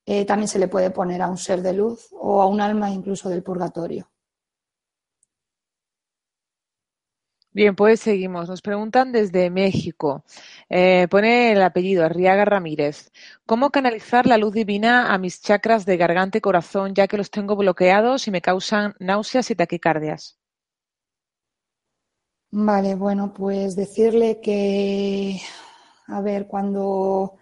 eh, 0.05 0.25
también 0.25 0.49
se 0.49 0.59
le 0.59 0.69
puede 0.69 0.91
poner 0.91 1.23
a 1.23 1.29
un 1.29 1.39
ser 1.39 1.63
de 1.63 1.73
luz 1.73 2.09
o 2.13 2.43
a 2.43 2.47
un 2.47 2.61
alma 2.61 2.91
incluso 2.91 3.29
del 3.29 3.43
purgatorio. 3.43 4.12
Bien, 7.55 7.77
pues 7.77 8.01
seguimos. 8.01 8.49
Nos 8.49 8.63
preguntan 8.63 9.13
desde 9.13 9.51
México. 9.51 10.25
Eh, 10.71 11.07
pone 11.11 11.53
el 11.53 11.63
apellido 11.63 12.05
Arriaga 12.05 12.47
Ramírez. 12.47 13.13
¿Cómo 13.45 13.71
canalizar 13.71 14.27
la 14.27 14.39
luz 14.39 14.55
divina 14.55 15.13
a 15.13 15.19
mis 15.19 15.43
chakras 15.43 15.85
de 15.85 15.99
garganta 15.99 16.39
y 16.39 16.41
corazón, 16.41 16.95
ya 16.95 17.07
que 17.07 17.19
los 17.19 17.31
tengo 17.31 17.55
bloqueados 17.55 18.27
y 18.27 18.31
me 18.31 18.41
causan 18.41 18.95
náuseas 19.01 19.51
y 19.51 19.55
taquicardias? 19.55 20.39
Vale, 22.51 22.95
bueno, 22.95 23.33
pues 23.35 23.77
decirle 23.77 24.41
que, 24.41 25.41
a 26.07 26.21
ver, 26.23 26.47
cuando 26.47 27.37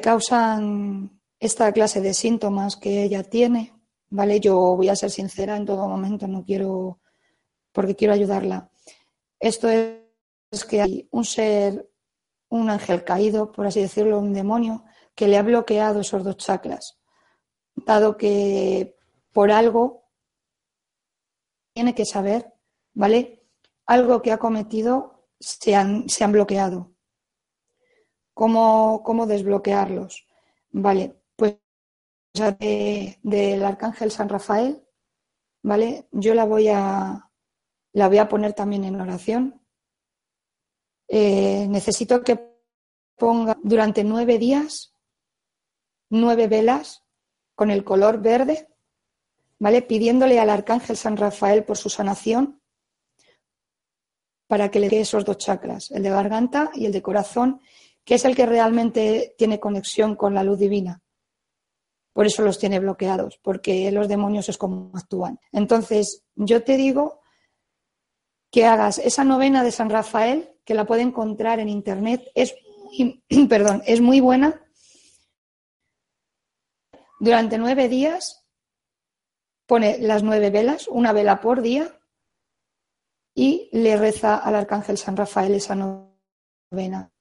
causan 0.00 1.20
esta 1.40 1.72
clase 1.72 2.00
de 2.00 2.14
síntomas 2.14 2.76
que 2.76 3.02
ella 3.02 3.24
tiene, 3.24 3.72
¿vale? 4.10 4.38
Yo 4.40 4.56
voy 4.76 4.88
a 4.88 4.96
ser 4.96 5.10
sincera 5.10 5.56
en 5.56 5.66
todo 5.66 5.88
momento, 5.88 6.26
no 6.28 6.44
quiero, 6.44 7.00
porque 7.72 7.96
quiero 7.96 8.14
ayudarla. 8.14 8.70
Esto 9.38 9.68
es 9.68 10.64
que 10.64 10.80
hay 10.80 11.08
un 11.10 11.24
ser, 11.24 11.90
un 12.48 12.70
ángel 12.70 13.04
caído, 13.04 13.52
por 13.52 13.66
así 13.66 13.80
decirlo, 13.80 14.18
un 14.18 14.32
demonio, 14.32 14.84
que 15.14 15.28
le 15.28 15.36
ha 15.36 15.42
bloqueado 15.42 16.00
esos 16.00 16.24
dos 16.24 16.36
chakras, 16.36 16.98
dado 17.74 18.16
que 18.16 18.96
por 19.32 19.50
algo 19.50 20.04
tiene 21.74 21.94
que 21.94 22.06
saber, 22.06 22.54
¿vale? 22.94 23.46
Algo 23.86 24.22
que 24.22 24.32
ha 24.32 24.38
cometido 24.38 25.28
se 25.38 25.74
han, 25.74 26.08
se 26.08 26.24
han 26.24 26.32
bloqueado. 26.32 26.92
¿Cómo, 28.32 29.02
¿Cómo, 29.04 29.26
desbloquearlos? 29.26 30.26
Vale, 30.70 31.22
pues 31.36 31.58
del 33.22 33.64
arcángel 33.64 34.10
San 34.10 34.28
Rafael, 34.28 34.86
¿vale? 35.62 36.08
Yo 36.12 36.34
la 36.34 36.44
voy 36.44 36.68
a, 36.68 37.25
la 37.96 38.08
voy 38.08 38.18
a 38.18 38.28
poner 38.28 38.52
también 38.52 38.84
en 38.84 39.00
oración. 39.00 39.58
Eh, 41.08 41.66
necesito 41.70 42.22
que 42.22 42.38
ponga 43.16 43.56
durante 43.62 44.04
nueve 44.04 44.36
días 44.36 44.92
nueve 46.10 46.46
velas 46.46 47.04
con 47.54 47.70
el 47.70 47.84
color 47.84 48.20
verde, 48.20 48.68
¿vale? 49.58 49.80
Pidiéndole 49.80 50.38
al 50.38 50.50
arcángel 50.50 50.98
San 50.98 51.16
Rafael 51.16 51.64
por 51.64 51.78
su 51.78 51.88
sanación 51.88 52.60
para 54.46 54.70
que 54.70 54.78
le 54.78 54.90
dé 54.90 55.00
esos 55.00 55.24
dos 55.24 55.38
chakras, 55.38 55.90
el 55.90 56.02
de 56.02 56.10
garganta 56.10 56.70
y 56.74 56.84
el 56.84 56.92
de 56.92 57.00
corazón, 57.00 57.62
que 58.04 58.16
es 58.16 58.26
el 58.26 58.36
que 58.36 58.44
realmente 58.44 59.34
tiene 59.38 59.58
conexión 59.58 60.16
con 60.16 60.34
la 60.34 60.44
luz 60.44 60.58
divina. 60.58 61.02
Por 62.12 62.26
eso 62.26 62.42
los 62.42 62.58
tiene 62.58 62.78
bloqueados, 62.78 63.40
porque 63.42 63.90
los 63.90 64.06
demonios 64.06 64.50
es 64.50 64.58
como 64.58 64.92
actúan. 64.94 65.40
Entonces, 65.50 66.24
yo 66.34 66.62
te 66.62 66.76
digo 66.76 67.22
que 68.56 68.64
hagas 68.64 68.96
esa 68.96 69.22
novena 69.22 69.62
de 69.62 69.70
San 69.70 69.90
Rafael, 69.90 70.48
que 70.64 70.72
la 70.72 70.86
puede 70.86 71.02
encontrar 71.02 71.60
en 71.60 71.68
internet, 71.68 72.26
es 72.34 72.54
muy, 72.84 73.22
perdón, 73.50 73.82
es 73.84 74.00
muy 74.00 74.20
buena. 74.20 74.62
Durante 77.20 77.58
nueve 77.58 77.90
días 77.90 78.48
pone 79.66 79.98
las 79.98 80.22
nueve 80.22 80.48
velas, 80.48 80.88
una 80.88 81.12
vela 81.12 81.42
por 81.42 81.60
día, 81.60 82.00
y 83.34 83.68
le 83.72 83.94
reza 83.98 84.38
al 84.38 84.54
arcángel 84.54 84.96
San 84.96 85.18
Rafael 85.18 85.54
esa 85.54 85.74
novena. 85.74 87.12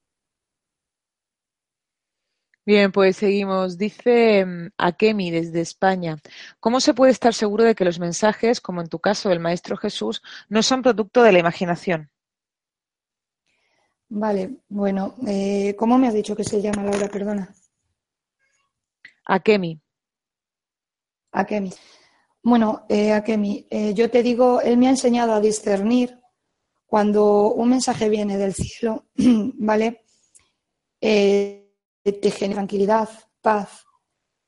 Bien, 2.66 2.92
pues 2.92 3.18
seguimos. 3.18 3.78
Dice 3.78 4.44
mm, 4.44 4.70
Akemi 4.78 5.30
desde 5.30 5.62
España. 5.62 6.18
¿Cómo 6.60 6.80
se 6.80 6.96
puede 6.96 7.12
estar 7.12 7.34
seguro 7.34 7.64
de 7.64 7.76
que 7.76 7.86
los 7.86 8.00
mensajes, 8.00 8.60
como 8.60 8.82
en 8.82 8.90
tu 8.90 9.00
caso 9.00 9.32
el 9.32 9.40
Maestro 9.40 9.78
Jesús, 9.78 10.24
no 10.50 10.64
son 10.64 10.82
producto 10.82 11.22
de 11.22 11.32
la 11.32 11.40
imaginación? 11.40 12.10
Vale, 14.10 14.58
bueno, 14.70 15.16
eh, 15.28 15.76
¿cómo 15.78 15.98
me 15.98 16.08
has 16.08 16.14
dicho 16.14 16.36
que 16.36 16.44
se 16.44 16.62
llama 16.62 16.84
Laura? 16.84 17.08
Perdona. 17.08 17.54
Akemi. 19.26 19.80
Akemi. 21.32 21.72
Bueno, 22.42 22.86
eh, 22.90 23.12
Akemi, 23.12 23.68
eh, 23.70 23.94
yo 23.94 24.10
te 24.10 24.24
digo, 24.24 24.62
él 24.62 24.78
me 24.78 24.88
ha 24.88 24.92
enseñado 24.92 25.34
a 25.34 25.42
discernir 25.42 26.20
cuando 26.86 27.52
un 27.54 27.70
mensaje 27.70 28.10
viene 28.10 28.38
del 28.38 28.54
cielo, 28.54 29.06
¿vale? 29.16 30.06
Eh, 31.02 31.65
te 32.12 32.32
genera 32.32 32.60
tranquilidad, 32.60 33.10
paz, 33.42 33.86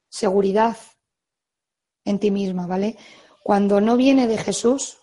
seguridad 0.10 0.78
en 2.06 2.20
ti 2.20 2.32
misma, 2.32 2.68
¿vale? 2.68 2.98
Cuando 3.44 3.82
no 3.82 3.98
viene 3.98 4.28
de 4.28 4.38
Jesús, 4.38 4.98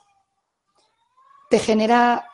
te 1.50 1.58
genera 1.58 2.28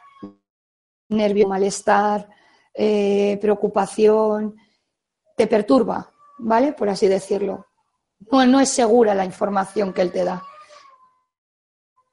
nervio, 1.08 1.48
malestar, 1.48 2.28
eh, 2.74 3.38
preocupación, 3.40 4.56
te 5.36 5.46
perturba, 5.46 6.10
¿vale? 6.38 6.72
Por 6.72 6.88
así 6.88 7.08
decirlo. 7.08 7.66
No, 8.30 8.44
no 8.46 8.60
es 8.60 8.68
segura 8.68 9.14
la 9.14 9.24
información 9.24 9.92
que 9.92 10.02
él 10.02 10.12
te 10.12 10.24
da. 10.24 10.42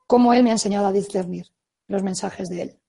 Como 0.08 0.34
él 0.34 0.44
me 0.44 0.50
ha 0.50 0.54
enseñado 0.54 0.88
a 0.88 0.94
discernir 0.94 1.48
los 1.88 2.02
mensajes 2.04 2.50
de 2.50 2.62
él. 2.62 2.82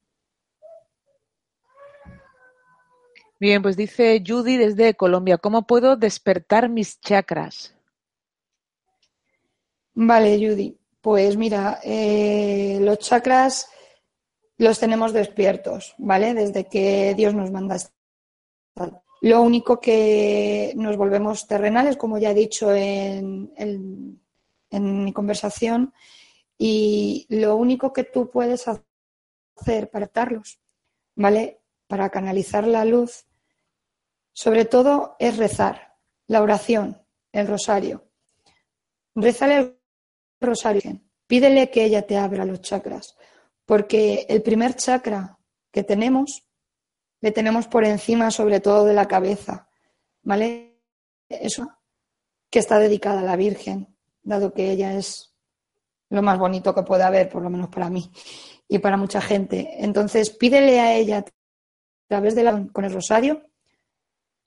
Bien, 3.41 3.63
pues 3.63 3.77
dice 3.77 4.21
Judy 4.27 4.57
desde 4.57 4.95
Colombia, 4.95 5.39
¿cómo 5.39 5.65
puedo 5.65 5.95
despertar 5.97 6.69
mis 6.69 7.01
chakras? 7.01 7.73
Vale, 9.95 10.37
Judy. 10.37 10.77
Pues 11.01 11.37
mira, 11.37 11.79
eh, 11.85 12.79
los 12.81 12.99
chakras 12.99 13.71
los 14.57 14.81
tenemos 14.81 15.13
despiertos, 15.13 15.95
¿vale? 15.99 16.35
Desde 16.35 16.67
que 16.67 17.15
Dios 17.17 17.33
nos 17.33 17.53
manda. 17.53 17.77
Lo 19.21 19.43
único 19.43 19.81
que 19.81 20.73
nos 20.75 20.97
volvemos 20.97 21.47
terrenales, 21.47 21.97
como 21.97 22.19
ya 22.19 22.33
he 22.33 22.35
dicho 22.35 22.75
en, 22.75 23.53
en 23.57 25.05
mi 25.05 25.13
conversación, 25.13 25.95
y 26.57 27.27
lo 27.29 27.55
único 27.55 27.93
que 27.93 28.03
tú 28.03 28.31
puedes 28.31 28.67
hacer 28.67 29.91
para 29.91 30.11
darlos, 30.13 30.61
¿vale? 31.15 31.61
Para 31.87 32.11
canalizar 32.11 32.67
la 32.67 32.85
luz, 32.85 33.28
sobre 34.39 34.67
todo 34.67 35.17
es 35.19 35.37
rezar, 35.37 35.97
la 36.29 36.41
oración, 36.43 37.03
el 37.33 37.49
rosario. 37.49 38.09
Rézale 39.17 39.57
el 39.57 39.79
rosario, 40.41 41.01
pídele 41.27 41.73
que 41.73 41.85
ella 41.85 42.07
te 42.07 42.17
abra 42.17 42.45
los 42.45 42.61
chakras, 42.61 43.17
porque 43.67 44.27
el 44.29 44.41
primer 44.43 44.77
chakra 44.77 45.41
que 45.73 45.83
tenemos, 45.83 46.47
le 47.21 47.33
tenemos 47.33 47.67
por 47.67 47.85
encima 47.85 48.31
sobre 48.31 48.61
todo 48.61 48.85
de 48.85 48.95
la 48.95 49.09
cabeza, 49.09 49.69
¿vale? 50.23 50.85
Eso 51.29 51.73
que 52.49 52.61
está 52.61 52.79
dedicada 52.79 53.23
a 53.23 53.25
la 53.25 53.35
Virgen, 53.35 53.93
dado 54.23 54.55
que 54.55 54.71
ella 54.71 54.93
es 54.93 55.35
lo 56.11 56.23
más 56.23 56.39
bonito 56.39 56.73
que 56.77 56.85
puede 56.85 57.03
haber, 57.03 57.29
por 57.29 57.43
lo 57.43 57.51
menos 57.51 57.71
para 57.71 57.91
mí 57.91 58.09
y 58.69 58.79
para 58.79 58.97
mucha 58.97 59.21
gente. 59.21 59.83
Entonces, 59.85 60.31
pídele 60.31 60.79
a 60.79 60.95
ella 60.95 61.19
a 61.19 61.25
través 62.07 62.37
de 62.37 62.45
la, 62.45 62.69
con 62.73 62.85
el 62.85 62.93
rosario 62.93 63.49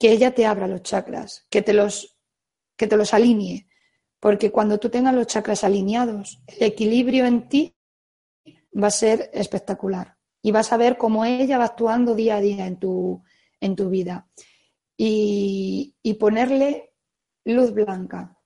que 0.02 0.10
ella 0.10 0.34
te 0.34 0.46
abra 0.46 0.66
los 0.66 0.82
chakras, 0.82 1.46
que 1.48 1.62
te 1.62 1.72
los, 1.72 2.18
que 2.76 2.88
te 2.88 2.96
los 2.96 3.14
alinee, 3.14 3.68
porque 4.18 4.50
cuando 4.50 4.80
tú 4.80 4.90
tengas 4.90 5.14
los 5.14 5.28
chakras 5.28 5.62
alineados, 5.62 6.42
el 6.48 6.64
equilibrio 6.64 7.24
en 7.24 7.48
ti 7.48 7.76
va 8.74 8.88
a 8.88 8.90
ser 8.90 9.30
espectacular 9.32 10.16
y 10.42 10.50
vas 10.50 10.72
a 10.72 10.76
ver 10.76 10.98
cómo 10.98 11.24
ella 11.24 11.56
va 11.56 11.66
actuando 11.66 12.16
día 12.16 12.34
a 12.34 12.40
día 12.40 12.66
en 12.66 12.80
tu, 12.80 13.22
en 13.60 13.76
tu 13.76 13.90
vida. 13.90 14.28
Y, 14.96 15.94
y 16.02 16.14
ponerle 16.14 16.94
luz 17.44 17.72
blanca, 17.72 18.36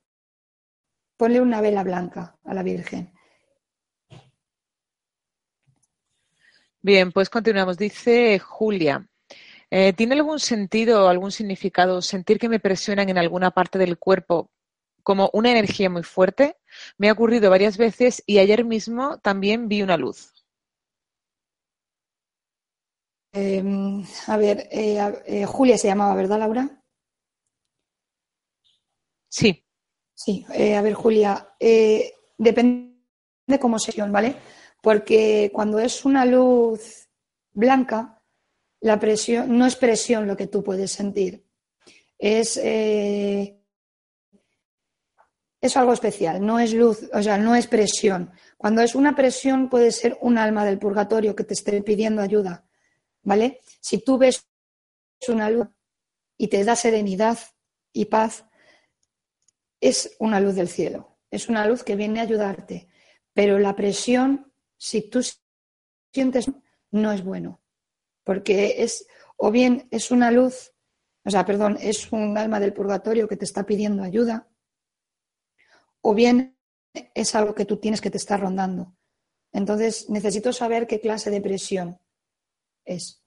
ponle 1.16 1.40
una 1.40 1.62
vela 1.62 1.82
blanca 1.82 2.38
a 2.44 2.52
la 2.52 2.62
Virgen. 2.62 3.14
Bien, 6.82 7.12
pues 7.12 7.30
continuamos. 7.30 7.78
Dice 7.78 8.38
Julia, 8.40 9.08
eh, 9.70 9.92
¿Tiene 9.92 10.14
algún 10.14 10.38
sentido 10.38 11.08
algún 11.08 11.32
significado 11.32 12.00
sentir 12.00 12.38
que 12.38 12.48
me 12.48 12.60
presionan 12.60 13.08
en 13.08 13.18
alguna 13.18 13.50
parte 13.50 13.78
del 13.78 13.98
cuerpo 13.98 14.50
como 15.02 15.30
una 15.32 15.50
energía 15.50 15.90
muy 15.90 16.02
fuerte? 16.02 16.56
Me 16.98 17.08
ha 17.08 17.12
ocurrido 17.12 17.50
varias 17.50 17.76
veces 17.76 18.22
y 18.26 18.38
ayer 18.38 18.64
mismo 18.64 19.18
también 19.18 19.68
vi 19.68 19.82
una 19.82 19.96
luz. 19.96 20.32
Em, 23.32 24.04
a 24.28 24.36
ver, 24.36 24.68
eh, 24.70 24.98
eh, 25.26 25.44
Julia 25.44 25.76
se 25.76 25.88
llamaba, 25.88 26.14
¿verdad, 26.14 26.38
Laura? 26.38 26.82
Sí. 29.28 29.62
Sí, 30.14 30.46
a 30.48 30.80
ver, 30.80 30.94
Julia, 30.94 31.54
depende 32.38 32.96
de 33.46 33.58
cómo 33.58 33.78
se 33.78 33.92
¿vale? 34.10 34.36
Porque 34.80 35.50
cuando 35.52 35.78
es 35.78 36.06
una 36.06 36.24
luz 36.24 37.08
blanca, 37.52 38.15
la 38.86 39.00
presión 39.00 39.58
no 39.58 39.66
es 39.66 39.74
presión 39.74 40.28
lo 40.28 40.36
que 40.36 40.46
tú 40.46 40.62
puedes 40.62 40.92
sentir, 40.92 41.44
es, 42.18 42.56
eh, 42.56 43.58
es 45.60 45.76
algo 45.76 45.92
especial, 45.92 46.46
no 46.46 46.60
es 46.60 46.72
luz, 46.72 47.10
o 47.12 47.20
sea, 47.20 47.36
no 47.36 47.56
es 47.56 47.66
presión. 47.66 48.30
Cuando 48.56 48.82
es 48.82 48.94
una 48.94 49.16
presión 49.16 49.68
puede 49.68 49.90
ser 49.90 50.16
un 50.20 50.38
alma 50.38 50.64
del 50.64 50.78
purgatorio 50.78 51.34
que 51.34 51.42
te 51.42 51.54
esté 51.54 51.82
pidiendo 51.82 52.22
ayuda, 52.22 52.64
¿vale? 53.24 53.60
Si 53.80 53.98
tú 53.98 54.18
ves 54.18 54.46
una 55.26 55.50
luz 55.50 55.66
y 56.38 56.46
te 56.46 56.62
da 56.62 56.76
serenidad 56.76 57.38
y 57.92 58.04
paz, 58.04 58.44
es 59.80 60.14
una 60.20 60.38
luz 60.38 60.54
del 60.54 60.68
cielo, 60.68 61.18
es 61.28 61.48
una 61.48 61.66
luz 61.66 61.82
que 61.82 61.96
viene 61.96 62.20
a 62.20 62.22
ayudarte, 62.22 62.86
pero 63.34 63.58
la 63.58 63.74
presión, 63.74 64.52
si 64.76 65.10
tú 65.10 65.26
sientes, 66.12 66.46
no 66.92 67.10
es 67.10 67.24
bueno 67.24 67.65
porque 68.26 68.82
es 68.82 69.06
o 69.36 69.52
bien 69.52 69.86
es 69.92 70.10
una 70.10 70.32
luz, 70.32 70.72
o 71.24 71.30
sea, 71.30 71.46
perdón, 71.46 71.78
es 71.80 72.10
un 72.10 72.36
alma 72.36 72.58
del 72.58 72.72
purgatorio 72.72 73.28
que 73.28 73.36
te 73.36 73.44
está 73.44 73.64
pidiendo 73.64 74.02
ayuda, 74.02 74.48
o 76.00 76.12
bien 76.12 76.58
es 76.92 77.34
algo 77.36 77.54
que 77.54 77.64
tú 77.64 77.76
tienes 77.76 78.00
que 78.00 78.10
te 78.10 78.16
está 78.16 78.36
rondando. 78.36 78.96
Entonces, 79.52 80.10
necesito 80.10 80.52
saber 80.52 80.88
qué 80.88 81.00
clase 81.00 81.30
de 81.30 81.40
presión 81.40 82.00
es. 82.84 83.22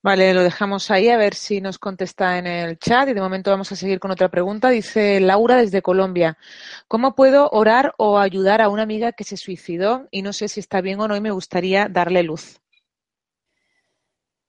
Vale, 0.00 0.32
lo 0.32 0.44
dejamos 0.44 0.92
ahí 0.92 1.08
a 1.08 1.16
ver 1.16 1.34
si 1.34 1.60
nos 1.60 1.78
contesta 1.78 2.38
en 2.38 2.46
el 2.46 2.78
chat 2.78 3.08
y 3.08 3.14
de 3.14 3.20
momento 3.20 3.50
vamos 3.50 3.72
a 3.72 3.76
seguir 3.76 3.98
con 3.98 4.12
otra 4.12 4.28
pregunta. 4.28 4.70
Dice 4.70 5.18
Laura 5.18 5.56
desde 5.56 5.82
Colombia, 5.82 6.38
¿cómo 6.86 7.16
puedo 7.16 7.50
orar 7.50 7.94
o 7.98 8.18
ayudar 8.18 8.60
a 8.62 8.68
una 8.68 8.84
amiga 8.84 9.10
que 9.10 9.24
se 9.24 9.36
suicidó 9.36 10.06
y 10.12 10.22
no 10.22 10.32
sé 10.32 10.46
si 10.46 10.60
está 10.60 10.80
bien 10.80 11.00
o 11.00 11.08
no 11.08 11.16
y 11.16 11.20
me 11.20 11.32
gustaría 11.32 11.88
darle 11.88 12.22
luz? 12.22 12.60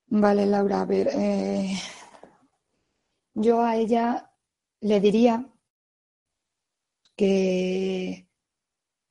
Vale, 0.05 0.45
Laura, 0.45 0.81
a 0.81 0.85
ver, 0.85 1.09
eh, 1.13 1.73
yo 3.33 3.63
a 3.63 3.75
ella 3.75 4.31
le 4.81 4.99
diría 4.99 5.47
que, 7.15 8.27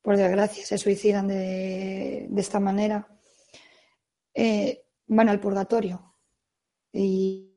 por 0.02 0.16
desgracia, 0.16 0.64
se 0.64 0.78
suicidan 0.78 1.26
de, 1.26 2.28
esta 2.36 2.60
manera, 2.60 3.08
eh, 4.34 4.84
van 5.08 5.28
al 5.28 5.40
purgatorio 5.40 6.07
y, 6.92 7.54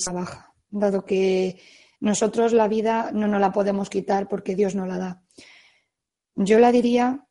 se 0.00 0.12
baja, 0.12 0.54
dado 0.70 1.04
que 1.04 1.60
nosotros 2.00 2.52
la 2.52 2.68
vida 2.68 3.10
no 3.12 3.28
nos 3.28 3.40
la 3.40 3.52
podemos 3.52 3.90
quitar 3.90 4.28
porque 4.28 4.54
Dios 4.54 4.74
no 4.74 4.86
la 4.86 4.98
da. 4.98 5.22
Yo 6.34 6.58
la 6.58 6.72
diría 6.72 7.26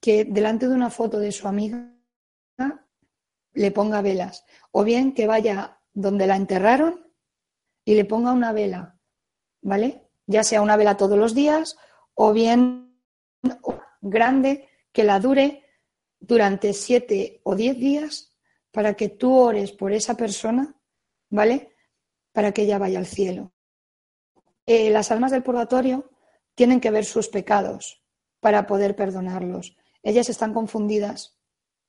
que 0.00 0.24
delante 0.24 0.68
de 0.68 0.74
una 0.74 0.90
foto 0.90 1.18
de 1.18 1.32
su 1.32 1.48
amiga 1.48 1.94
le 3.54 3.70
ponga 3.72 4.02
velas, 4.02 4.44
o 4.70 4.84
bien 4.84 5.14
que 5.14 5.26
vaya 5.26 5.80
donde 5.92 6.26
la 6.26 6.36
enterraron 6.36 7.12
y 7.84 7.94
le 7.94 8.04
ponga 8.04 8.32
una 8.32 8.52
vela, 8.52 9.00
¿vale? 9.62 10.08
Ya 10.26 10.44
sea 10.44 10.62
una 10.62 10.76
vela 10.76 10.96
todos 10.96 11.18
los 11.18 11.34
días 11.34 11.76
o 12.14 12.32
bien 12.32 13.00
grande 14.00 14.68
que 14.92 15.04
la 15.04 15.18
dure 15.18 15.64
durante 16.20 16.72
siete 16.72 17.40
o 17.44 17.56
diez 17.56 17.76
días 17.76 18.37
para 18.70 18.94
que 18.94 19.08
tú 19.08 19.36
ores 19.36 19.72
por 19.72 19.92
esa 19.92 20.16
persona, 20.16 20.74
¿vale? 21.30 21.74
Para 22.32 22.52
que 22.52 22.62
ella 22.62 22.78
vaya 22.78 22.98
al 22.98 23.06
cielo. 23.06 23.52
Eh, 24.66 24.90
las 24.90 25.10
almas 25.10 25.30
del 25.30 25.42
purgatorio 25.42 26.10
tienen 26.54 26.80
que 26.80 26.90
ver 26.90 27.04
sus 27.04 27.28
pecados 27.28 28.02
para 28.40 28.66
poder 28.66 28.94
perdonarlos. 28.94 29.76
Ellas 30.02 30.28
están 30.28 30.52
confundidas 30.52 31.36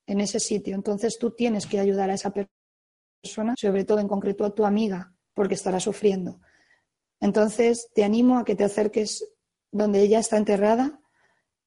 en 0.08 0.22
ese 0.22 0.40
sitio, 0.40 0.76
entonces 0.76 1.20
tú 1.20 1.32
tienes 1.32 1.68
que 1.68 1.80
ayudar 1.80 2.10
a 2.10 2.16
esa 2.16 2.34
persona, 2.34 3.54
sobre 3.58 3.84
todo 3.84 4.00
en 4.00 4.08
concreto 4.08 4.46
a 4.46 4.56
tu 4.56 4.66
amiga, 4.66 5.14
porque 5.34 5.54
estará 5.54 5.80
sufriendo. 5.80 6.40
Entonces 7.20 7.92
te 7.94 8.04
animo 8.04 8.40
a 8.40 8.46
que 8.46 8.56
te 8.56 8.64
acerques 8.64 9.26
donde 9.72 10.02
ella 10.02 10.20
está 10.20 10.38
enterrada, 10.38 11.00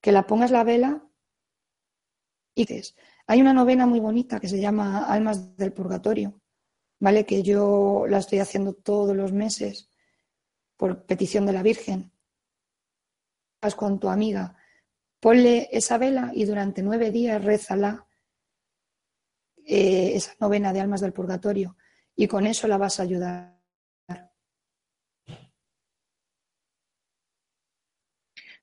que 0.01 0.13
la 0.13 0.27
pongas 0.27 0.51
la 0.51 0.65
vela 0.65 1.07
y 2.55 2.67
hay 3.27 3.41
una 3.41 3.53
novena 3.53 3.87
muy 3.87 4.01
bonita 4.01 4.41
que 4.41 4.49
se 4.49 4.61
llama 4.61 5.05
Almas 5.07 5.57
del 5.57 5.73
Purgatorio, 5.73 6.41
¿vale? 7.01 7.25
Que 7.25 7.43
yo 7.43 8.05
la 8.09 8.19
estoy 8.19 8.41
haciendo 8.41 8.75
todos 8.75 9.17
los 9.17 9.33
meses 9.33 9.91
por 10.77 11.05
petición 11.05 11.47
de 11.47 11.53
la 11.53 11.63
Virgen. 11.63 12.13
Vas 13.61 13.75
con 13.75 14.01
tu 14.01 14.09
amiga, 14.09 14.57
ponle 15.21 15.69
esa 15.71 15.99
vela 15.99 16.33
y 16.35 16.45
durante 16.45 16.83
nueve 16.83 17.11
días 17.11 17.45
rézala 17.45 18.07
eh, 19.65 20.13
esa 20.17 20.35
novena 20.41 20.73
de 20.73 20.81
Almas 20.81 21.01
del 21.01 21.13
Purgatorio 21.13 21.77
y 22.17 22.27
con 22.27 22.47
eso 22.47 22.67
la 22.67 22.79
vas 22.79 22.99
a 22.99 23.05
ayudar. 23.05 23.62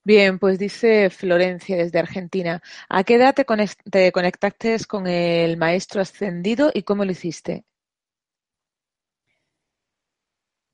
Bien, 0.03 0.39
pues 0.39 0.57
dice 0.57 1.09
Florencia 1.09 1.77
desde 1.77 1.99
Argentina. 1.99 2.61
¿A 2.87 3.03
qué 3.03 3.15
edad 3.15 3.35
te, 3.35 3.45
conectaste 4.11 4.77
con 4.87 5.07
el 5.07 5.57
maestro 5.57 6.01
ascendido 6.01 6.71
y 6.73 6.83
cómo 6.83 7.05
lo 7.05 7.11
hiciste? 7.11 7.65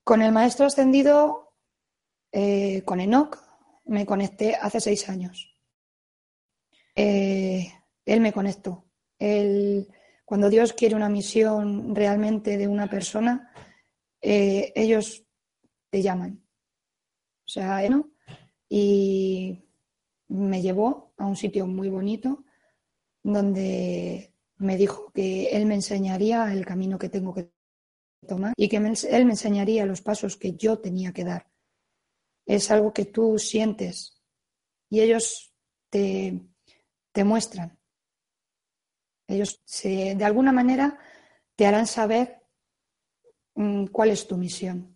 Con 0.03 0.21
el 0.21 0.31
maestro 0.31 0.67
ascendido, 0.67 1.53
eh, 2.31 2.83
con 2.85 2.99
Enoch, 2.99 3.37
me 3.85 4.05
conecté 4.05 4.55
hace 4.55 4.79
seis 4.79 5.09
años. 5.09 5.55
Eh, 6.95 7.73
él 8.05 8.21
me 8.21 8.31
conectó. 8.31 8.83
cuando 10.25 10.49
Dios 10.49 10.73
quiere 10.73 10.95
una 10.95 11.09
misión 11.09 11.95
realmente 11.95 12.57
de 12.57 12.67
una 12.67 12.87
persona, 12.87 13.51
eh, 14.21 14.71
ellos 14.75 15.23
te 15.89 16.01
llaman. 16.01 16.43
O 17.45 17.49
sea, 17.49 17.87
¿no? 17.89 18.14
Y 18.77 19.63
me 20.27 20.61
llevó 20.61 21.13
a 21.15 21.25
un 21.25 21.37
sitio 21.37 21.65
muy 21.65 21.87
bonito 21.87 22.43
donde 23.23 24.33
me 24.57 24.75
dijo 24.75 25.13
que 25.13 25.47
él 25.51 25.65
me 25.65 25.75
enseñaría 25.75 26.51
el 26.51 26.65
camino 26.65 26.99
que 26.99 27.07
tengo 27.07 27.33
que 27.33 27.53
tomar 28.27 28.53
y 28.57 28.67
que 28.67 28.75
él 28.75 29.25
me 29.25 29.31
enseñaría 29.31 29.85
los 29.85 30.01
pasos 30.01 30.35
que 30.35 30.57
yo 30.57 30.79
tenía 30.79 31.13
que 31.13 31.23
dar. 31.23 31.49
Es 32.45 32.69
algo 32.69 32.91
que 32.91 33.05
tú 33.05 33.39
sientes 33.39 34.21
y 34.89 34.99
ellos 34.99 35.53
te, 35.89 36.41
te 37.13 37.23
muestran. 37.23 37.79
Ellos 39.25 39.61
de 39.83 40.25
alguna 40.25 40.51
manera 40.51 40.99
te 41.55 41.65
harán 41.65 41.87
saber 41.87 42.41
mm, 43.53 43.85
cuál 43.85 44.09
es 44.09 44.27
tu 44.27 44.35
misión. 44.35 44.94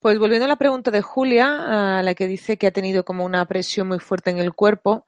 Pues 0.00 0.16
volviendo 0.20 0.44
a 0.44 0.48
la 0.48 0.56
pregunta 0.56 0.92
de 0.92 1.02
Julia, 1.02 1.98
a 1.98 2.02
la 2.04 2.14
que 2.14 2.28
dice 2.28 2.56
que 2.56 2.68
ha 2.68 2.70
tenido 2.70 3.04
como 3.04 3.24
una 3.24 3.44
presión 3.46 3.88
muy 3.88 3.98
fuerte 3.98 4.30
en 4.30 4.38
el 4.38 4.54
cuerpo, 4.54 5.04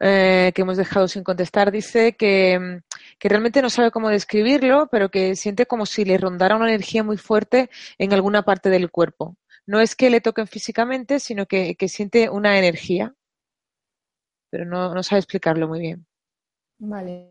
eh, 0.00 0.50
que 0.52 0.62
hemos 0.62 0.76
dejado 0.76 1.06
sin 1.06 1.22
contestar, 1.22 1.70
dice 1.70 2.16
que, 2.16 2.82
realmente 3.20 3.62
no 3.62 3.70
sabe 3.70 3.92
cómo 3.92 4.08
describirlo, 4.08 4.88
pero 4.90 5.10
que 5.10 5.36
siente 5.36 5.66
como 5.66 5.86
si 5.86 6.04
le 6.04 6.18
rondara 6.18 6.56
una 6.56 6.68
energía 6.68 7.04
muy 7.04 7.18
fuerte 7.18 7.70
en 7.98 8.12
alguna 8.12 8.42
parte 8.42 8.68
del 8.68 8.90
cuerpo. 8.90 9.36
No 9.64 9.80
es 9.80 9.94
que 9.94 10.10
le 10.10 10.20
toquen 10.20 10.48
físicamente, 10.48 11.20
sino 11.20 11.46
que, 11.46 11.76
siente 11.86 12.28
una 12.28 12.58
energía, 12.58 13.14
pero 14.50 14.64
no, 14.64 15.00
sabe 15.04 15.20
explicarlo 15.20 15.68
muy 15.68 15.78
bien. 15.78 16.04
Vale. 16.78 17.30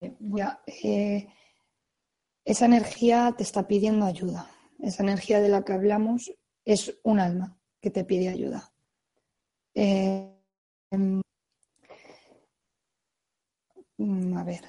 Eh, 0.00 1.26
esa 2.44 2.66
energía 2.66 3.34
te 3.36 3.42
está 3.42 3.66
pidiendo 3.66 4.06
ayuda. 4.06 4.48
Esa 4.78 5.02
energía 5.02 5.40
de 5.40 5.48
la 5.48 5.64
que 5.64 5.72
hablamos 5.72 6.32
es 6.64 6.98
un 7.02 7.20
alma 7.20 7.58
que 7.80 7.90
te 7.90 8.04
pide 8.04 8.28
ayuda. 8.28 8.72
Eh, 9.74 10.30
em, 10.90 11.20
a 14.36 14.44
ver. 14.44 14.64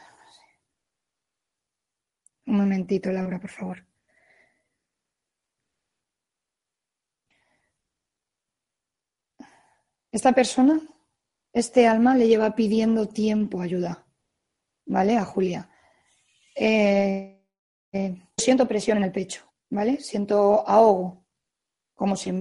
Un 2.48 2.58
momentito, 2.58 3.12
Laura, 3.12 3.40
por 3.40 3.50
favor. 3.50 3.86
Esta 10.12 10.32
persona, 10.34 10.80
este 11.52 11.88
alma 11.88 12.16
le 12.16 12.28
lleva 12.28 12.56
pidiendo 12.56 13.10
tiempo 13.10 13.62
ayuda, 13.62 14.08
¿vale? 14.86 15.18
A 15.18 15.26
Julia. 15.26 15.70
Eh, 16.56 17.44
eh, 17.92 18.16
siento 18.38 18.68
presión 18.68 18.98
en 18.98 19.04
el 19.04 19.12
pecho, 19.12 19.52
¿vale? 19.70 20.00
Siento 20.00 20.66
ahogo, 20.68 21.25
como 21.96 22.16
si 22.16 22.32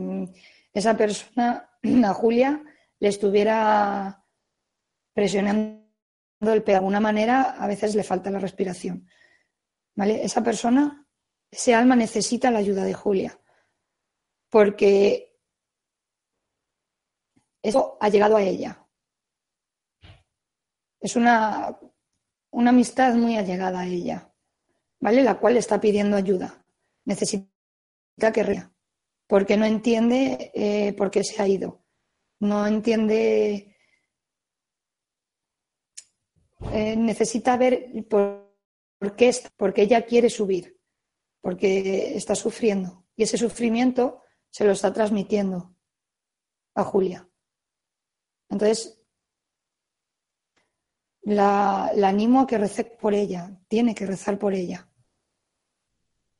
esa 0.72 0.96
persona, 0.96 1.70
a 2.04 2.14
Julia, 2.14 2.62
le 2.98 3.08
estuviera 3.08 4.24
presionando 5.14 5.80
el 6.40 6.62
pecho. 6.62 6.72
De 6.72 6.76
alguna 6.76 7.00
manera, 7.00 7.56
a 7.58 7.66
veces 7.66 7.94
le 7.94 8.02
falta 8.02 8.30
la 8.30 8.40
respiración. 8.40 9.08
¿Vale? 9.96 10.24
Esa 10.24 10.42
persona, 10.42 11.06
ese 11.50 11.72
alma 11.72 11.94
necesita 11.94 12.50
la 12.50 12.58
ayuda 12.58 12.84
de 12.84 12.94
Julia. 12.94 13.40
Porque 14.50 15.38
eso 17.62 17.96
ha 18.00 18.08
llegado 18.08 18.36
a 18.36 18.42
ella. 18.42 18.80
Es 21.00 21.16
una, 21.16 21.78
una 22.50 22.70
amistad 22.70 23.14
muy 23.14 23.36
allegada 23.36 23.80
a 23.80 23.86
ella, 23.86 24.32
¿vale? 25.00 25.22
La 25.22 25.38
cual 25.38 25.56
está 25.56 25.80
pidiendo 25.80 26.16
ayuda. 26.16 26.64
Necesita 27.04 28.32
que 28.32 28.42
rea 28.42 28.73
porque 29.26 29.56
no 29.56 29.64
entiende 29.64 30.50
eh, 30.54 30.92
por 30.94 31.10
qué 31.10 31.24
se 31.24 31.40
ha 31.42 31.48
ido. 31.48 31.84
No 32.40 32.66
entiende, 32.66 33.76
eh, 36.72 36.96
necesita 36.96 37.56
ver 37.56 37.90
por, 38.08 38.52
qué 39.16 39.32
porque 39.56 39.82
ella 39.82 40.04
quiere 40.04 40.28
subir, 40.28 40.80
porque 41.40 42.16
está 42.16 42.34
sufriendo 42.34 43.06
y 43.16 43.22
ese 43.22 43.38
sufrimiento 43.38 44.22
se 44.50 44.64
lo 44.64 44.72
está 44.72 44.92
transmitiendo 44.92 45.76
a 46.74 46.84
Julia. 46.84 47.28
Entonces, 48.48 49.00
la, 51.22 51.90
la 51.94 52.08
animo 52.08 52.40
a 52.40 52.46
que 52.46 52.58
rece 52.58 52.84
por 52.84 53.14
ella, 53.14 53.58
tiene 53.68 53.94
que 53.94 54.06
rezar 54.06 54.38
por 54.38 54.52
ella 54.52 54.88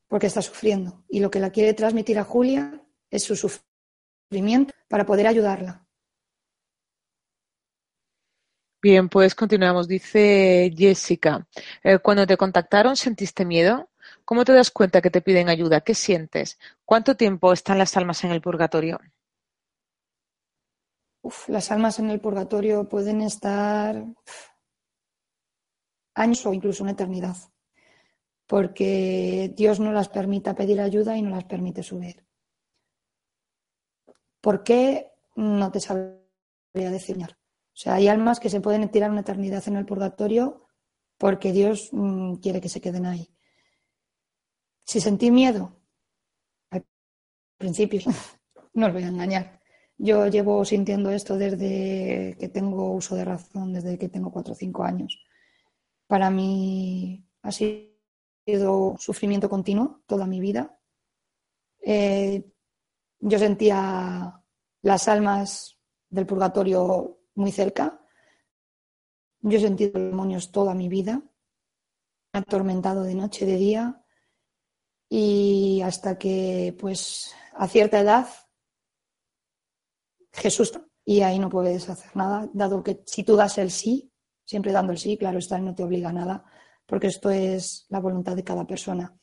porque 0.08 0.26
está 0.26 0.42
sufriendo. 0.42 1.04
Y 1.08 1.20
lo 1.20 1.30
que 1.30 1.40
la 1.40 1.50
quiere 1.50 1.74
transmitir 1.74 2.18
a 2.18 2.24
Julia 2.24 2.82
es 3.10 3.24
su 3.24 3.36
sufrimiento 3.36 4.74
para 4.88 5.06
poder 5.06 5.26
ayudarla. 5.26 5.86
Bien, 8.82 9.08
pues 9.08 9.34
continuamos. 9.34 9.88
Dice 9.88 10.70
Jessica, 10.76 11.46
eh, 11.82 11.98
cuando 12.00 12.26
te 12.26 12.36
contactaron, 12.36 12.96
¿sentiste 12.96 13.46
miedo? 13.46 13.88
¿Cómo 14.26 14.44
te 14.44 14.52
das 14.52 14.70
cuenta 14.70 15.00
que 15.00 15.10
te 15.10 15.22
piden 15.22 15.48
ayuda? 15.48 15.80
¿Qué 15.80 15.94
sientes? 15.94 16.58
¿Cuánto 16.84 17.16
tiempo 17.16 17.52
están 17.52 17.78
las 17.78 17.96
almas 17.96 18.24
en 18.24 18.32
el 18.32 18.42
purgatorio? 18.42 19.00
Uf, 21.22 21.48
las 21.48 21.70
almas 21.70 21.98
en 21.98 22.10
el 22.10 22.20
purgatorio 22.20 22.86
pueden 22.86 23.22
estar 23.22 24.04
años 26.14 26.44
o 26.44 26.52
incluso 26.52 26.82
una 26.82 26.92
eternidad, 26.92 27.36
porque 28.46 29.52
Dios 29.56 29.80
no 29.80 29.92
las 29.92 30.08
permite 30.08 30.54
pedir 30.54 30.80
ayuda 30.80 31.16
y 31.16 31.22
no 31.22 31.30
las 31.30 31.44
permite 31.44 31.82
subir. 31.82 32.26
¿Por 34.40 34.62
qué? 34.62 35.12
No 35.36 35.70
te 35.72 35.80
sabría 35.80 36.90
decir. 36.90 37.16
O 37.22 37.76
sea, 37.76 37.94
hay 37.94 38.08
almas 38.08 38.40
que 38.40 38.50
se 38.50 38.60
pueden 38.60 38.88
tirar 38.90 39.10
una 39.10 39.20
eternidad 39.20 39.66
en 39.66 39.76
el 39.76 39.86
purgatorio 39.86 40.66
porque 41.16 41.52
Dios 41.52 41.88
mm, 41.92 42.34
quiere 42.34 42.60
que 42.60 42.68
se 42.68 42.80
queden 42.80 43.06
ahí. 43.06 43.30
Si 44.84 45.00
sentí 45.00 45.30
miedo, 45.30 45.80
al 46.70 46.84
principio, 47.56 48.02
no 48.74 48.86
os 48.88 48.92
voy 48.92 49.04
a 49.04 49.08
engañar. 49.08 49.60
Yo 49.96 50.26
llevo 50.26 50.64
sintiendo 50.64 51.10
esto 51.10 51.38
desde 51.38 52.36
que 52.38 52.48
tengo 52.48 52.92
uso 52.92 53.14
de 53.16 53.24
razón, 53.24 53.72
desde 53.72 53.96
que 53.96 54.08
tengo 54.08 54.30
cuatro 54.30 54.52
o 54.52 54.56
cinco 54.56 54.82
años. 54.82 55.18
Para 56.06 56.30
mí 56.30 57.24
ha 57.42 57.50
sido 57.52 57.93
sufrimiento 58.98 59.48
continuo 59.48 60.02
toda 60.06 60.26
mi 60.26 60.40
vida. 60.40 60.78
Eh, 61.80 62.44
yo 63.20 63.38
sentía 63.38 64.42
las 64.82 65.08
almas 65.08 65.78
del 66.10 66.26
purgatorio 66.26 67.20
muy 67.34 67.52
cerca. 67.52 68.00
Yo 69.40 69.58
he 69.58 69.60
sentido 69.60 70.00
demonios 70.00 70.52
toda 70.52 70.74
mi 70.74 70.88
vida, 70.88 71.22
atormentado 72.32 73.02
de 73.02 73.14
noche, 73.14 73.44
de 73.46 73.56
día, 73.56 74.04
y 75.08 75.82
hasta 75.82 76.18
que, 76.18 76.76
pues, 76.78 77.34
a 77.52 77.68
cierta 77.68 78.00
edad, 78.00 78.26
Jesús, 80.32 80.72
y 81.04 81.20
ahí 81.20 81.38
no 81.38 81.50
puedes 81.50 81.88
hacer 81.88 82.16
nada, 82.16 82.48
dado 82.54 82.82
que 82.82 83.02
si 83.06 83.22
tú 83.22 83.36
das 83.36 83.58
el 83.58 83.70
sí, 83.70 84.10
siempre 84.44 84.72
dando 84.72 84.92
el 84.92 84.98
sí, 84.98 85.16
claro 85.16 85.38
está, 85.38 85.58
no 85.58 85.74
te 85.74 85.84
obliga 85.84 86.08
a 86.08 86.12
nada, 86.12 86.44
porque 86.86 87.08
esto 87.08 87.30
es 87.30 87.86
la 87.88 88.00
voluntad 88.00 88.36
de 88.36 88.44
cada 88.44 88.66
persona. 88.66 89.14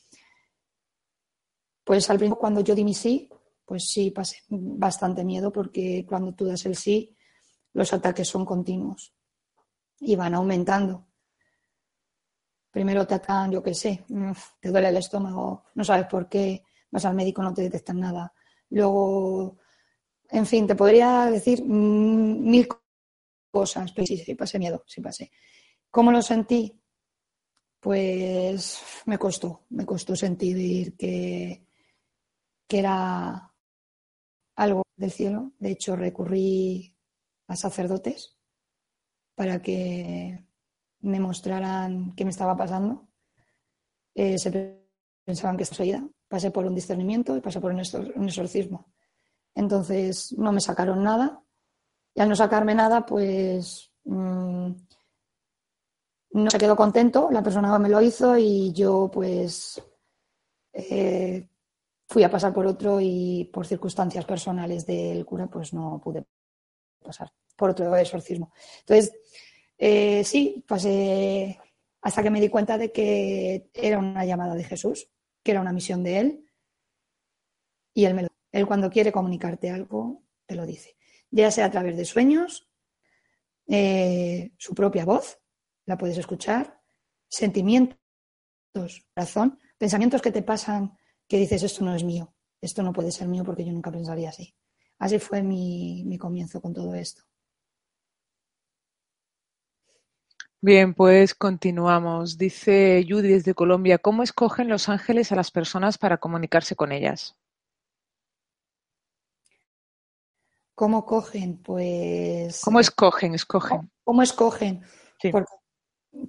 Pues 1.84 2.10
al 2.10 2.18
principio, 2.18 2.40
cuando 2.40 2.62
yo 2.62 2.76
di 2.76 2.84
mi 2.84 2.94
sí, 2.94 3.30
pues 3.66 3.90
sí, 3.90 4.12
pasé 4.12 4.38
bastante 4.50 5.24
miedo, 5.24 5.52
porque 5.52 6.06
cuando 6.08 6.34
tú 6.34 6.46
das 6.46 6.66
el 6.66 6.76
sí, 6.76 7.16
los 7.74 7.94
ataques 7.94 8.28
son 8.28 8.46
continuos 8.46 9.14
y 10.00 10.16
van 10.16 10.34
aumentando. 10.34 11.08
Primero 12.72 13.06
te 13.06 13.16
atacan, 13.16 13.52
yo 13.52 13.62
qué 13.62 13.74
sé, 13.74 14.06
te 14.60 14.70
duele 14.70 14.90
el 14.90 14.98
estómago, 14.98 15.66
no 15.76 15.84
sabes 15.84 16.08
por 16.08 16.30
qué, 16.30 16.64
vas 16.90 17.06
al 17.06 17.16
médico, 17.16 17.42
no 17.42 17.54
te 17.54 17.64
detectan 17.64 18.00
nada. 18.00 18.34
Luego, 18.70 19.58
en 20.30 20.46
fin, 20.46 20.66
te 20.68 20.76
podría 20.76 21.26
decir 21.26 21.64
mil 21.66 22.68
cosas, 23.52 23.92
pero 23.92 24.08
sí, 24.08 24.18
sí, 24.18 24.36
pasé 24.36 24.58
miedo, 24.58 24.84
sí 24.88 25.02
pasé. 25.02 25.32
¿Cómo 25.90 26.12
lo 26.12 26.22
sentí? 26.22 26.81
Pues 27.82 28.80
me 29.08 29.18
costó, 29.18 29.66
me 29.70 29.88
costó 29.88 30.16
sentir 30.16 30.96
que, 30.96 31.66
que 32.68 32.80
era 32.80 33.52
algo 34.56 34.84
del 34.96 35.12
cielo. 35.12 35.54
De 35.58 35.72
hecho, 35.72 35.96
recurrí 35.96 36.96
a 37.48 37.56
sacerdotes 37.56 38.38
para 39.34 39.64
que 39.64 40.46
me 41.00 41.20
mostraran 41.20 42.14
qué 42.16 42.24
me 42.24 42.30
estaba 42.30 42.56
pasando. 42.56 43.10
Eh, 44.14 44.38
se 44.38 44.52
pensaban 45.26 45.58
que 45.58 45.64
estaba 45.64 45.78
poseída. 45.80 46.08
Pasé 46.28 46.52
por 46.52 46.68
un 46.68 46.76
discernimiento 46.76 47.36
y 47.36 47.42
pasé 47.42 47.60
por 47.60 47.72
un 47.72 47.80
exorcismo. 47.80 48.94
Entonces 49.56 50.34
no 50.38 50.52
me 50.52 50.62
sacaron 50.62 51.04
nada. 51.04 51.44
Y 52.14 52.22
al 52.22 52.30
no 52.30 52.36
sacarme 52.36 52.76
nada, 52.76 53.08
pues 53.08 53.92
mmm, 54.04 54.72
no 56.34 56.50
se 56.50 56.58
quedó 56.58 56.76
contento. 56.76 57.30
La 57.32 57.44
persona 57.44 57.78
me 57.80 57.90
lo 57.90 58.02
hizo 58.02 58.38
y 58.38 58.72
yo, 58.74 59.10
pues, 59.12 59.82
eh, 60.74 61.48
fui 62.08 62.24
a 62.24 62.32
pasar 62.32 62.54
por 62.54 62.66
otro 62.66 63.00
y 63.02 63.50
por 63.54 63.66
circunstancias 63.66 64.26
personales 64.26 64.86
del 64.86 65.26
cura, 65.26 65.48
pues 65.48 65.74
no 65.74 66.00
pude 66.04 66.26
pasar 67.02 67.32
por 67.56 67.72
otro 67.72 67.96
exorcismo. 67.96 68.52
Entonces, 68.80 69.14
eh, 69.78 70.24
sí, 70.24 70.64
pasé 70.68 71.60
hasta 72.02 72.24
que 72.24 72.30
me 72.30 72.42
di 72.42 72.50
cuenta 72.50 72.78
de 72.78 72.92
que 72.92 73.70
era 73.74 74.00
una 74.00 74.26
llamada 74.26 74.56
de 74.56 74.64
Jesús, 74.64 75.10
que 75.44 75.52
era 75.52 75.62
una 75.62 75.74
misión 75.74 76.04
de 76.04 76.20
Él, 76.20 76.46
y 77.94 78.06
Él, 78.06 78.14
me 78.14 78.24
lo, 78.24 78.30
él 78.52 78.66
cuando 78.66 78.90
quiere 78.90 79.12
comunicarte 79.12 79.70
algo, 79.70 80.24
te 80.46 80.56
lo 80.56 80.66
dice, 80.66 80.98
ya 81.30 81.52
sea 81.52 81.66
a 81.66 81.72
través 81.72 81.98
de 81.98 82.06
sueños, 82.06 82.70
eh, 83.68 84.52
su 84.58 84.74
propia 84.74 85.06
voz, 85.06 85.41
la 85.86 85.98
puedes 85.98 86.18
escuchar, 86.18 86.80
sentimientos, 87.28 87.98
razón, 89.16 89.60
pensamientos 89.78 90.22
que 90.22 90.32
te 90.32 90.44
pasan 90.44 90.98
que 91.28 91.38
dices, 91.38 91.64
esto 91.64 91.84
no 91.86 91.96
es 91.96 92.04
mío, 92.04 92.34
esto 92.62 92.84
no 92.84 92.94
puede 92.94 93.12
ser 93.12 93.28
mío 93.28 93.44
porque 93.44 93.66
yo 93.66 93.72
nunca 93.72 93.92
pensaría 93.92 94.30
así. 94.30 94.56
Así 95.00 95.18
fue 95.20 95.42
mi 95.42 96.18
comienzo 96.20 96.62
con 96.62 96.74
todo 96.74 96.94
esto. 96.94 97.24
Bien, 100.64 100.94
pues 100.94 101.34
continuamos. 101.34 102.38
Dice 102.38 103.04
Judy 103.10 103.30
desde 103.30 103.56
Colombia, 103.56 103.98
¿cómo 103.98 104.22
escogen 104.22 104.70
los 104.70 104.90
ángeles 104.90 105.32
a 105.32 105.36
las 105.36 105.50
personas 105.50 105.98
para 105.98 106.20
comunicarse 106.20 106.76
con 106.76 106.92
ellas? 106.92 107.36
¿Cómo 110.76 111.04
cogen? 111.04 111.58
Pues. 111.58 112.62
¿Cómo 112.64 112.80
escogen? 112.80 113.34
Escogen. 113.34 113.92
¿Cómo 114.04 114.22
escogen? 114.22 114.84
Porque 115.32 115.52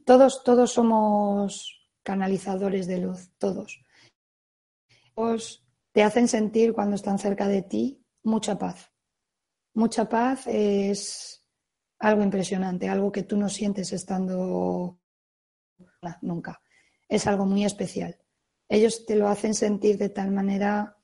todos, 0.04 0.42
todos 0.44 0.72
somos 0.72 1.88
canalizadores 2.02 2.86
de 2.86 2.98
luz, 2.98 3.30
todos. 3.38 3.84
te 5.92 6.02
hacen 6.02 6.28
sentir 6.28 6.72
cuando 6.72 6.96
están 6.96 7.18
cerca 7.18 7.48
de 7.48 7.62
ti 7.62 8.04
mucha 8.22 8.58
paz. 8.58 8.90
Mucha 9.74 10.08
paz 10.08 10.46
es 10.46 11.44
algo 11.98 12.22
impresionante, 12.22 12.88
algo 12.88 13.12
que 13.12 13.22
tú 13.22 13.36
no 13.36 13.48
sientes 13.48 13.92
estando 13.92 14.98
nunca. 16.20 16.60
Es 17.08 17.26
algo 17.26 17.46
muy 17.46 17.64
especial. 17.64 18.18
Ellos 18.68 19.04
te 19.06 19.16
lo 19.16 19.28
hacen 19.28 19.54
sentir 19.54 19.98
de 19.98 20.08
tal 20.08 20.30
manera, 20.30 20.96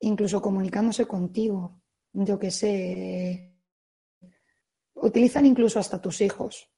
incluso 0.00 0.40
comunicándose 0.40 1.06
contigo, 1.06 1.82
yo 2.12 2.38
que 2.38 2.50
sé, 2.50 3.54
utilizan 4.94 5.46
incluso 5.46 5.78
hasta 5.78 6.00
tus 6.00 6.20
hijos 6.20 6.70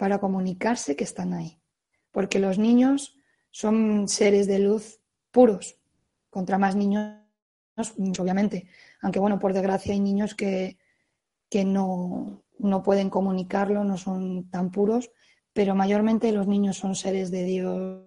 para 0.00 0.18
comunicarse 0.18 0.96
que 0.96 1.04
están 1.04 1.34
ahí, 1.34 1.60
porque 2.10 2.38
los 2.38 2.58
niños 2.58 3.18
son 3.50 4.08
seres 4.08 4.46
de 4.46 4.58
luz 4.58 4.98
puros, 5.30 5.76
contra 6.30 6.56
más 6.56 6.74
niños, 6.74 7.18
obviamente, 8.18 8.66
aunque 9.02 9.18
bueno, 9.18 9.38
por 9.38 9.52
desgracia 9.52 9.92
hay 9.92 10.00
niños 10.00 10.34
que, 10.34 10.78
que 11.50 11.66
no, 11.66 12.42
pueden 12.82 13.10
comunicarlo, 13.10 13.84
no 13.84 13.98
son 13.98 14.48
tan 14.48 14.70
puros, 14.70 15.10
pero 15.52 15.74
mayormente 15.74 16.32
los 16.32 16.46
niños 16.46 16.78
son 16.78 16.94
seres 16.94 17.30
de 17.30 17.44
Dios, 17.44 18.06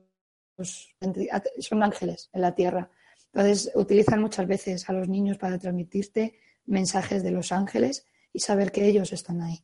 son 1.59 1.83
ángeles 1.83 2.31
en 2.33 2.41
la 2.41 2.55
tierra. 2.55 2.89
Entonces 3.33 3.71
utilizan 3.75 4.19
muchas 4.19 4.47
veces 4.47 4.89
a 4.89 4.93
los 4.93 5.07
niños 5.07 5.37
para 5.37 5.59
transmitirte 5.59 6.39
mensajes 6.65 7.21
de 7.21 7.29
los 7.29 7.51
ángeles 7.51 8.07
y 8.33 8.39
saber 8.39 8.71
que 8.71 8.87
ellos 8.87 9.13
están 9.13 9.43
ahí. 9.43 9.63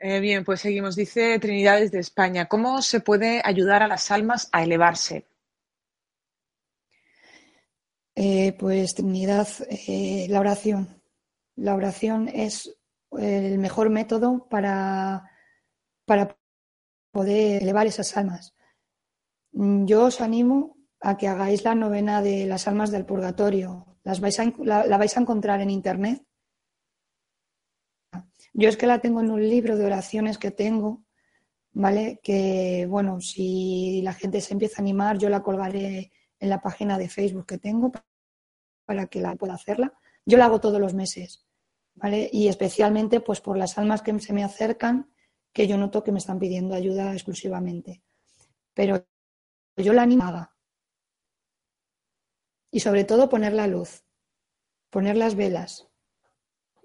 Eh, 0.00 0.18
bien, 0.18 0.44
pues 0.44 0.60
seguimos. 0.62 0.96
Dice 0.96 1.38
Trinidades 1.38 1.92
de 1.92 2.00
España, 2.00 2.46
¿cómo 2.48 2.82
se 2.82 2.98
puede 3.00 3.40
ayudar 3.44 3.84
a 3.84 3.86
las 3.86 4.10
almas 4.10 4.48
a 4.50 4.64
elevarse? 4.64 5.26
Eh, 8.14 8.56
pues 8.58 8.94
Trinidad, 8.94 9.48
eh, 9.68 10.26
la 10.28 10.40
oración. 10.40 11.02
La 11.56 11.74
oración 11.74 12.28
es 12.28 12.76
el 13.12 13.58
mejor 13.58 13.90
método 13.90 14.46
para, 14.48 15.30
para 16.06 16.36
poder 17.12 17.62
elevar 17.62 17.86
esas 17.86 18.16
almas. 18.16 18.54
Yo 19.52 20.04
os 20.06 20.20
animo 20.20 20.76
a 21.00 21.16
que 21.18 21.28
hagáis 21.28 21.64
la 21.64 21.74
novena 21.74 22.22
de 22.22 22.46
las 22.46 22.68
almas 22.68 22.90
del 22.90 23.06
purgatorio. 23.06 23.86
Las 24.04 24.20
vais 24.20 24.38
la, 24.58 24.86
la 24.86 24.98
vais 24.98 25.16
a 25.16 25.20
encontrar 25.20 25.60
en 25.60 25.70
internet. 25.70 26.22
Yo 28.52 28.68
es 28.68 28.76
que 28.76 28.86
la 28.86 29.00
tengo 29.00 29.20
en 29.20 29.30
un 29.30 29.48
libro 29.48 29.76
de 29.76 29.84
oraciones 29.84 30.38
que 30.38 30.50
tengo, 30.50 31.04
¿vale? 31.72 32.20
Que, 32.22 32.86
bueno, 32.88 33.20
si 33.20 34.02
la 34.02 34.12
gente 34.12 34.40
se 34.40 34.54
empieza 34.54 34.78
a 34.78 34.82
animar, 34.82 35.18
yo 35.18 35.28
la 35.28 35.42
colgaré 35.42 36.12
en 36.38 36.48
la 36.48 36.60
página 36.60 36.98
de 36.98 37.08
Facebook 37.08 37.46
que 37.46 37.58
tengo 37.58 37.92
para 38.84 39.06
que 39.06 39.20
la 39.20 39.36
pueda 39.36 39.54
hacerla. 39.54 39.92
Yo 40.26 40.36
la 40.38 40.46
hago 40.46 40.60
todos 40.60 40.80
los 40.80 40.94
meses, 40.94 41.46
¿vale? 41.94 42.28
Y 42.32 42.48
especialmente 42.48 43.20
pues 43.20 43.40
por 43.40 43.56
las 43.56 43.78
almas 43.78 44.02
que 44.02 44.18
se 44.18 44.32
me 44.32 44.44
acercan, 44.44 45.10
que 45.52 45.66
yo 45.66 45.76
noto 45.76 46.02
que 46.02 46.12
me 46.12 46.18
están 46.18 46.38
pidiendo 46.38 46.74
ayuda 46.74 47.12
exclusivamente. 47.12 48.02
Pero 48.74 49.06
yo 49.76 49.92
la 49.92 50.02
animo 50.02 50.24
haga. 50.24 50.56
Y 52.70 52.80
sobre 52.80 53.04
todo 53.04 53.28
poner 53.28 53.52
la 53.52 53.66
luz, 53.66 54.04
poner 54.90 55.16
las 55.16 55.34
velas. 55.34 55.89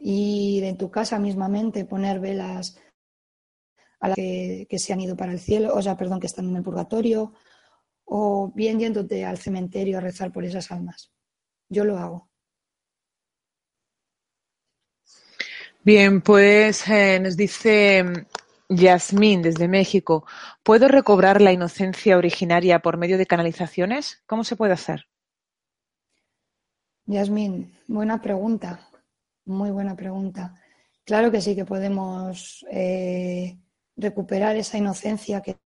Y 0.08 0.62
en 0.64 0.78
tu 0.78 0.92
casa 0.92 1.18
mismamente 1.18 1.84
poner 1.84 2.20
velas 2.20 2.78
a 4.00 4.10
las 4.10 4.16
que, 4.16 4.68
que 4.70 4.78
se 4.78 4.94
han 4.94 5.02
ido 5.02 5.18
para 5.18 5.32
el 5.32 5.40
cielo, 5.40 5.74
o 5.74 5.82
sea, 5.82 5.98
perdón, 5.98 6.20
que 6.20 6.28
están 6.28 6.48
en 6.48 6.58
el 6.58 6.62
purgatorio, 6.62 7.34
o 8.04 8.52
bien 8.54 8.80
yéndote 8.80 9.26
al 9.26 9.40
cementerio 9.40 9.98
a 9.98 10.02
rezar 10.02 10.32
por 10.32 10.46
esas 10.46 10.72
almas. 10.72 11.12
Yo 11.70 11.86
lo 11.86 11.98
hago. 11.98 12.30
Bien, 15.84 16.22
pues 16.22 16.88
eh, 16.88 17.20
nos 17.20 17.36
dice 17.36 18.04
mm, 18.04 18.76
Yasmín 18.76 19.42
desde 19.42 19.68
México, 19.68 20.28
¿puedo 20.62 20.88
recobrar 20.88 21.42
la 21.42 21.52
inocencia 21.52 22.16
originaria 22.16 22.80
por 22.80 22.98
medio 22.98 23.18
de 23.18 23.26
canalizaciones? 23.26 24.22
¿Cómo 24.28 24.44
se 24.44 24.56
puede 24.56 24.74
hacer? 24.74 25.08
Yasmín, 27.08 27.76
buena 27.88 28.20
pregunta, 28.20 28.85
muy 29.46 29.72
buena 29.72 29.96
pregunta. 29.96 30.60
Claro 31.04 31.32
que 31.32 31.42
sí 31.42 31.56
que 31.56 31.66
podemos 31.66 32.66
eh, 32.72 33.58
recuperar 33.96 34.56
esa 34.56 34.78
inocencia 34.78 35.42
que 35.42 35.58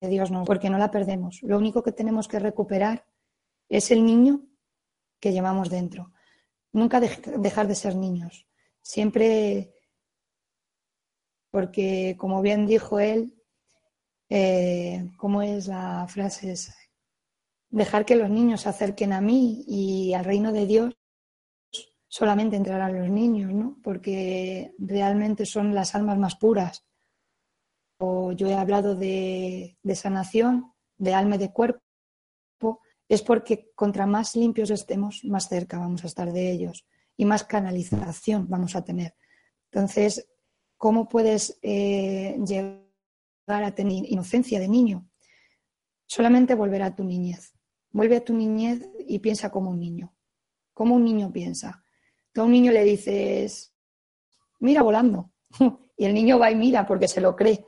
Dios 0.00 0.30
nos, 0.30 0.46
porque 0.46 0.70
no 0.70 0.78
la 0.78 0.90
perdemos. 0.90 1.42
Lo 1.42 1.56
único 1.56 1.82
que 1.82 1.92
tenemos 1.92 2.28
que 2.28 2.38
recuperar 2.38 3.06
es 3.68 3.90
el 3.90 4.04
niño 4.04 4.42
que 5.20 5.32
llevamos 5.32 5.70
dentro. 5.70 6.12
Nunca 6.72 7.00
dejar 7.00 7.66
de 7.66 7.74
ser 7.74 7.96
niños. 7.96 8.46
Siempre, 8.82 9.72
porque 11.50 12.16
como 12.18 12.42
bien 12.42 12.66
dijo 12.66 13.00
él, 13.00 13.34
eh, 14.28 15.08
¿cómo 15.16 15.42
es 15.42 15.68
la 15.68 16.06
frase 16.08 16.52
esa? 16.52 16.74
Dejar 17.70 18.04
que 18.04 18.16
los 18.16 18.30
niños 18.30 18.62
se 18.62 18.68
acerquen 18.68 19.12
a 19.12 19.20
mí 19.20 19.64
y 19.66 20.12
al 20.14 20.24
reino 20.24 20.52
de 20.52 20.66
Dios 20.66 20.96
solamente 22.16 22.56
entrarán 22.56 22.98
los 22.98 23.10
niños, 23.10 23.52
¿no? 23.52 23.76
Porque 23.82 24.72
realmente 24.78 25.44
son 25.44 25.74
las 25.74 25.94
almas 25.94 26.18
más 26.18 26.36
puras 26.36 26.86
yo 27.98 28.46
he 28.48 28.54
hablado 28.54 28.94
de, 28.94 29.78
sanación 29.94 30.72
de 30.98 31.14
alma 31.14 31.36
y 31.36 31.38
de 31.38 31.52
cuerpo, 31.52 31.80
es 33.08 33.22
porque 33.22 33.70
contra 33.74 34.06
más 34.06 34.34
limpios 34.34 34.70
estemos, 34.70 35.24
más 35.24 35.48
cerca 35.48 35.78
vamos 35.78 36.04
a 36.04 36.08
estar 36.08 36.32
de 36.32 36.50
ellos 36.50 36.86
y 37.16 37.24
más 37.24 37.44
canalización 37.44 38.48
vamos 38.48 38.74
a 38.74 38.84
tener. 38.84 39.14
Entonces, 39.70 40.28
¿cómo 40.76 41.08
puedes 41.08 41.58
eh, 41.62 42.36
llegar 42.46 42.82
a 43.48 43.74
tener 43.74 44.04
inocencia 44.10 44.58
de 44.58 44.68
niño? 44.68 45.08
Solamente 46.06 46.54
volver 46.54 46.82
a 46.82 46.94
tu 46.94 47.04
niñez. 47.04 47.54
Vuelve 47.90 48.16
a 48.16 48.24
tu 48.24 48.34
niñez 48.34 48.88
y 49.06 49.20
piensa 49.20 49.50
como 49.50 49.70
un 49.70 49.78
niño. 49.78 50.14
Como 50.74 50.94
un 50.96 51.04
niño 51.04 51.32
piensa. 51.32 51.85
A 52.36 52.44
un 52.44 52.52
niño 52.52 52.72
le 52.72 52.84
dices, 52.84 53.74
mira 54.60 54.82
volando. 54.82 55.32
Y 55.98 56.04
el 56.04 56.12
niño 56.12 56.38
va 56.38 56.50
y 56.50 56.54
mira 56.54 56.86
porque 56.86 57.08
se 57.08 57.22
lo 57.22 57.34
cree. 57.34 57.64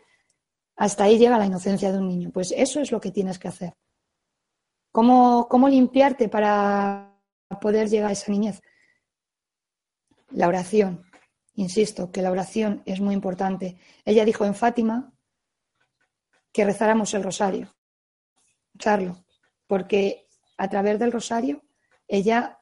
Hasta 0.77 1.05
ahí 1.05 1.17
llega 1.17 1.39
la 1.39 1.47
inocencia 1.47 1.91
de 1.91 1.97
un 1.97 2.09
niño. 2.09 2.31
Pues 2.31 2.53
eso 2.55 2.79
es 2.79 2.93
lo 2.93 3.01
que 3.01 3.11
tienes 3.11 3.39
que 3.39 3.49
hacer. 3.49 3.75
¿Cómo, 4.93 5.49
cómo 5.49 5.67
limpiarte 5.67 6.29
para 6.29 7.19
poder 7.59 7.89
llegar 7.89 8.11
a 8.11 8.13
esa 8.13 8.31
niñez? 8.31 8.61
La 10.29 10.47
oración. 10.47 11.05
Insisto, 11.55 12.13
que 12.13 12.21
la 12.21 12.31
oración 12.31 12.83
es 12.85 13.01
muy 13.01 13.15
importante. 13.15 13.79
Ella 14.05 14.27
dijo 14.27 14.45
en 14.45 14.55
Fátima 14.55 15.13
que 16.53 16.65
rezáramos 16.65 17.15
el 17.15 17.23
rosario, 17.23 17.75
usarlo, 18.75 19.25
porque 19.67 20.29
a 20.57 20.69
través 20.69 20.99
del 20.99 21.13
rosario 21.13 21.63
ella 22.07 22.58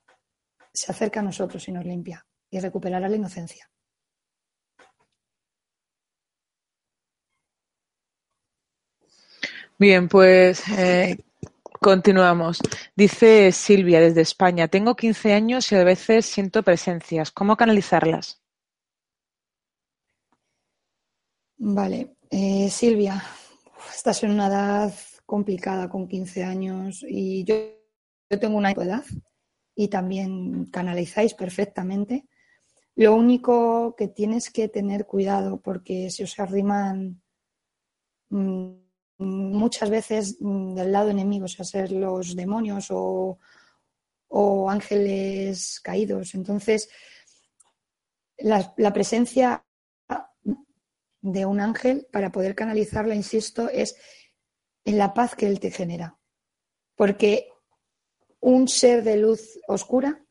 se 0.77 0.93
acerca 0.93 1.21
a 1.21 1.23
nosotros 1.23 1.67
y 1.69 1.73
nos 1.73 1.85
limpia 1.85 2.25
y 2.51 2.61
recuperará 2.61 3.09
la 3.09 3.17
inocencia. 3.17 3.69
Bien, 9.79 10.09
pues 10.09 10.63
eh, 10.69 11.19
continuamos. 11.81 12.61
Dice 12.95 13.53
Silvia 13.53 14.01
desde 14.01 14.23
España, 14.23 14.69
tengo 14.69 14.97
15 14.97 15.33
años 15.33 15.71
y 15.73 15.77
a 15.77 15.85
veces 15.85 16.27
siento 16.27 16.63
presencias. 16.63 17.31
¿Cómo 17.31 17.57
canalizarlas? 17.57 18.43
Vale, 21.59 22.17
eh, 22.31 22.69
Silvia, 22.71 23.23
estás 23.95 24.23
en 24.23 24.31
una 24.31 24.49
edad 24.49 24.95
complicada 25.25 25.89
con 25.89 26.07
15 26.07 26.45
años 26.45 27.05
y 27.09 27.45
yo, 27.45 27.55
yo 28.31 28.39
tengo 28.39 28.59
una 28.59 28.73
edad 28.73 29.05
y 29.77 29.89
también 29.89 30.65
canalizáis 30.73 31.35
perfectamente. 31.35 32.27
Lo 32.97 33.15
único 33.15 33.95
que 33.95 34.09
tienes 34.09 34.51
que 34.51 34.69
tener 34.69 35.05
cuidado 35.07 35.61
porque 35.61 36.11
si 36.11 36.23
os 36.23 36.39
arriman 36.41 37.21
mm, 38.31 38.71
muchas 39.19 39.91
veces 39.91 40.39
mm, 40.41 40.75
del 40.75 40.93
lado 40.93 41.11
enemigo, 41.11 41.45
o 41.45 41.49
sea, 41.49 41.65
ser 41.67 41.93
los 41.93 42.35
demonios 42.35 42.89
o, 42.91 43.39
ángeles 44.69 45.81
caídos. 45.81 46.35
Entonces, 46.35 46.89
la, 48.39 48.75
la, 48.77 48.93
presencia 48.93 49.65
de 51.23 51.47
un 51.47 51.61
ángel, 51.61 52.07
para 52.13 52.33
poder 52.33 52.55
canalizarla, 52.55 53.15
insisto, 53.15 53.71
es 53.71 53.97
en 54.85 54.99
la 54.99 55.15
paz 55.15 55.35
que 55.35 55.47
él 55.47 55.61
te 55.61 55.71
genera. 55.71 56.19
Porque 56.97 57.49
un 58.47 58.69
ser 58.69 59.03
de 59.03 59.17
luz 59.17 59.59
oscura 59.67 60.25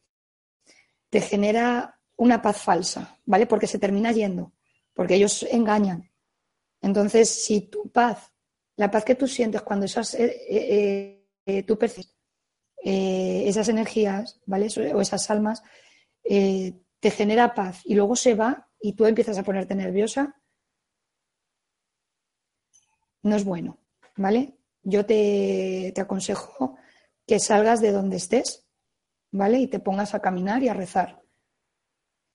te 1.10 1.20
genera 1.20 2.00
una 2.16 2.42
paz 2.42 2.62
falsa, 2.62 3.20
¿vale? 3.26 3.46
Porque 3.46 3.68
se 3.68 3.78
termina 3.78 4.14
yendo, 4.14 4.54
porque 4.94 5.16
ellos 5.16 5.44
engañan. 5.52 6.10
Entonces, 6.82 7.30
si 7.30 7.62
tu 7.70 7.92
paz 7.92 8.32
la 8.78 8.90
paz 8.90 9.04
que 9.04 9.16
tú 9.16 9.28
sientes 9.28 9.62
cuando 9.64 9.86
esas, 9.86 10.14
eh, 10.14 10.34
eh, 10.50 11.28
eh, 11.46 11.64
tú 11.64 11.78
percibes 11.78 12.16
esas 12.82 13.68
energías, 13.68 14.40
¿vale? 14.46 14.68
O 14.94 15.02
esas 15.02 15.30
almas, 15.32 15.64
te 16.24 17.12
genera 17.12 17.54
paz 17.54 17.82
y 17.84 17.96
luego 17.96 18.16
se 18.16 18.36
va 18.36 18.70
y 18.80 18.94
tú 18.94 19.08
empiezas 19.08 19.38
a 19.40 19.44
ponerte 19.44 19.74
nerviosa, 19.74 20.40
no 23.24 23.36
es 23.36 23.44
bueno, 23.44 23.80
¿vale? 24.16 24.60
Yo 24.84 25.04
te, 25.04 25.92
te 25.96 26.02
aconsejo 26.02 26.78
que 27.26 27.40
salgas 27.40 27.82
de 27.82 27.92
donde 27.92 28.18
estés, 28.18 28.66
¿vale? 29.32 29.60
Y 29.60 29.68
te 29.68 29.80
pongas 29.80 30.14
a 30.14 30.20
caminar 30.20 30.64
y 30.64 30.70
a 30.70 30.74
rezar. 30.74 31.24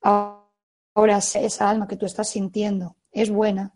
Ahora, 0.02 1.18
esa 1.18 1.70
alma 1.70 1.86
que 1.86 1.96
tú 1.96 2.06
estás 2.06 2.28
sintiendo 2.28 2.96
es 3.12 3.30
buena, 3.30 3.74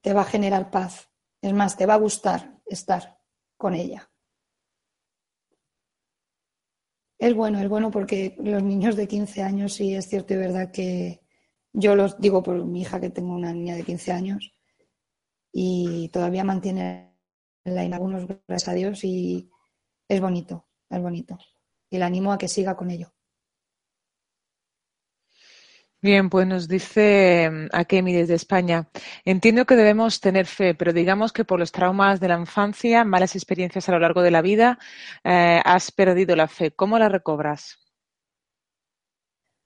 te 0.00 0.12
va 0.12 0.22
a 0.22 0.24
generar 0.24 0.70
paz. 0.70 1.10
Es 1.40 1.52
más, 1.52 1.76
te 1.76 1.86
va 1.86 1.94
a 1.94 1.98
gustar 1.98 2.58
estar 2.66 3.18
con 3.56 3.74
ella. 3.74 4.10
Es 7.18 7.34
bueno, 7.34 7.60
es 7.60 7.68
bueno 7.68 7.90
porque 7.90 8.34
los 8.38 8.62
niños 8.62 8.96
de 8.96 9.06
15 9.06 9.42
años, 9.42 9.74
sí 9.74 9.94
es 9.94 10.08
cierto 10.08 10.32
y 10.32 10.38
verdad 10.38 10.70
que 10.70 11.20
yo 11.72 11.94
los 11.94 12.18
digo 12.18 12.42
por 12.42 12.64
mi 12.64 12.80
hija 12.80 12.98
que 12.98 13.10
tengo 13.10 13.34
una 13.34 13.52
niña 13.52 13.76
de 13.76 13.84
15 13.84 14.12
años 14.12 14.52
y 15.52 16.08
todavía 16.08 16.44
mantiene 16.44 17.14
la 17.64 17.84
en 17.84 17.92
algunos, 17.92 18.26
gracias 18.26 18.68
a 18.68 18.72
Dios, 18.72 19.04
y 19.04 19.50
es 20.10 20.20
bonito, 20.20 20.66
es 20.90 21.00
bonito. 21.00 21.38
Y 21.88 21.98
la 21.98 22.06
animo 22.06 22.32
a 22.32 22.38
que 22.38 22.48
siga 22.48 22.76
con 22.76 22.90
ello. 22.90 23.12
Bien, 26.02 26.28
pues 26.30 26.46
nos 26.48 26.66
dice 26.66 27.48
mm, 27.48 27.68
Akemi 27.72 28.12
desde 28.12 28.34
España. 28.34 28.88
Entiendo 29.24 29.66
que 29.66 29.76
debemos 29.76 30.20
tener 30.20 30.46
fe, 30.46 30.74
pero 30.74 30.92
digamos 30.92 31.32
que 31.32 31.44
por 31.44 31.60
los 31.60 31.70
traumas 31.70 32.18
de 32.18 32.26
la 32.26 32.38
infancia, 32.38 33.04
malas 33.04 33.36
experiencias 33.36 33.88
a 33.88 33.92
lo 33.92 34.00
largo 34.00 34.22
de 34.22 34.32
la 34.32 34.42
vida, 34.42 34.78
eh, 35.22 35.60
has 35.64 35.92
perdido 35.92 36.34
la 36.34 36.48
fe. 36.48 36.72
¿Cómo 36.72 36.98
la 36.98 37.08
recobras? 37.08 37.78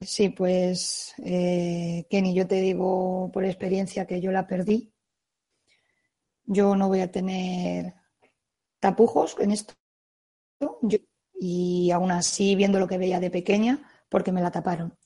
Sí, 0.03 0.29
pues 0.29 1.15
eh, 1.25 2.05
Kenny, 2.11 2.35
yo 2.35 2.47
te 2.47 2.57
digo 2.57 3.31
por 3.33 3.47
experiencia 3.47 4.07
que 4.07 4.21
yo 4.21 4.31
la 4.31 4.47
perdí. 4.47 4.93
Yo 6.45 6.77
no 6.77 6.89
voy 6.89 7.01
a 7.01 7.11
tener 7.11 7.95
tapujos 8.79 9.37
en 9.39 9.53
esto. 9.53 9.73
Y 11.35 11.91
aún 11.91 12.11
así, 12.11 12.55
viendo 12.55 12.79
lo 12.79 12.87
que 12.87 12.99
veía 12.99 13.21
de 13.21 13.31
pequeña, 13.31 13.81
porque 14.09 14.33
me 14.33 14.43
la 14.43 14.51
taparon 14.51 14.97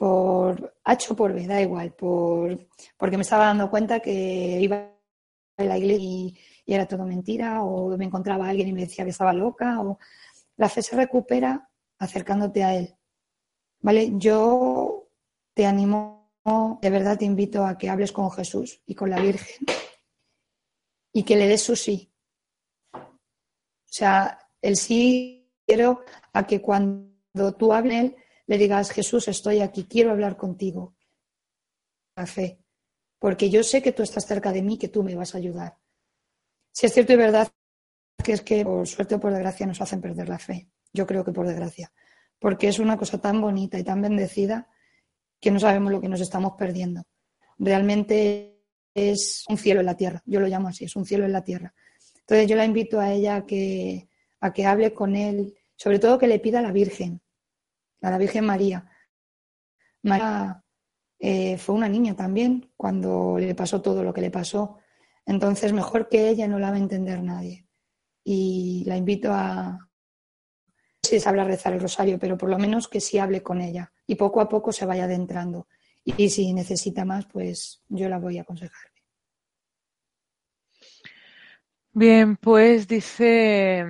por 0.00 0.74
H 0.82 1.12
o 1.12 1.14
por 1.14 1.34
B, 1.34 1.46
da 1.46 1.60
igual, 1.60 1.92
por, 1.92 2.66
porque 2.96 3.18
me 3.18 3.22
estaba 3.22 3.44
dando 3.44 3.68
cuenta 3.68 4.00
que 4.00 4.58
iba 4.58 4.96
a 5.58 5.62
la 5.62 5.76
iglesia 5.76 6.02
y, 6.02 6.38
era 6.66 6.88
todo 6.88 7.04
mentira, 7.04 7.62
o 7.62 7.94
me 7.98 8.06
encontraba 8.06 8.48
alguien 8.48 8.68
y 8.68 8.72
me 8.72 8.80
decía 8.82 9.04
que 9.04 9.10
estaba 9.10 9.34
loca, 9.34 9.78
o 9.82 9.98
la 10.56 10.70
fe 10.70 10.80
se 10.80 10.96
recupera 10.96 11.68
acercándote 11.98 12.64
a 12.64 12.74
Él. 12.76 12.96
¿Vale? 13.82 14.12
Yo 14.14 15.10
te 15.52 15.66
animo, 15.66 16.32
de 16.80 16.88
verdad 16.88 17.18
te 17.18 17.26
invito 17.26 17.66
a 17.66 17.76
que 17.76 17.90
hables 17.90 18.12
con 18.12 18.30
Jesús 18.30 18.80
y 18.86 18.94
con 18.94 19.10
la 19.10 19.20
Virgen 19.20 19.66
y 21.12 21.24
que 21.24 21.36
le 21.36 21.46
des 21.46 21.62
su 21.62 21.76
sí. 21.76 22.10
O 22.94 23.92
sea, 23.92 24.39
el 24.62 24.76
sí 24.76 25.50
quiero 25.66 26.02
a 26.32 26.46
que 26.46 26.60
cuando 26.60 27.54
tú 27.56 27.72
hables, 27.72 28.12
le 28.46 28.58
digas, 28.58 28.90
Jesús, 28.90 29.28
estoy 29.28 29.60
aquí, 29.60 29.84
quiero 29.84 30.10
hablar 30.10 30.36
contigo. 30.36 30.94
La 32.16 32.26
fe. 32.26 32.58
Porque 33.18 33.50
yo 33.50 33.62
sé 33.62 33.82
que 33.82 33.92
tú 33.92 34.02
estás 34.02 34.26
cerca 34.26 34.52
de 34.52 34.62
mí, 34.62 34.78
que 34.78 34.88
tú 34.88 35.02
me 35.02 35.14
vas 35.14 35.34
a 35.34 35.38
ayudar. 35.38 35.78
Si 36.72 36.86
es 36.86 36.92
cierto 36.92 37.12
y 37.12 37.16
verdad 37.16 37.48
que 38.22 38.32
es 38.32 38.42
que 38.42 38.64
por 38.64 38.86
suerte 38.86 39.14
o 39.14 39.20
por 39.20 39.32
desgracia 39.32 39.66
nos 39.66 39.80
hacen 39.80 40.00
perder 40.00 40.28
la 40.28 40.38
fe. 40.38 40.68
Yo 40.92 41.06
creo 41.06 41.24
que 41.24 41.32
por 41.32 41.46
desgracia. 41.46 41.92
Porque 42.38 42.68
es 42.68 42.78
una 42.78 42.96
cosa 42.96 43.20
tan 43.20 43.40
bonita 43.40 43.78
y 43.78 43.84
tan 43.84 44.02
bendecida 44.02 44.68
que 45.40 45.50
no 45.50 45.60
sabemos 45.60 45.92
lo 45.92 46.00
que 46.00 46.08
nos 46.08 46.20
estamos 46.20 46.54
perdiendo. 46.58 47.04
Realmente 47.58 48.64
es 48.94 49.44
un 49.48 49.56
cielo 49.56 49.80
en 49.80 49.86
la 49.86 49.96
tierra. 49.96 50.22
Yo 50.26 50.40
lo 50.40 50.46
llamo 50.46 50.68
así, 50.68 50.84
es 50.84 50.96
un 50.96 51.06
cielo 51.06 51.24
en 51.24 51.32
la 51.32 51.44
tierra. 51.44 51.72
Entonces 52.20 52.48
yo 52.48 52.56
la 52.56 52.64
invito 52.64 53.00
a 53.00 53.12
ella 53.12 53.36
a 53.36 53.46
que, 53.46 54.09
a 54.40 54.52
que 54.52 54.66
hable 54.66 54.92
con 54.94 55.16
él, 55.16 55.54
sobre 55.76 55.98
todo 55.98 56.18
que 56.18 56.26
le 56.26 56.38
pida 56.38 56.58
a 56.58 56.62
la 56.62 56.72
Virgen, 56.72 57.20
a 58.02 58.10
la 58.10 58.18
Virgen 58.18 58.44
María. 58.44 58.90
María 60.02 60.64
eh, 61.18 61.58
fue 61.58 61.74
una 61.74 61.88
niña 61.88 62.16
también 62.16 62.72
cuando 62.76 63.36
le 63.38 63.54
pasó 63.54 63.82
todo 63.82 64.02
lo 64.02 64.12
que 64.12 64.22
le 64.22 64.30
pasó. 64.30 64.78
Entonces, 65.26 65.72
mejor 65.72 66.08
que 66.08 66.28
ella 66.28 66.48
no 66.48 66.58
la 66.58 66.70
va 66.70 66.76
a 66.76 66.80
entender 66.80 67.22
nadie. 67.22 67.66
Y 68.24 68.84
la 68.86 68.96
invito 68.96 69.30
a, 69.32 69.90
si 71.02 71.20
sabrá 71.20 71.44
rezar 71.44 71.72
el 71.72 71.80
rosario, 71.80 72.18
pero 72.18 72.38
por 72.38 72.48
lo 72.48 72.58
menos 72.58 72.88
que 72.88 73.00
sí 73.00 73.18
hable 73.18 73.42
con 73.42 73.60
ella 73.60 73.92
y 74.06 74.14
poco 74.14 74.40
a 74.40 74.48
poco 74.48 74.72
se 74.72 74.86
vaya 74.86 75.04
adentrando. 75.04 75.68
Y 76.04 76.30
si 76.30 76.52
necesita 76.52 77.04
más, 77.04 77.26
pues 77.26 77.82
yo 77.88 78.08
la 78.08 78.18
voy 78.18 78.38
a 78.38 78.42
aconsejar. 78.42 78.90
Bien, 81.92 82.36
pues 82.36 82.86
dice 82.86 83.84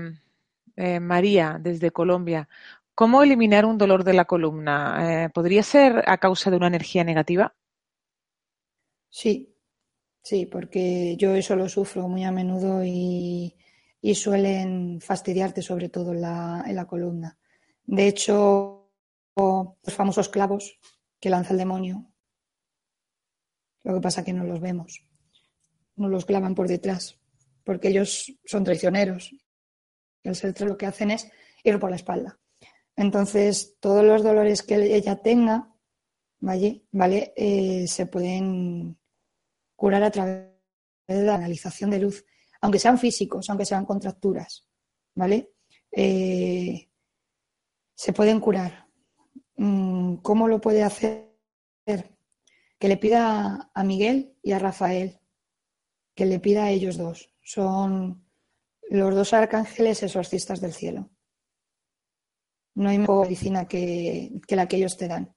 eh, 0.77 1.01
María 1.01 1.59
desde 1.61 1.91
Colombia, 1.91 2.49
¿cómo 2.95 3.23
eliminar 3.23 3.65
un 3.65 3.79
dolor 3.79 4.05
de 4.05 4.15
la 4.15 4.25
columna? 4.25 5.25
Eh, 5.25 5.29
¿Podría 5.31 5.63
ser 5.63 6.03
a 6.07 6.19
causa 6.19 6.51
de 6.51 6.57
una 6.57 6.67
energía 6.67 7.05
negativa? 7.05 7.55
Sí, 9.09 9.55
sí, 10.23 10.47
porque 10.47 11.17
yo 11.17 11.35
eso 11.35 11.57
lo 11.57 11.69
sufro 11.69 12.09
muy 12.09 12.25
a 12.25 12.33
menudo 12.33 12.85
y, 12.85 13.55
suelen 14.15 15.01
fastidiarte 15.01 15.63
sobre 15.63 15.89
todo 15.89 16.13
en 16.13 16.23
la, 16.23 16.65
en 16.67 16.77
la 16.77 16.87
columna. 16.87 17.39
De 17.85 18.09
hecho, 18.09 18.91
los 19.37 19.95
famosos 19.95 20.29
clavos 20.29 20.79
que 21.19 21.31
lanza 21.31 21.53
el 21.53 21.59
demonio, 21.59 22.11
lo 23.83 23.95
que 23.95 24.01
pasa 24.01 24.21
es 24.21 24.27
que 24.27 24.33
no 24.33 24.45
los 24.45 24.61
vemos, 24.61 25.05
no 25.97 26.09
los 26.09 26.25
clavan 26.25 26.55
por 26.55 26.69
detrás, 26.69 27.19
porque 27.65 27.89
ellos 27.89 28.33
son 28.45 28.65
traicioneros. 28.65 29.35
Al 30.25 30.37
ser 30.37 30.61
lo 30.63 30.77
que 30.77 30.87
hacen 30.87 31.11
es 31.11 31.31
ir 31.65 31.79
por 31.79 31.91
la 31.91 31.97
espalda. 31.97 32.39
Entonces, 32.97 33.77
todos 33.81 34.05
los 34.05 34.23
dolores 34.23 34.63
que 34.63 34.75
ella 34.95 35.17
tenga, 35.17 35.75
¿vale? 36.41 36.85
¿vale? 36.93 37.33
Eh, 37.37 37.87
se 37.87 38.07
pueden 38.07 38.99
curar 39.77 40.03
a 40.03 40.11
través 40.11 40.51
de 41.09 41.23
la 41.23 41.37
analización 41.37 41.91
de 41.91 42.01
luz, 42.01 42.25
aunque 42.61 42.79
sean 42.79 42.99
físicos, 42.99 43.49
aunque 43.49 43.65
sean 43.65 43.87
contracturas, 43.87 44.67
¿vale? 45.15 45.55
Eh, 45.91 46.91
se 47.95 48.13
pueden 48.13 48.41
curar. 48.41 48.87
Mm, 49.57 50.17
¿Cómo 50.17 50.49
lo 50.49 50.61
puede 50.61 50.83
hacer? 50.83 51.31
Que 51.87 52.89
le 52.89 52.97
pida 52.97 53.71
a 53.75 53.85
Miguel 53.85 54.37
y 54.43 54.53
a 54.53 54.59
Rafael, 54.59 55.21
que 56.15 56.27
le 56.27 56.39
pida 56.39 56.65
a 56.65 56.71
ellos 56.71 56.97
dos. 56.97 57.35
Son 57.43 58.25
los 58.91 59.15
dos 59.15 59.33
arcángeles 59.33 60.03
exorcistas 60.03 60.61
del 60.61 60.73
cielo. 60.73 61.09
No 62.75 62.89
hay 62.89 62.99
mejor 62.99 63.27
medicina 63.27 63.67
que, 63.67 64.31
la 64.49 64.67
que 64.67 64.77
ellos 64.77 64.97
te 64.97 65.09
dan. 65.09 65.35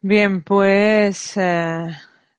Bien, 0.00 0.42
pues 0.42 1.36
eh, 1.36 1.88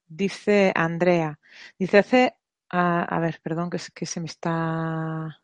dice 0.08 0.72
Andrea, 0.74 1.39
dice 1.78 1.97
hace, 1.97 2.36
a 2.70 3.20
ver, 3.20 3.39
perdón, 3.43 3.70
que, 3.70 3.78
que 3.93 4.05
se 4.05 4.20
me 4.22 4.28
está 4.28 5.41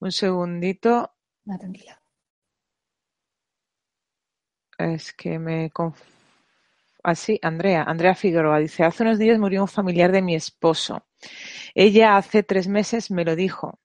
un 0.00 0.12
segundito. 0.12 1.14
No, 1.44 1.58
tranquila. 1.58 2.00
Es 4.78 5.12
que 5.14 5.38
me 5.38 5.70
Así, 7.06 7.38
ah, 7.40 7.46
Andrea, 7.46 7.84
Andrea 7.84 8.16
Figueroa 8.16 8.58
dice, 8.58 8.82
hace 8.82 9.04
unos 9.04 9.20
días 9.20 9.38
murió 9.38 9.62
un 9.62 9.68
familiar 9.68 10.10
de 10.10 10.22
mi 10.22 10.34
esposo. 10.34 11.06
Ella 11.72 12.16
hace 12.16 12.42
tres 12.42 12.66
meses 12.66 13.12
me 13.12 13.24
lo 13.24 13.36
dijo, 13.36 13.78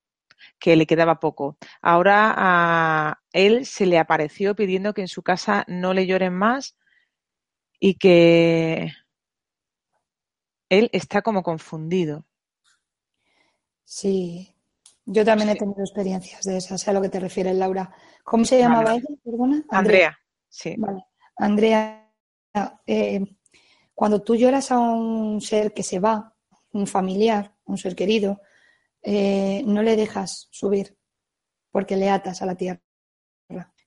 que 0.58 0.76
le 0.76 0.88
quedaba 0.88 1.20
poco. 1.20 1.56
Ahora 1.84 2.34
a 2.36 3.20
él 3.32 3.68
se 3.68 3.86
le 3.86 4.00
apareció 4.00 4.56
pidiendo 4.56 4.96
que 4.96 5.02
en 5.02 5.08
su 5.08 5.22
casa 5.22 5.66
no 5.68 5.94
le 5.94 6.08
lloren 6.08 6.34
más 6.34 6.76
y 7.80 8.00
que 8.00 8.92
él 10.70 10.90
está 10.92 11.22
como 11.22 11.44
confundido. 11.44 12.26
Sí, 13.84 14.56
yo 15.06 15.24
también 15.24 15.50
he 15.50 15.56
tenido 15.56 15.82
experiencias 15.82 16.42
de 16.42 16.58
esas, 16.58 16.88
a 16.88 16.94
lo 16.94 17.04
que 17.04 17.10
te 17.10 17.20
refieres, 17.20 17.56
Laura. 17.56 17.94
¿Cómo 18.24 18.46
se 18.46 18.58
llamaba 18.58 18.96
ella? 18.96 19.06
Perdona. 19.24 19.64
Andrea. 19.70 20.18
sí. 20.50 20.74
Vale. 20.76 21.04
Andrea, 21.38 22.01
eh, 22.86 23.24
cuando 23.94 24.22
tú 24.22 24.36
lloras 24.36 24.72
a 24.72 24.80
un 24.80 25.42
ser 25.42 25.74
que 25.74 25.84
se 25.84 26.00
va, 26.00 26.36
un 26.74 26.88
familiar, 26.88 27.56
un 27.66 27.78
ser 27.78 27.96
querido, 27.96 28.42
eh, 29.02 29.64
no 29.66 29.82
le 29.82 29.96
dejas 29.96 30.48
subir 30.52 30.98
porque 31.72 31.96
le 31.96 32.10
atas 32.10 32.42
a 32.42 32.46
la 32.46 32.56
tierra. 32.56 32.82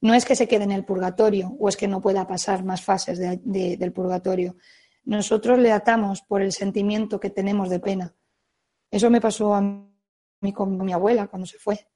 No 0.00 0.12
es 0.12 0.24
que 0.24 0.36
se 0.36 0.46
quede 0.46 0.64
en 0.64 0.72
el 0.72 0.84
purgatorio 0.84 1.56
o 1.58 1.68
es 1.68 1.76
que 1.76 1.88
no 1.88 2.00
pueda 2.00 2.26
pasar 2.26 2.62
más 2.62 2.82
fases 2.82 3.18
del 3.18 3.92
purgatorio. 3.92 4.56
Nosotros 5.04 5.58
le 5.58 5.72
atamos 5.72 6.22
por 6.22 6.42
el 6.42 6.52
sentimiento 6.52 7.18
que 7.18 7.30
tenemos 7.30 7.70
de 7.70 7.80
pena. 7.80 8.14
Eso 8.90 9.08
me 9.08 9.20
pasó 9.20 9.54
a 9.54 9.62
mí 9.62 10.52
con 10.52 10.76
mi 10.84 10.92
abuela 10.92 11.26
cuando 11.26 11.46
se 11.46 11.58
fue. 11.58 11.88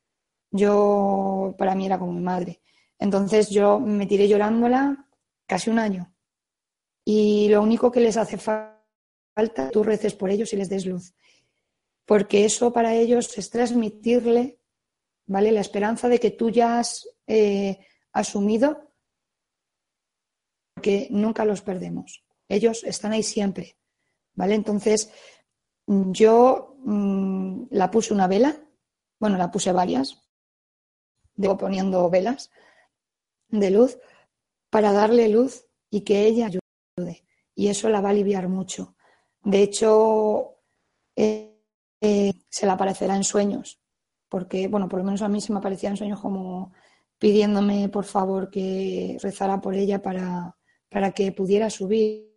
Yo, 0.50 1.54
para 1.58 1.74
mí 1.74 1.84
era 1.84 1.98
como 1.98 2.12
mi 2.12 2.22
madre. 2.22 2.62
Entonces 2.98 3.50
yo 3.50 3.78
me 3.78 4.06
tiré 4.06 4.26
llorándola 4.26 5.06
casi 5.46 5.68
un 5.70 5.78
año 5.78 6.12
y 7.10 7.48
lo 7.48 7.62
único 7.62 7.90
que 7.90 8.00
les 8.00 8.18
hace 8.18 8.36
falta, 8.36 9.70
tú 9.72 9.82
reces 9.82 10.12
por 10.12 10.28
ellos 10.28 10.52
y 10.52 10.56
les 10.56 10.68
des 10.68 10.84
luz. 10.84 11.14
Porque 12.04 12.44
eso 12.44 12.70
para 12.70 12.94
ellos 12.94 13.38
es 13.38 13.48
transmitirle, 13.48 14.60
¿vale? 15.24 15.50
La 15.50 15.62
esperanza 15.62 16.10
de 16.10 16.20
que 16.20 16.32
tú 16.32 16.50
ya 16.50 16.78
has 16.78 17.08
eh, 17.26 17.78
asumido 18.12 18.92
que 20.82 21.08
nunca 21.10 21.46
los 21.46 21.62
perdemos. 21.62 22.26
Ellos 22.46 22.84
están 22.84 23.12
ahí 23.12 23.22
siempre, 23.22 23.78
¿vale? 24.34 24.54
Entonces, 24.54 25.10
yo 25.86 26.76
mm, 26.84 27.68
la 27.70 27.90
puse 27.90 28.12
una 28.12 28.26
vela, 28.26 28.54
bueno, 29.18 29.38
la 29.38 29.50
puse 29.50 29.72
varias, 29.72 30.28
debo 31.36 31.56
poniendo 31.56 32.10
velas 32.10 32.50
de 33.48 33.70
luz 33.70 33.98
para 34.68 34.92
darle 34.92 35.30
luz 35.30 35.64
y 35.88 36.02
que 36.02 36.26
ella 36.26 36.50
y 37.54 37.68
eso 37.68 37.88
la 37.88 38.00
va 38.00 38.08
a 38.08 38.12
aliviar 38.12 38.48
mucho. 38.48 38.94
De 39.42 39.62
hecho, 39.62 40.58
eh, 41.16 41.58
eh, 42.00 42.32
se 42.48 42.66
le 42.66 42.72
aparecerá 42.72 43.16
en 43.16 43.24
sueños, 43.24 43.80
porque, 44.28 44.68
bueno, 44.68 44.88
por 44.88 45.00
lo 45.00 45.04
menos 45.04 45.22
a 45.22 45.28
mí 45.28 45.40
se 45.40 45.52
me 45.52 45.58
aparecía 45.58 45.90
en 45.90 45.96
sueños 45.96 46.20
como 46.20 46.72
pidiéndome, 47.18 47.88
por 47.88 48.04
favor, 48.04 48.50
que 48.50 49.16
rezara 49.20 49.60
por 49.60 49.74
ella 49.74 50.00
para, 50.00 50.56
para 50.88 51.12
que 51.12 51.32
pudiera 51.32 51.68
subir 51.70 52.32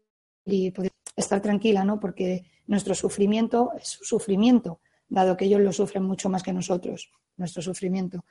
y 0.46 0.72
poder 0.72 0.92
estar 1.16 1.42
tranquila, 1.42 1.84
¿no? 1.84 2.00
Porque 2.00 2.46
nuestro 2.68 2.96
sufrimiento 2.96 3.72
es 3.80 3.90
su 3.90 4.04
sufrimiento, 4.04 4.80
dado 5.08 5.38
que 5.38 5.46
ellos 5.46 5.62
lo 5.62 5.72
sufren 5.72 6.04
mucho 6.04 6.30
más 6.30 6.42
que 6.42 6.54
nosotros, 6.54 7.12
nuestro 7.38 7.62
sufrimiento. 7.62 8.26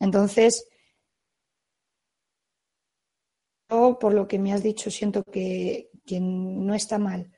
Entonces, 0.00 0.68
por 3.68 4.14
lo 4.14 4.28
que 4.28 4.38
me 4.38 4.52
has 4.52 4.62
dicho, 4.62 4.90
siento 4.90 5.24
que, 5.24 5.90
no 6.20 6.74
está 6.74 6.98
mal, 6.98 7.32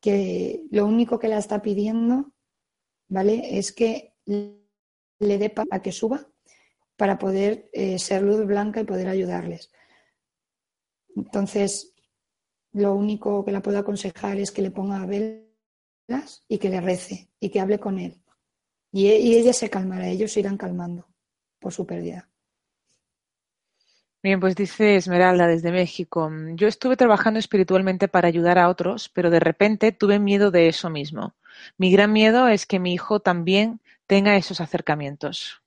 que 0.00 0.62
lo 0.70 0.86
único 0.86 1.18
que 1.18 1.28
la 1.28 1.38
está 1.38 1.60
pidiendo, 1.60 2.32
¿vale? 3.08 3.58
Es 3.58 3.72
que 3.72 4.14
le 4.24 5.38
dé 5.38 5.50
para 5.50 5.82
que 5.82 5.92
suba 5.92 6.26
para 6.96 7.18
poder 7.18 7.70
eh, 7.72 7.98
ser 7.98 8.22
luz 8.22 8.44
blanca 8.44 8.80
y 8.80 8.84
poder 8.84 9.08
ayudarles. 9.08 9.70
Entonces, 11.16 11.94
lo 12.72 12.94
único 12.94 13.44
que 13.44 13.52
la 13.52 13.62
puedo 13.62 13.78
aconsejar 13.78 14.38
es 14.38 14.50
que 14.52 14.62
le 14.62 14.70
ponga 14.70 15.06
velas 15.06 16.44
y 16.46 16.58
que 16.58 16.68
le 16.68 16.80
rece 16.80 17.30
y 17.40 17.48
que 17.50 17.60
hable 17.60 17.78
con 17.78 17.98
él, 17.98 18.22
Y, 18.92 19.08
y 19.08 19.36
ella 19.36 19.52
se 19.52 19.70
calmará, 19.70 20.08
ellos 20.08 20.32
se 20.32 20.40
irán 20.40 20.56
calmando 20.56 21.08
por 21.58 21.72
su 21.72 21.86
pérdida. 21.86 22.29
Bien, 24.22 24.38
pues 24.38 24.54
dice 24.54 24.96
Esmeralda 24.96 25.46
desde 25.46 25.72
México. 25.72 26.30
Yo 26.54 26.68
estuve 26.68 26.96
trabajando 26.96 27.38
espiritualmente 27.38 28.06
para 28.06 28.28
ayudar 28.28 28.58
a 28.58 28.68
otros, 28.68 29.08
pero 29.08 29.30
de 29.30 29.40
repente 29.40 29.92
tuve 29.92 30.18
miedo 30.18 30.50
de 30.50 30.68
eso 30.68 30.90
mismo. 30.90 31.34
Mi 31.78 31.90
gran 31.90 32.12
miedo 32.12 32.46
es 32.46 32.66
que 32.66 32.78
mi 32.78 32.92
hijo 32.92 33.20
también 33.20 33.80
tenga 34.06 34.36
esos 34.36 34.60
acercamientos. 34.60 35.62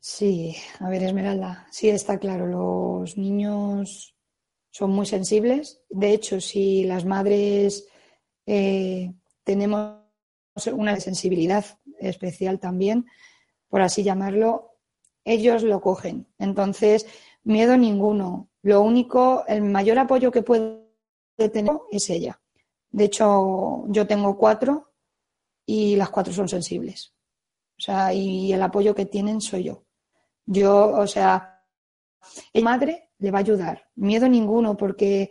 Sí, 0.00 0.56
a 0.80 0.90
ver, 0.90 1.02
Esmeralda, 1.04 1.66
sí 1.70 1.88
está 1.88 2.18
claro, 2.18 2.46
los 2.46 3.16
niños 3.16 4.14
son 4.70 4.90
muy 4.90 5.06
sensibles. 5.06 5.80
De 5.88 6.12
hecho, 6.12 6.40
si 6.40 6.84
las 6.84 7.04
madres 7.06 7.86
eh, 8.46 9.14
tenemos 9.44 10.00
una 10.72 10.98
sensibilidad 11.00 11.64
especial 12.00 12.58
también, 12.58 13.06
por 13.68 13.80
así 13.80 14.02
llamarlo, 14.02 14.71
ellos 15.24 15.62
lo 15.62 15.80
cogen. 15.80 16.26
Entonces, 16.38 17.06
miedo 17.44 17.76
ninguno. 17.76 18.48
Lo 18.62 18.82
único, 18.82 19.44
el 19.46 19.62
mayor 19.62 19.98
apoyo 19.98 20.30
que 20.30 20.42
puede 20.42 20.82
tener 21.52 21.78
es 21.90 22.10
ella. 22.10 22.40
De 22.90 23.04
hecho, 23.04 23.84
yo 23.88 24.06
tengo 24.06 24.36
cuatro 24.36 24.92
y 25.66 25.96
las 25.96 26.10
cuatro 26.10 26.32
son 26.32 26.48
sensibles. 26.48 27.14
O 27.78 27.80
sea, 27.80 28.12
y 28.12 28.52
el 28.52 28.62
apoyo 28.62 28.94
que 28.94 29.06
tienen 29.06 29.40
soy 29.40 29.64
yo. 29.64 29.84
Yo, 30.44 30.92
o 30.92 31.06
sea, 31.06 31.64
el 32.52 32.62
madre 32.62 33.10
le 33.18 33.30
va 33.30 33.38
a 33.38 33.40
ayudar. 33.40 33.88
Miedo 33.96 34.28
ninguno, 34.28 34.76
porque 34.76 35.30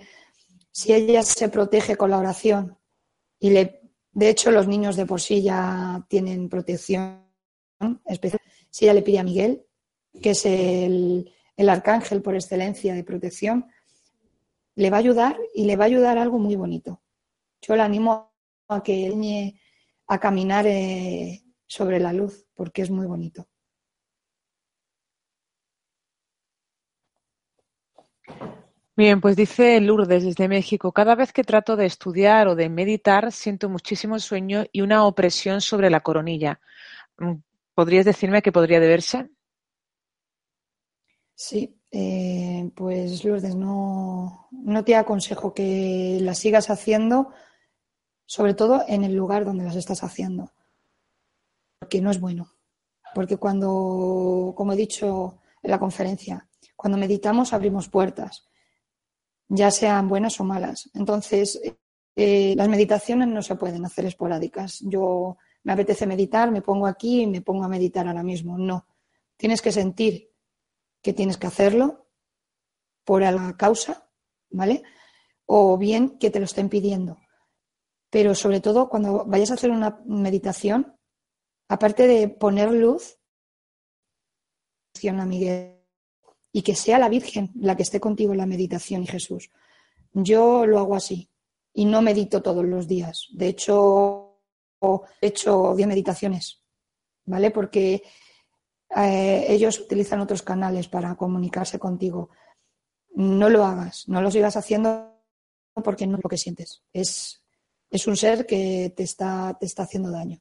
si 0.72 0.94
ella 0.94 1.22
se 1.24 1.50
protege 1.50 1.96
con 1.96 2.10
la 2.10 2.18
oración 2.18 2.78
y 3.40 3.52
le, 3.52 3.82
de 4.12 4.30
hecho, 4.30 4.52
los 4.52 4.68
niños 4.68 4.96
de 4.96 5.06
por 5.06 5.22
sí 5.22 5.42
ya 5.42 6.06
tienen 6.10 6.50
protección 6.50 7.26
especial. 8.06 8.42
Si 8.70 8.86
ella 8.86 8.96
le 8.96 9.02
pide 9.02 9.20
a 9.20 9.24
Miguel, 9.24 9.66
que 10.22 10.32
es 10.32 10.46
el, 10.46 11.32
el 11.56 11.70
arcángel 11.70 12.22
por 12.22 12.36
excelencia 12.36 12.94
de 12.94 13.04
protección, 13.04 13.68
le 14.76 14.90
va 14.90 14.98
a 14.98 15.00
ayudar 15.00 15.38
y 15.54 15.66
le 15.66 15.76
va 15.76 15.86
a 15.86 15.88
ayudar 15.88 16.18
algo 16.18 16.40
muy 16.40 16.56
bonito. 16.56 17.02
Yo 17.62 17.76
le 17.76 17.84
animo 17.84 18.32
a 18.68 18.82
que 18.82 19.56
a 20.08 20.20
caminar 20.20 20.66
eh, 20.68 21.42
sobre 21.68 22.00
la 22.00 22.12
luz, 22.14 22.46
porque 22.54 22.82
es 22.82 22.90
muy 22.90 23.06
bonito. 23.06 23.48
Bien, 28.96 29.22
pues 29.22 29.36
dice 29.36 29.80
Lourdes 29.80 30.24
desde 30.24 30.48
México, 30.48 30.92
cada 30.92 31.16
vez 31.16 31.32
que 31.32 31.44
trato 31.44 31.76
de 31.76 31.86
estudiar 31.86 32.48
o 32.48 32.56
de 32.56 32.70
meditar 32.70 33.32
siento 33.32 33.70
muchísimo 33.70 34.20
sueño 34.20 34.66
y 34.72 34.82
una 34.82 35.06
opresión 35.06 35.62
sobre 35.62 35.90
la 35.90 36.02
coronilla. 36.02 36.60
Mm, 37.18 37.36
¿Podrías 37.74 38.06
decirme 38.06 38.40
a 38.40 38.42
qué 38.42 38.52
podría 38.52 38.80
deberse? 38.80 39.30
Sí, 41.44 41.82
eh, 41.90 42.70
pues 42.76 43.26
Lourdes, 43.26 43.56
no, 43.56 44.48
no 44.52 44.84
te 44.84 44.96
aconsejo 44.96 45.56
que 45.56 46.20
las 46.22 46.38
sigas 46.38 46.70
haciendo, 46.70 47.32
sobre 48.28 48.54
todo 48.54 48.86
en 48.88 49.04
el 49.04 49.16
lugar 49.16 49.44
donde 49.44 49.64
las 49.64 49.76
estás 49.76 50.04
haciendo, 50.04 50.52
porque 51.80 52.00
no 52.00 52.12
es 52.12 52.20
bueno. 52.20 52.54
Porque 53.16 53.38
cuando, 53.38 54.54
como 54.56 54.74
he 54.74 54.76
dicho 54.76 55.40
en 55.64 55.72
la 55.72 55.80
conferencia, 55.80 56.48
cuando 56.76 57.00
meditamos 57.00 57.54
abrimos 57.54 57.90
puertas, 57.90 58.48
ya 59.48 59.72
sean 59.72 60.08
buenas 60.08 60.40
o 60.40 60.44
malas. 60.44 60.92
Entonces, 60.94 61.60
eh, 62.16 62.54
las 62.56 62.70
meditaciones 62.70 63.28
no 63.30 63.42
se 63.42 63.56
pueden 63.56 63.84
hacer 63.84 64.06
esporádicas. 64.06 64.80
Yo 64.82 65.38
me 65.64 65.74
apetece 65.74 66.06
meditar, 66.06 66.52
me 66.52 66.62
pongo 66.62 66.86
aquí 66.86 67.24
y 67.24 67.28
me 67.28 67.42
pongo 67.42 67.64
a 67.64 67.68
meditar 67.68 68.08
ahora 68.08 68.22
mismo. 68.22 68.60
No. 68.60 68.86
Tienes 69.38 69.60
que 69.64 69.72
sentir 69.72 70.31
que 71.02 71.14
tienes 71.14 71.38
que 71.38 71.48
hacerlo 71.48 72.08
por 73.04 73.22
la 73.22 73.56
causa, 73.58 74.10
¿vale? 74.50 74.84
O 75.46 75.78
bien 75.78 76.18
que 76.18 76.30
te 76.30 76.40
lo 76.40 76.46
estén 76.46 76.70
pidiendo. 76.70 77.18
Pero 78.10 78.36
sobre 78.36 78.60
todo 78.60 78.90
cuando 78.90 79.26
vayas 79.26 79.52
a 79.52 79.56
hacer 79.56 79.72
una 79.72 80.02
meditación, 80.06 80.96
aparte 81.68 82.08
de 82.08 82.28
poner 82.28 82.72
luz, 82.72 83.18
a 85.10 85.26
Miguel 85.26 85.80
y 86.52 86.62
que 86.62 86.76
sea 86.76 87.00
la 87.00 87.10
Virgen 87.10 87.52
la 87.56 87.76
que 87.76 87.84
esté 87.84 88.00
contigo 88.00 88.34
en 88.34 88.38
la 88.38 88.46
meditación 88.46 89.04
y 89.04 89.08
Jesús. 89.08 89.50
Yo 90.14 90.66
lo 90.66 90.80
hago 90.80 90.96
así 90.96 91.30
y 91.74 91.86
no 91.86 92.02
medito 92.02 92.42
todos 92.42 92.66
los 92.66 92.88
días. 92.88 93.28
De 93.32 93.48
hecho, 93.48 94.42
he 95.22 95.28
hecho 95.28 95.74
10 95.76 95.88
meditaciones, 95.88 96.62
¿vale? 97.26 97.52
Porque 97.52 98.04
eh, 98.96 99.46
ellos 99.48 99.80
utilizan 99.80 100.20
otros 100.20 100.42
canales 100.42 100.88
para 100.88 101.16
comunicarse 101.16 101.80
contigo. 101.80 102.30
No 103.14 103.50
lo 103.50 103.66
hagas, 103.66 104.08
no 104.08 104.22
lo 104.22 104.32
sigas 104.32 104.58
haciendo 104.58 105.12
porque 105.84 106.08
no 106.08 106.18
es 106.18 106.24
lo 106.24 106.30
que 106.30 106.38
sientes. 106.38 106.84
Es, 106.94 107.44
es 107.90 108.08
un 108.08 108.18
ser 108.18 108.46
que 108.46 108.94
te 108.96 109.04
está, 109.04 109.58
te 109.60 109.66
está 109.66 109.84
haciendo 109.84 110.12
daño. 110.12 110.40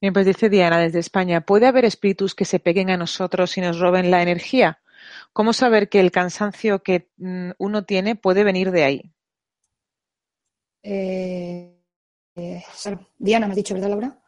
Bien, 0.00 0.12
pues 0.12 0.26
dice 0.26 0.50
Diana 0.50 0.78
desde 0.78 0.98
España, 0.98 1.40
¿puede 1.40 1.66
haber 1.66 1.84
espíritus 1.84 2.34
que 2.34 2.44
se 2.44 2.60
peguen 2.60 2.90
a 2.90 2.96
nosotros 2.96 3.56
y 3.56 3.62
nos 3.62 3.78
roben 3.78 4.10
la 4.10 4.22
energía? 4.22 4.80
¿Cómo 5.32 5.52
saber 5.52 5.88
que 5.88 6.00
el 6.00 6.10
cansancio 6.10 6.82
que 6.82 7.08
mm, 7.16 7.52
uno 7.58 7.84
tiene 7.84 8.14
puede 8.14 8.44
venir 8.44 8.72
de 8.72 8.84
ahí? 8.84 9.12
Eh, 10.82 11.75
eh, 12.36 12.62
Diana, 13.18 13.46
me 13.46 13.52
has 13.52 13.56
dicho, 13.56 13.74
¿verdad, 13.74 13.88
Laura? 13.88 14.22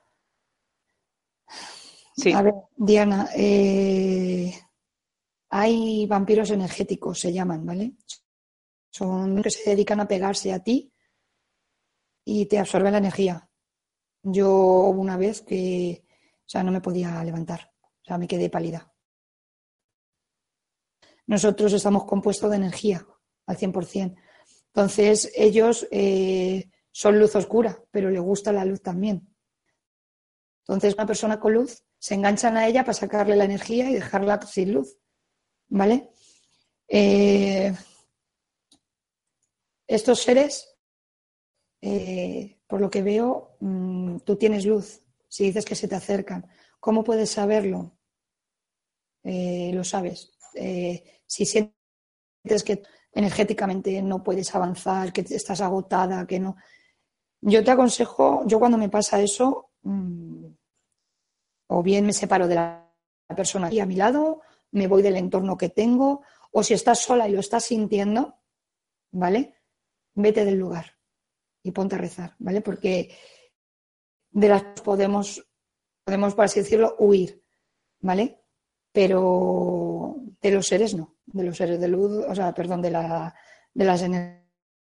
Sí. 2.16 2.32
A 2.32 2.42
ver, 2.42 2.54
Diana, 2.76 3.28
eh, 3.36 4.52
hay 5.50 6.06
vampiros 6.06 6.50
energéticos, 6.50 7.20
se 7.20 7.32
llaman, 7.32 7.64
¿vale? 7.64 7.92
Son 8.90 9.40
que 9.42 9.50
se 9.50 9.70
dedican 9.70 10.00
a 10.00 10.08
pegarse 10.08 10.52
a 10.52 10.62
ti 10.62 10.92
y 12.24 12.46
te 12.46 12.58
absorben 12.58 12.92
la 12.92 12.98
energía. 12.98 13.48
Yo 14.22 14.50
hubo 14.50 15.00
una 15.00 15.16
vez 15.16 15.42
que, 15.42 16.04
o 16.40 16.48
sea, 16.48 16.62
no 16.62 16.72
me 16.72 16.80
podía 16.80 17.22
levantar, 17.22 17.72
o 17.82 18.04
sea, 18.04 18.18
me 18.18 18.26
quedé 18.26 18.50
pálida. 18.50 18.92
Nosotros 21.26 21.72
estamos 21.74 22.04
compuestos 22.04 22.50
de 22.50 22.56
energía 22.56 23.06
al 23.46 23.56
100%. 23.56 24.16
Entonces, 24.68 25.30
ellos 25.36 25.86
eh, 25.90 26.70
son 26.90 27.18
luz 27.18 27.34
oscura, 27.36 27.82
pero 27.90 28.10
le 28.10 28.18
gusta 28.18 28.52
la 28.52 28.64
luz 28.64 28.82
también. 28.82 29.28
Entonces, 30.60 30.94
una 30.94 31.06
persona 31.06 31.40
con 31.40 31.54
luz 31.54 31.84
se 31.98 32.14
enganchan 32.14 32.56
a 32.56 32.66
ella 32.66 32.82
para 32.82 32.94
sacarle 32.94 33.36
la 33.36 33.44
energía 33.44 33.90
y 33.90 33.94
dejarla 33.94 34.40
sin 34.42 34.72
luz. 34.72 34.98
¿Vale? 35.68 36.10
Eh, 36.88 37.74
estos 39.86 40.22
seres 40.22 40.76
eh, 41.80 42.58
por 42.66 42.80
lo 42.80 42.90
que 42.90 43.02
veo, 43.02 43.56
mm, 43.60 44.18
tú 44.18 44.36
tienes 44.36 44.66
luz. 44.66 45.02
Si 45.28 45.44
dices 45.44 45.64
que 45.64 45.74
se 45.74 45.88
te 45.88 45.94
acercan, 45.94 46.46
¿cómo 46.80 47.04
puedes 47.04 47.30
saberlo? 47.30 47.98
Eh, 49.22 49.70
lo 49.74 49.84
sabes. 49.84 50.32
Si 51.26 51.44
sientes 51.44 52.64
que 52.64 52.82
energéticamente 53.12 54.02
no 54.02 54.22
puedes 54.22 54.54
avanzar, 54.54 55.12
que 55.12 55.20
estás 55.20 55.60
agotada, 55.60 56.26
que 56.26 56.40
no. 56.40 56.56
Yo 57.40 57.62
te 57.62 57.70
aconsejo, 57.70 58.42
yo 58.46 58.58
cuando 58.58 58.78
me 58.78 58.88
pasa 58.88 59.20
eso, 59.20 59.70
mm, 59.82 60.46
o 61.68 61.82
bien 61.82 62.06
me 62.06 62.12
separo 62.12 62.48
de 62.48 62.56
la 62.56 62.92
persona 63.36 63.68
aquí 63.68 63.80
a 63.80 63.86
mi 63.86 63.94
lado, 63.94 64.42
me 64.72 64.86
voy 64.86 65.02
del 65.02 65.16
entorno 65.16 65.56
que 65.56 65.68
tengo, 65.68 66.22
o 66.50 66.62
si 66.62 66.74
estás 66.74 67.00
sola 67.00 67.28
y 67.28 67.32
lo 67.32 67.40
estás 67.40 67.64
sintiendo, 67.64 68.38
¿vale? 69.12 69.54
Vete 70.14 70.44
del 70.44 70.58
lugar 70.58 70.96
y 71.62 71.70
ponte 71.70 71.94
a 71.94 71.98
rezar, 71.98 72.34
¿vale? 72.38 72.60
Porque 72.60 73.14
de 74.30 74.48
las 74.48 74.62
podemos, 74.82 75.46
podemos, 76.04 76.34
por 76.34 76.44
así 76.46 76.60
decirlo, 76.60 76.96
huir, 76.98 77.42
¿vale? 78.00 78.42
Pero 78.92 80.16
de 80.40 80.50
los 80.50 80.66
seres 80.66 80.94
no, 80.94 81.16
de 81.26 81.44
los 81.44 81.56
seres 81.56 81.80
de 81.80 81.88
luz, 81.88 82.24
o 82.26 82.34
sea, 82.34 82.52
perdón, 82.54 82.82
de, 82.82 82.90
la, 82.90 83.34
de 83.74 83.84
las 83.84 84.02
energías, 84.02 84.37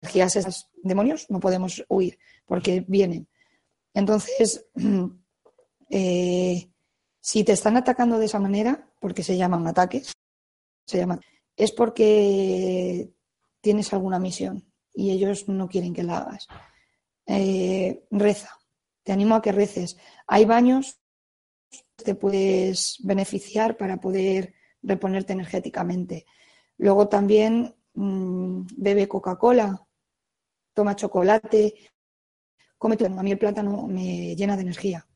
esas 0.02 0.70
demonios, 0.82 1.26
no 1.28 1.40
podemos 1.40 1.84
huir, 1.88 2.18
porque 2.46 2.84
vienen. 2.86 3.28
Entonces, 3.94 4.66
eh, 5.90 6.70
si 7.20 7.44
te 7.44 7.52
están 7.52 7.76
atacando 7.76 8.18
de 8.18 8.26
esa 8.26 8.38
manera, 8.38 8.88
porque 9.00 9.22
se 9.22 9.36
llaman 9.36 9.66
ataques, 9.66 10.12
se 10.86 10.98
llaman, 10.98 11.20
es 11.56 11.72
porque 11.72 13.10
tienes 13.60 13.92
alguna 13.92 14.18
misión, 14.18 14.64
y 14.94 15.10
ellos 15.10 15.48
no 15.48 15.68
quieren 15.68 15.94
que 15.94 16.02
la 16.02 16.18
hagas. 16.18 16.46
Eh, 17.26 18.04
reza, 18.10 18.58
te 19.02 19.12
animo 19.12 19.34
a 19.34 19.42
que 19.42 19.52
reces. 19.52 19.96
Hay 20.26 20.44
baños 20.44 21.00
que 21.70 22.04
te 22.04 22.14
puedes 22.14 22.96
beneficiar 23.02 23.76
para 23.76 23.98
poder 24.00 24.54
reponerte 24.82 25.32
energéticamente. 25.32 26.26
Luego 26.78 27.08
también 27.08 27.76
mm, 27.94 28.62
bebe 28.76 29.06
Coca-Cola, 29.06 29.86
toma 30.72 30.96
chocolate, 30.96 31.74
come 32.78 32.96
A 33.00 33.22
mí 33.22 33.32
el 33.32 33.38
plátano 33.38 33.86
me 33.86 34.34
llena 34.34 34.56
de 34.56 34.62
energía, 34.62 35.06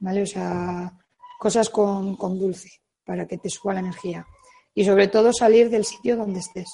¿vale? 0.00 0.22
O 0.22 0.26
sea, 0.26 0.92
cosas 1.38 1.68
con, 1.68 2.16
con 2.16 2.38
dulce 2.38 2.70
para 3.04 3.26
que 3.26 3.38
te 3.38 3.50
suba 3.50 3.74
la 3.74 3.80
energía. 3.80 4.26
Y 4.74 4.84
sobre 4.84 5.08
todo 5.08 5.32
salir 5.32 5.70
del 5.70 5.84
sitio 5.84 6.16
donde 6.16 6.40
estés. 6.40 6.68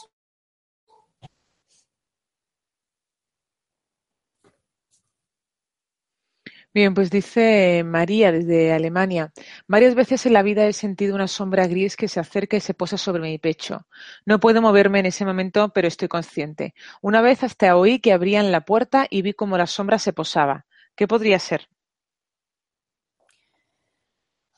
Bien, 6.72 6.94
pues 6.94 7.10
dice 7.10 7.82
María 7.84 8.30
desde 8.30 8.72
Alemania. 8.72 9.32
Varias 9.66 9.96
veces 9.96 10.24
en 10.26 10.34
la 10.34 10.42
vida 10.42 10.66
he 10.66 10.72
sentido 10.72 11.16
una 11.16 11.26
sombra 11.26 11.66
gris 11.66 11.96
que 11.96 12.06
se 12.06 12.20
acerca 12.20 12.56
y 12.56 12.60
se 12.60 12.74
posa 12.74 12.96
sobre 12.96 13.22
mi 13.22 13.38
pecho. 13.38 13.86
No 14.24 14.38
puedo 14.38 14.62
moverme 14.62 15.00
en 15.00 15.06
ese 15.06 15.24
momento, 15.24 15.70
pero 15.70 15.88
estoy 15.88 16.06
consciente. 16.06 16.74
Una 17.02 17.22
vez 17.22 17.42
hasta 17.42 17.76
oí 17.76 17.98
que 17.98 18.12
abrían 18.12 18.52
la 18.52 18.60
puerta 18.64 19.06
y 19.10 19.22
vi 19.22 19.32
cómo 19.32 19.58
la 19.58 19.66
sombra 19.66 19.98
se 19.98 20.12
posaba. 20.12 20.64
¿Qué 20.94 21.08
podría 21.08 21.40
ser? 21.40 21.68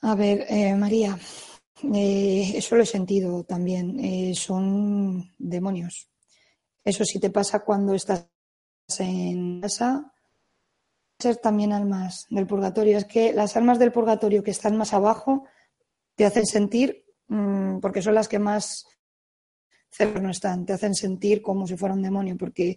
A 0.03 0.15
ver, 0.15 0.45
eh, 0.51 0.75
María, 0.75 1.19
eh, 1.95 2.53
eso 2.57 2.77
lo 2.77 2.83
he 2.83 2.87
sentido 2.87 3.45
también. 3.45 3.99
Eh, 4.01 4.35
son 4.35 5.33
demonios. 5.39 6.11
Eso 6.85 7.05
sí 7.07 7.19
te 7.21 7.31
pasa 7.31 7.61
cuando 7.61 7.95
estás 7.95 8.29
en 8.99 9.63
casa 9.63 10.12
ser 11.23 11.37
también 11.37 11.73
almas 11.73 12.27
del 12.31 12.47
purgatorio. 12.47 12.99
Es 12.99 13.05
que 13.05 13.33
las 13.33 13.57
almas 13.57 13.79
del 13.79 13.93
purgatorio 13.93 14.43
que 14.43 14.51
están 14.51 14.77
más 14.77 14.93
abajo 14.93 15.45
te 16.15 16.25
hacen 16.25 16.47
sentir, 16.47 17.05
mm, 17.29 17.79
porque 17.81 18.03
son 18.03 18.15
las 18.15 18.29
que 18.29 18.39
más 18.39 18.87
cerca 19.91 20.31
están, 20.31 20.65
te 20.67 20.73
hacen 20.73 20.95
sentir 20.95 21.43
como 21.43 21.67
si 21.67 21.77
fuera 21.77 21.95
un 21.95 22.03
demonio, 22.03 22.37
porque 22.37 22.77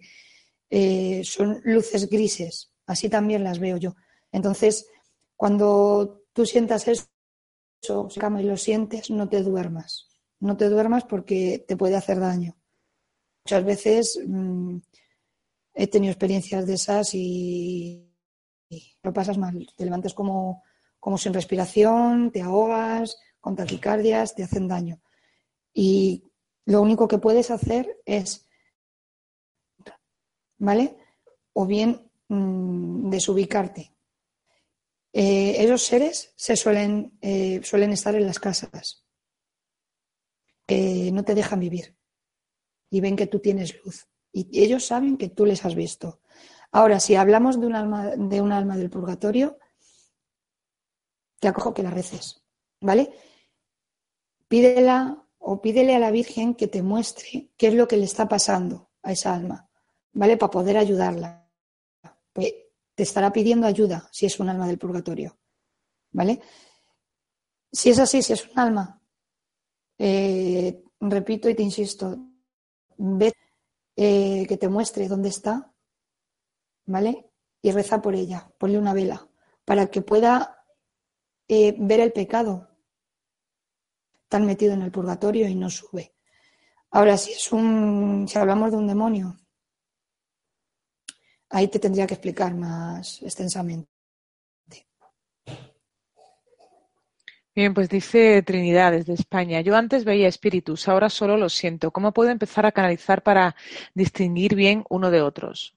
eh, 0.70 1.22
son 1.24 1.60
luces 1.64 2.08
grises. 2.08 2.72
Así 2.86 3.08
también 3.08 3.42
las 3.42 3.58
veo 3.58 3.76
yo. 3.78 3.94
Entonces, 4.32 4.86
cuando 5.34 6.24
tú 6.32 6.46
sientas 6.46 6.86
eso, 6.88 7.06
cama 8.18 8.42
y 8.42 8.44
lo 8.44 8.56
sientes, 8.56 9.10
no 9.10 9.28
te 9.28 9.42
duermas. 9.42 10.08
No 10.40 10.56
te 10.56 10.68
duermas 10.68 11.04
porque 11.04 11.64
te 11.66 11.76
puede 11.76 11.96
hacer 11.96 12.20
daño. 12.20 12.56
Muchas 13.44 13.64
veces 13.64 14.20
mm, 14.26 14.78
he 15.74 15.86
tenido 15.86 16.12
experiencias 16.12 16.66
de 16.66 16.74
esas 16.74 17.14
y 17.14 18.06
lo 19.02 19.12
pasas 19.12 19.38
mal. 19.38 19.66
Te 19.76 19.84
levantas 19.84 20.14
como, 20.14 20.62
como 20.98 21.18
sin 21.18 21.34
respiración, 21.34 22.30
te 22.30 22.42
ahogas, 22.42 23.18
con 23.40 23.56
taquicardias, 23.56 24.34
te 24.34 24.42
hacen 24.42 24.68
daño. 24.68 25.00
Y 25.72 26.24
lo 26.64 26.82
único 26.82 27.06
que 27.06 27.18
puedes 27.18 27.50
hacer 27.50 28.00
es, 28.04 28.46
¿vale? 30.58 30.96
O 31.52 31.66
bien 31.66 32.10
mm, 32.28 33.08
desubicarte. 33.10 33.92
Eh, 35.12 35.64
esos 35.64 35.82
seres 35.82 36.32
se 36.36 36.56
suelen, 36.56 37.16
eh, 37.22 37.60
suelen 37.62 37.92
estar 37.92 38.14
en 38.14 38.26
las 38.26 38.38
casas. 38.38 39.04
no 40.68 41.24
te 41.24 41.34
dejan 41.34 41.60
vivir. 41.60 41.96
Y 42.90 43.00
ven 43.00 43.16
que 43.16 43.26
tú 43.26 43.38
tienes 43.38 43.76
luz. 43.84 44.08
Y 44.32 44.62
ellos 44.62 44.84
saben 44.84 45.16
que 45.16 45.28
tú 45.28 45.46
les 45.46 45.64
has 45.64 45.74
visto. 45.74 46.20
Ahora, 46.76 47.00
si 47.00 47.14
hablamos 47.14 47.58
de 47.58 47.66
un 47.66 47.74
alma, 47.74 48.10
de 48.16 48.42
un 48.42 48.52
alma 48.52 48.76
del 48.76 48.90
purgatorio, 48.90 49.56
te 51.40 51.48
acojo 51.48 51.72
que 51.72 51.82
la 51.82 51.88
reces, 51.88 52.44
¿vale? 52.82 53.14
Pídela 54.46 55.24
o 55.38 55.62
pídele 55.62 55.96
a 55.96 55.98
la 55.98 56.10
Virgen 56.10 56.54
que 56.54 56.68
te 56.68 56.82
muestre 56.82 57.48
qué 57.56 57.68
es 57.68 57.74
lo 57.74 57.88
que 57.88 57.96
le 57.96 58.04
está 58.04 58.28
pasando 58.28 58.90
a 59.02 59.12
esa 59.12 59.34
alma, 59.34 59.70
¿vale? 60.12 60.36
Para 60.36 60.50
poder 60.50 60.76
ayudarla. 60.76 61.48
Pues 62.34 62.52
te 62.94 63.04
estará 63.04 63.32
pidiendo 63.32 63.66
ayuda 63.66 64.06
si 64.12 64.26
es 64.26 64.38
un 64.38 64.50
alma 64.50 64.66
del 64.66 64.76
purgatorio, 64.76 65.38
¿vale? 66.10 66.42
Si 67.72 67.88
es 67.88 67.98
así, 67.98 68.20
si 68.20 68.34
es 68.34 68.46
un 68.48 68.58
alma, 68.58 69.00
eh, 69.96 70.84
repito 71.00 71.48
y 71.48 71.54
te 71.54 71.62
insisto, 71.62 72.18
ve 72.98 73.32
eh, 73.96 74.44
que 74.46 74.58
te 74.58 74.68
muestre 74.68 75.08
dónde 75.08 75.30
está, 75.30 75.72
¿vale? 76.86 77.30
Y 77.62 77.70
reza 77.72 78.00
por 78.00 78.14
ella, 78.14 78.50
ponle 78.58 78.78
una 78.78 78.94
vela, 78.94 79.28
para 79.64 79.88
que 79.88 80.02
pueda 80.02 80.64
eh, 81.48 81.74
ver 81.78 82.00
el 82.00 82.12
pecado 82.12 82.68
tan 84.28 84.46
metido 84.46 84.74
en 84.74 84.82
el 84.82 84.90
purgatorio 84.90 85.48
y 85.48 85.54
no 85.54 85.70
sube. 85.70 86.14
Ahora, 86.90 87.16
si 87.16 87.32
es 87.32 87.52
un, 87.52 88.26
si 88.28 88.38
hablamos 88.38 88.70
de 88.70 88.78
un 88.78 88.86
demonio, 88.86 89.36
ahí 91.50 91.68
te 91.68 91.78
tendría 91.78 92.06
que 92.06 92.14
explicar 92.14 92.54
más 92.54 93.22
extensamente. 93.22 93.88
Bien, 97.54 97.72
pues 97.72 97.88
dice 97.88 98.42
Trinidad 98.42 98.92
desde 98.92 99.14
España. 99.14 99.62
Yo 99.62 99.74
antes 99.76 100.04
veía 100.04 100.28
espíritus, 100.28 100.88
ahora 100.88 101.08
solo 101.08 101.38
los 101.38 101.54
siento. 101.54 101.90
¿Cómo 101.90 102.12
puedo 102.12 102.28
empezar 102.28 102.66
a 102.66 102.72
canalizar 102.72 103.22
para 103.22 103.56
distinguir 103.94 104.54
bien 104.54 104.84
uno 104.90 105.10
de 105.10 105.22
otros? 105.22 105.74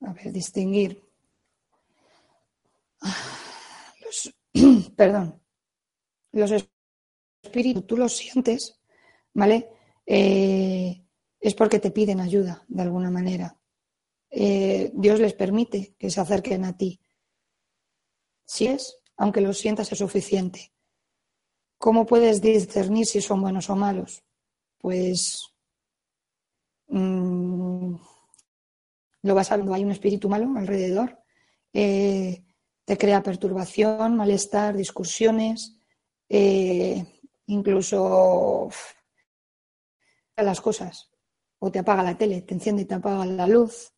A 0.00 0.12
ver, 0.12 0.32
distinguir. 0.32 1.02
Los, 4.04 4.34
perdón. 4.96 5.40
Los 6.32 6.52
espíritus, 7.42 7.86
tú 7.86 7.96
los 7.96 8.14
sientes, 8.14 8.78
¿vale? 9.32 9.70
Eh, 10.04 11.02
es 11.40 11.54
porque 11.54 11.78
te 11.78 11.90
piden 11.90 12.20
ayuda, 12.20 12.64
de 12.68 12.82
alguna 12.82 13.10
manera. 13.10 13.58
Eh, 14.30 14.90
Dios 14.94 15.20
les 15.20 15.34
permite 15.34 15.94
que 15.98 16.10
se 16.10 16.20
acerquen 16.20 16.64
a 16.64 16.76
ti. 16.76 17.00
Si 18.44 18.66
es, 18.66 18.98
aunque 19.16 19.40
los 19.40 19.58
sientas, 19.58 19.90
es 19.92 19.98
suficiente. 19.98 20.72
¿Cómo 21.78 22.06
puedes 22.06 22.40
discernir 22.40 23.06
si 23.06 23.20
son 23.20 23.40
buenos 23.40 23.70
o 23.70 23.76
malos? 23.76 24.22
Pues 24.78 25.42
mmm, 26.88 27.96
lo 29.26 29.34
vas 29.34 29.50
viendo, 29.50 29.74
hay 29.74 29.84
un 29.84 29.90
espíritu 29.90 30.28
malo 30.28 30.56
alrededor, 30.56 31.18
eh, 31.72 32.44
te 32.84 32.96
crea 32.96 33.22
perturbación, 33.22 34.16
malestar, 34.16 34.76
discusiones, 34.76 35.76
eh, 36.28 37.04
incluso 37.46 38.68
las 40.36 40.60
cosas, 40.60 41.10
o 41.58 41.70
te 41.70 41.80
apaga 41.80 42.02
la 42.02 42.16
tele, 42.16 42.42
te 42.42 42.54
enciende 42.54 42.82
y 42.82 42.84
te 42.84 42.94
apaga 42.94 43.26
la 43.26 43.46
luz. 43.46 43.92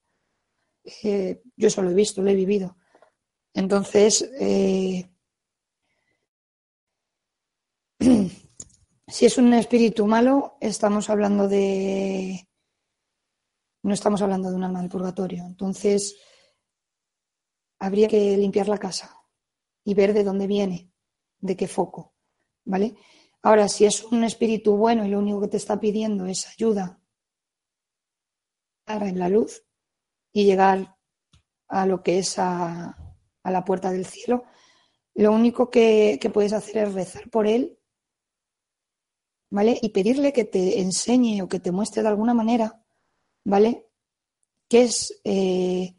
Eh, 1.03 1.43
yo 1.57 1.69
eso 1.69 1.83
lo 1.83 1.91
he 1.91 1.95
visto, 1.95 2.23
lo 2.23 2.31
he 2.31 2.35
vivido. 2.35 2.77
Entonces, 3.53 4.31
si 8.01 9.27
es 9.27 9.39
un 9.39 9.53
espíritu 9.53 10.07
malo, 10.07 10.57
estamos 10.61 11.11
hablando 11.11 11.49
de 11.49 12.48
no 13.89 13.95
estamos 13.95 14.23
hablando 14.23 14.51
de 14.51 14.57
un 14.57 14.65
alma 14.65 14.81
del 14.81 14.91
purgatorio. 14.91 15.45
Entonces, 15.45 16.17
habría 17.81 18.07
que 18.09 18.37
limpiar 18.37 18.69
la 18.69 18.79
casa 18.79 19.17
y 19.85 19.95
ver 19.95 20.13
de 20.13 20.25
dónde 20.25 20.47
viene, 20.47 20.93
de 21.39 21.57
qué 21.57 21.67
foco, 21.67 22.15
¿vale? 22.65 22.95
Ahora, 23.43 23.69
si 23.69 23.87
es 23.87 24.05
un 24.05 24.25
espíritu 24.25 24.77
bueno 24.77 25.05
y 25.05 25.09
lo 25.09 25.19
único 25.19 25.41
que 25.41 25.49
te 25.49 25.57
está 25.57 25.81
pidiendo 25.81 26.27
es 26.27 26.47
ayuda 26.49 27.01
en 28.87 29.19
la 29.19 29.29
luz 29.29 29.65
y 30.33 30.45
llegar 30.45 30.97
a 31.69 31.87
lo 31.87 32.03
que 32.03 32.19
es 32.19 32.39
a, 32.39 32.97
la 33.45 33.65
puerta 33.65 33.91
del 33.91 34.05
cielo, 34.05 34.45
lo 35.15 35.33
único 35.33 35.71
que, 35.71 36.19
que 36.21 36.29
puedes 36.29 36.53
hacer 36.53 36.89
es 36.89 36.95
rezar 36.95 37.31
por 37.31 37.47
él, 37.47 37.79
¿vale? 39.51 39.79
Y 39.81 39.89
pedirle 39.91 40.35
que 40.35 40.45
te 40.45 40.81
enseñe 40.81 41.41
o 41.41 41.49
que 41.49 41.61
te 41.61 41.73
muestre 41.73 42.03
de 42.03 42.09
alguna 42.09 42.35
manera 42.35 42.85
¿vale? 43.49 43.87
¿Qué 44.69 44.83
es, 44.83 45.21
eh, 45.25 45.97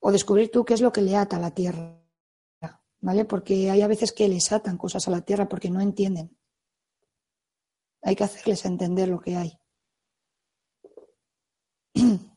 o 0.00 0.12
descubrir 0.12 0.50
tú 0.50 0.64
qué 0.64 0.74
es 0.74 0.82
lo 0.82 0.92
que 0.92 1.00
le 1.00 1.16
ata 1.16 1.38
a 1.38 1.40
la 1.40 1.54
tierra, 1.54 1.98
¿vale? 3.00 3.24
Porque 3.24 3.70
hay 3.70 3.80
a 3.80 3.88
veces 3.88 4.12
que 4.12 4.28
les 4.28 4.52
atan 4.52 4.76
cosas 4.76 5.08
a 5.08 5.10
la 5.10 5.22
tierra 5.22 5.48
porque 5.48 5.70
no 5.70 5.80
entienden. 5.80 6.36
Hay 8.02 8.14
que 8.14 8.24
hacerles 8.24 8.66
entender 8.66 9.08
lo 9.08 9.18
que 9.18 9.36
hay. 9.36 9.58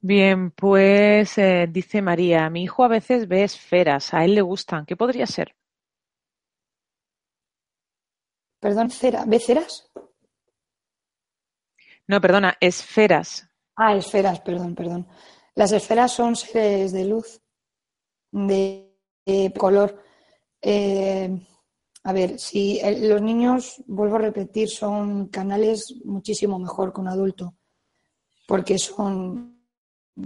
Bien, 0.00 0.50
pues 0.50 1.38
eh, 1.38 1.68
dice 1.70 2.02
María, 2.02 2.50
mi 2.50 2.64
hijo 2.64 2.84
a 2.84 2.88
veces 2.88 3.26
ve 3.26 3.44
esferas, 3.44 4.12
a 4.12 4.24
él 4.26 4.34
le 4.34 4.42
gustan, 4.42 4.84
¿qué 4.84 4.94
podría 4.94 5.26
ser? 5.26 5.56
Perdón, 8.66 8.90
cera. 8.90 9.24
¿Ve 9.24 9.38
ceras? 9.38 9.88
No, 12.08 12.20
perdona, 12.20 12.56
esferas. 12.60 13.48
Ah, 13.76 13.94
esferas, 13.94 14.40
perdón, 14.40 14.74
perdón. 14.74 15.06
Las 15.54 15.70
esferas 15.70 16.10
son 16.10 16.34
seres 16.34 16.90
de 16.90 17.04
luz, 17.04 17.40
de, 18.32 18.92
color. 19.56 20.02
Eh, 20.60 21.30
A 22.02 22.12
ver, 22.12 22.40
si 22.40 22.80
los 23.02 23.22
niños, 23.22 23.84
vuelvo 23.86 24.16
a 24.16 24.26
repetir, 24.30 24.68
son 24.68 25.28
canales 25.28 25.94
muchísimo 26.04 26.58
mejor 26.58 26.92
que 26.92 27.02
un 27.02 27.08
adulto, 27.08 27.54
porque 28.48 28.78
son 28.80 29.64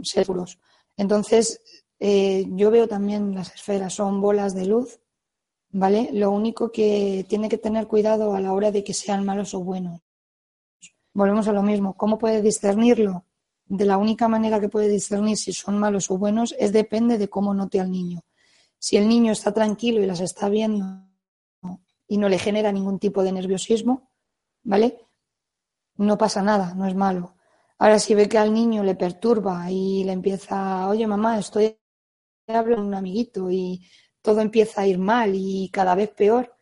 seguros. 0.02 0.58
Entonces, 0.96 1.60
eh, 1.98 2.46
yo 2.52 2.70
veo 2.70 2.88
también 2.88 3.34
las 3.34 3.54
esferas, 3.54 3.92
son 3.92 4.22
bolas 4.22 4.54
de 4.54 4.64
luz, 4.64 4.99
¿vale? 5.70 6.10
Lo 6.12 6.30
único 6.30 6.70
que 6.70 7.24
tiene 7.28 7.48
que 7.48 7.58
tener 7.58 7.86
cuidado 7.86 8.34
a 8.34 8.40
la 8.40 8.52
hora 8.52 8.70
de 8.70 8.84
que 8.84 8.94
sean 8.94 9.24
malos 9.24 9.54
o 9.54 9.60
buenos. 9.60 10.00
Volvemos 11.12 11.48
a 11.48 11.52
lo 11.52 11.62
mismo. 11.62 11.96
¿Cómo 11.96 12.18
puede 12.18 12.42
discernirlo? 12.42 13.24
De 13.66 13.84
la 13.84 13.98
única 13.98 14.28
manera 14.28 14.60
que 14.60 14.68
puede 14.68 14.88
discernir 14.88 15.36
si 15.36 15.52
son 15.52 15.78
malos 15.78 16.10
o 16.10 16.18
buenos 16.18 16.54
es 16.58 16.72
depende 16.72 17.18
de 17.18 17.28
cómo 17.28 17.54
note 17.54 17.80
al 17.80 17.90
niño. 17.90 18.20
Si 18.78 18.96
el 18.96 19.08
niño 19.08 19.32
está 19.32 19.52
tranquilo 19.52 20.02
y 20.02 20.06
las 20.06 20.20
está 20.20 20.48
viendo 20.48 21.06
y 22.08 22.18
no 22.18 22.28
le 22.28 22.38
genera 22.38 22.72
ningún 22.72 22.98
tipo 22.98 23.22
de 23.22 23.30
nerviosismo, 23.30 24.10
¿vale? 24.64 24.98
No 25.96 26.18
pasa 26.18 26.42
nada, 26.42 26.74
no 26.74 26.86
es 26.86 26.94
malo. 26.94 27.36
Ahora, 27.78 27.98
si 28.00 28.14
ve 28.14 28.28
que 28.28 28.38
al 28.38 28.52
niño 28.52 28.82
le 28.82 28.96
perturba 28.96 29.70
y 29.70 30.02
le 30.02 30.12
empieza, 30.12 30.88
oye 30.88 31.06
mamá, 31.06 31.38
estoy 31.38 31.78
hablando 32.48 32.76
con 32.76 32.86
un 32.86 32.94
amiguito 32.94 33.50
y 33.50 33.80
todo 34.22 34.40
empieza 34.40 34.82
a 34.82 34.86
ir 34.86 34.98
mal 34.98 35.32
y 35.34 35.70
cada 35.72 35.94
vez 35.94 36.10
peor, 36.10 36.54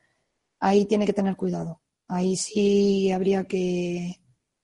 ahí 0.60 0.84
tiene 0.84 1.06
que 1.06 1.12
tener 1.12 1.36
cuidado. 1.36 1.80
Ahí 2.08 2.36
sí 2.36 3.12
habría 3.12 3.44
que 3.44 4.20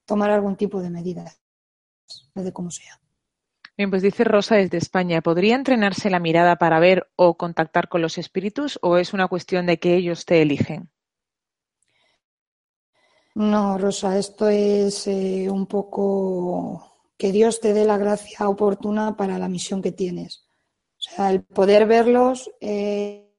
tomar 0.06 0.30
algún 0.30 0.56
tipo 0.56 0.80
de 0.80 0.90
medidas, 0.90 1.40
de 2.34 2.52
cómo 2.52 2.70
sea. 2.70 3.00
Bien, 3.76 3.90
pues 3.90 4.02
dice 4.02 4.22
Rosa 4.22 4.54
desde 4.54 4.78
España, 4.78 5.20
¿podría 5.20 5.56
entrenarse 5.56 6.08
la 6.08 6.20
mirada 6.20 6.56
para 6.56 6.78
ver 6.78 7.10
o 7.16 7.36
contactar 7.36 7.88
con 7.88 8.02
los 8.02 8.18
espíritus 8.18 8.78
o 8.82 8.98
es 8.98 9.12
una 9.12 9.26
cuestión 9.26 9.66
de 9.66 9.78
que 9.78 9.96
ellos 9.96 10.24
te 10.24 10.42
eligen? 10.42 10.90
No, 13.34 13.76
Rosa, 13.78 14.16
esto 14.16 14.48
es 14.48 15.08
eh, 15.08 15.50
un 15.50 15.66
poco 15.66 16.94
que 17.18 17.32
Dios 17.32 17.60
te 17.60 17.72
dé 17.74 17.84
la 17.84 17.98
gracia 17.98 18.48
oportuna 18.48 19.16
para 19.16 19.38
la 19.38 19.48
misión 19.48 19.82
que 19.82 19.90
tienes. 19.90 20.43
Sea, 21.04 21.30
el 21.30 21.42
poder 21.44 21.86
verlos 21.86 22.50
eh, 22.60 23.30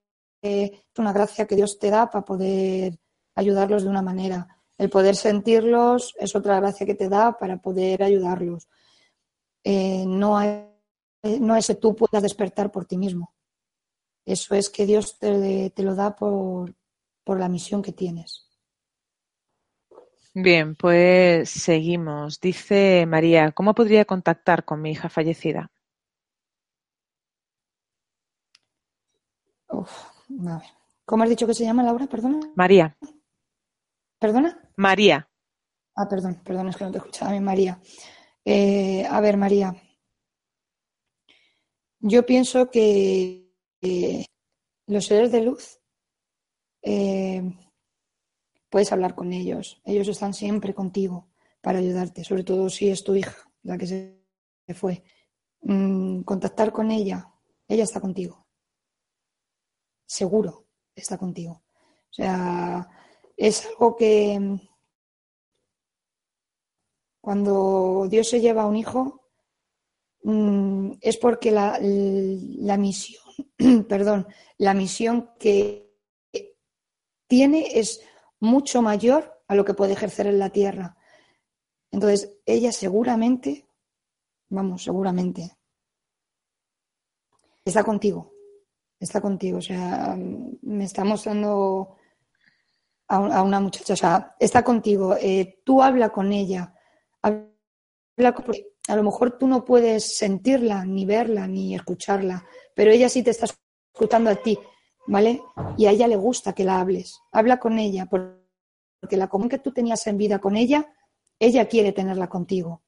es 0.41 0.71
una 0.99 1.13
gracia 1.13 1.47
que 1.47 1.55
Dios 1.55 1.79
te 1.79 1.89
da 1.89 2.09
para 2.11 2.23
poder 2.23 2.99
ayudarlos 3.33 3.83
de 3.83 3.89
una 3.89 4.03
manera. 4.03 4.47
El 4.77 4.89
poder 4.89 5.15
sentirlos 5.15 6.13
es 6.19 6.35
otra 6.35 6.59
gracia 6.59 6.85
que 6.85 6.93
te 6.93 7.09
da 7.09 7.37
para 7.37 7.57
poder 7.57 8.03
ayudarlos. 8.03 8.67
Eh, 9.63 10.05
no, 10.05 10.39
es 10.39 11.67
que 11.67 11.75
tú 11.75 11.95
puedas 11.95 12.21
despertar 12.21 12.71
por 12.71 12.85
ti 12.85 12.97
mismo. 12.97 13.33
Eso 14.25 14.53
es 14.53 14.69
que 14.69 14.85
Dios 14.85 15.17
te, 15.17 15.71
lo 15.77 15.95
da 15.95 16.15
por 16.15 16.75
la 17.27 17.49
misión 17.49 17.81
que 17.81 17.93
tienes. 17.93 18.47
Bien, 20.35 20.75
pues 20.75 21.49
seguimos. 21.49 22.39
Dice 22.39 23.05
María, 23.07 23.53
¿cómo 23.53 23.73
podría 23.73 24.05
contactar 24.05 24.65
con 24.65 24.81
mi 24.81 24.91
hija 24.91 25.09
fallecida? 25.09 25.71
¿Cómo 31.05 31.23
has 31.23 31.29
dicho 31.29 31.47
que 31.47 31.53
se 31.53 31.63
llama 31.63 31.83
Laura? 31.83 32.07
Perdona. 32.07 32.39
María. 32.55 32.97
¿Perdona? 34.19 34.71
María. 34.75 35.29
Ah, 35.95 36.07
perdón, 36.07 36.41
perdón, 36.43 36.69
es 36.69 36.77
que 36.77 36.83
no 36.83 36.91
te 36.91 36.97
escuchaba 36.97 37.31
bien, 37.31 37.43
María. 37.43 37.79
Eh, 38.43 39.05
a 39.05 39.21
ver, 39.21 39.37
María. 39.37 39.75
Yo 41.99 42.25
pienso 42.25 42.69
que 42.69 43.51
los 44.87 45.05
seres 45.05 45.31
de 45.31 45.41
luz 45.41 45.79
eh, 46.81 47.41
puedes 48.69 48.91
hablar 48.91 49.15
con 49.15 49.31
ellos. 49.33 49.81
Ellos 49.85 50.07
están 50.07 50.33
siempre 50.33 50.73
contigo 50.73 51.29
para 51.61 51.79
ayudarte, 51.79 52.23
sobre 52.23 52.43
todo 52.43 52.69
si 52.69 52.89
es 52.89 53.03
tu 53.03 53.15
hija 53.15 53.49
la 53.63 53.77
que 53.77 53.87
se 53.87 54.73
fue. 54.75 55.03
Mm, 55.61 56.21
contactar 56.21 56.71
con 56.71 56.91
ella, 56.91 57.31
ella 57.67 57.83
está 57.83 57.99
contigo. 57.99 58.44
Seguro 60.05 60.65
está 60.95 61.17
contigo. 61.17 61.63
O 62.09 62.13
sea, 62.13 62.87
es 63.35 63.65
algo 63.65 63.95
que 63.95 64.39
mm, 64.39 64.59
cuando 67.21 68.07
Dios 68.09 68.29
se 68.29 68.39
lleva 68.39 68.63
a 68.63 68.67
un 68.67 68.77
hijo 68.77 69.27
mm, 70.23 70.91
es 71.01 71.17
porque 71.17 71.51
la, 71.51 71.79
la 71.81 72.77
misión, 72.77 73.23
perdón, 73.89 74.27
la 74.57 74.73
misión 74.73 75.31
que 75.39 75.91
tiene 77.27 77.79
es 77.79 78.01
mucho 78.39 78.81
mayor 78.81 79.41
a 79.47 79.55
lo 79.55 79.65
que 79.65 79.73
puede 79.73 79.93
ejercer 79.93 80.27
en 80.27 80.39
la 80.39 80.51
tierra. 80.51 80.97
Entonces, 81.91 82.37
ella 82.45 82.71
seguramente, 82.71 83.67
vamos, 84.49 84.83
seguramente, 84.83 85.57
está 87.63 87.83
contigo, 87.83 88.34
está 89.05 89.21
contigo. 89.21 89.59
O 89.59 89.61
sea, 89.61 90.17
me 90.17 90.83
está 90.83 91.03
mostrando 91.03 91.95
a, 93.07 93.43
una 93.43 93.59
muchacha, 93.59 93.93
o 93.93 93.97
sea, 93.97 94.35
está 94.39 94.63
contigo, 94.63 95.15
eh, 95.19 95.61
tú 95.63 95.81
habla 95.81 96.09
con 96.09 96.31
ella, 96.31 96.73
habla 97.21 98.33
con, 98.33 98.45
a 98.87 98.95
lo 98.95 99.03
mejor 99.03 99.37
tú 99.37 99.47
no 99.47 99.63
puedes 99.63 100.17
sentirla, 100.17 100.85
ni 100.85 101.05
verla, 101.05 101.47
ni 101.47 101.75
escucharla, 101.75 102.45
pero 102.73 102.91
ella 102.91 103.09
sí 103.09 103.23
te 103.23 103.31
está 103.31 103.47
escuchando 103.93 104.29
a 104.29 104.35
ti, 104.35 104.57
¿vale? 105.07 105.41
Y 105.77 105.85
a 105.85 105.91
ella 105.91 106.07
le 106.07 106.15
gusta 106.15 106.53
que 106.53 106.63
la 106.63 106.79
hables, 106.79 107.19
habla 107.31 107.59
con 107.59 107.79
ella, 107.79 108.07
porque 108.07 109.17
la 109.17 109.27
común 109.27 109.49
que 109.49 109.59
tú 109.59 109.71
tenías 109.71 110.05
en 110.07 110.17
vida 110.17 110.39
con 110.39 110.55
ella, 110.55 110.91
ella 111.39 111.67
quiere 111.67 111.91
tenerla 111.91 112.27
contigo. 112.27 112.83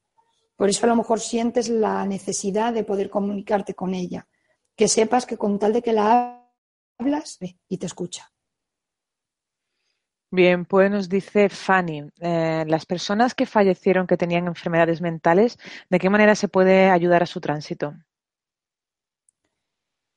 Por 0.55 0.69
eso 0.69 0.85
a 0.85 0.89
lo 0.89 0.95
mejor 0.95 1.19
sientes 1.19 1.69
la 1.69 2.05
necesidad 2.05 2.73
de 2.73 2.83
poder 2.83 3.09
comunicarte 3.09 3.75
con 3.75 3.93
ella, 3.93 4.27
que 4.77 4.87
sepas 4.87 5.25
que 5.25 5.37
con 5.37 5.59
tal 5.59 5.73
de 5.73 5.81
que 5.81 5.91
la 5.91 6.47
hablas 6.99 7.39
y 7.67 7.77
te 7.77 7.87
escucha. 7.87 8.31
Bien, 10.29 10.65
pues 10.65 10.91
nos 10.91 11.07
dice 11.07 11.49
Fanny, 11.49 12.03
eh, 12.19 12.65
las 12.67 12.85
personas 12.85 13.33
que 13.33 13.45
fallecieron 13.45 14.07
que 14.07 14.17
tenían 14.17 14.47
enfermedades 14.47 15.01
mentales, 15.01 15.57
¿de 15.89 15.99
qué 15.99 16.09
manera 16.09 16.35
se 16.35 16.49
puede 16.49 16.89
ayudar 16.89 17.23
a 17.23 17.27
su 17.27 17.39
tránsito? 17.39 17.93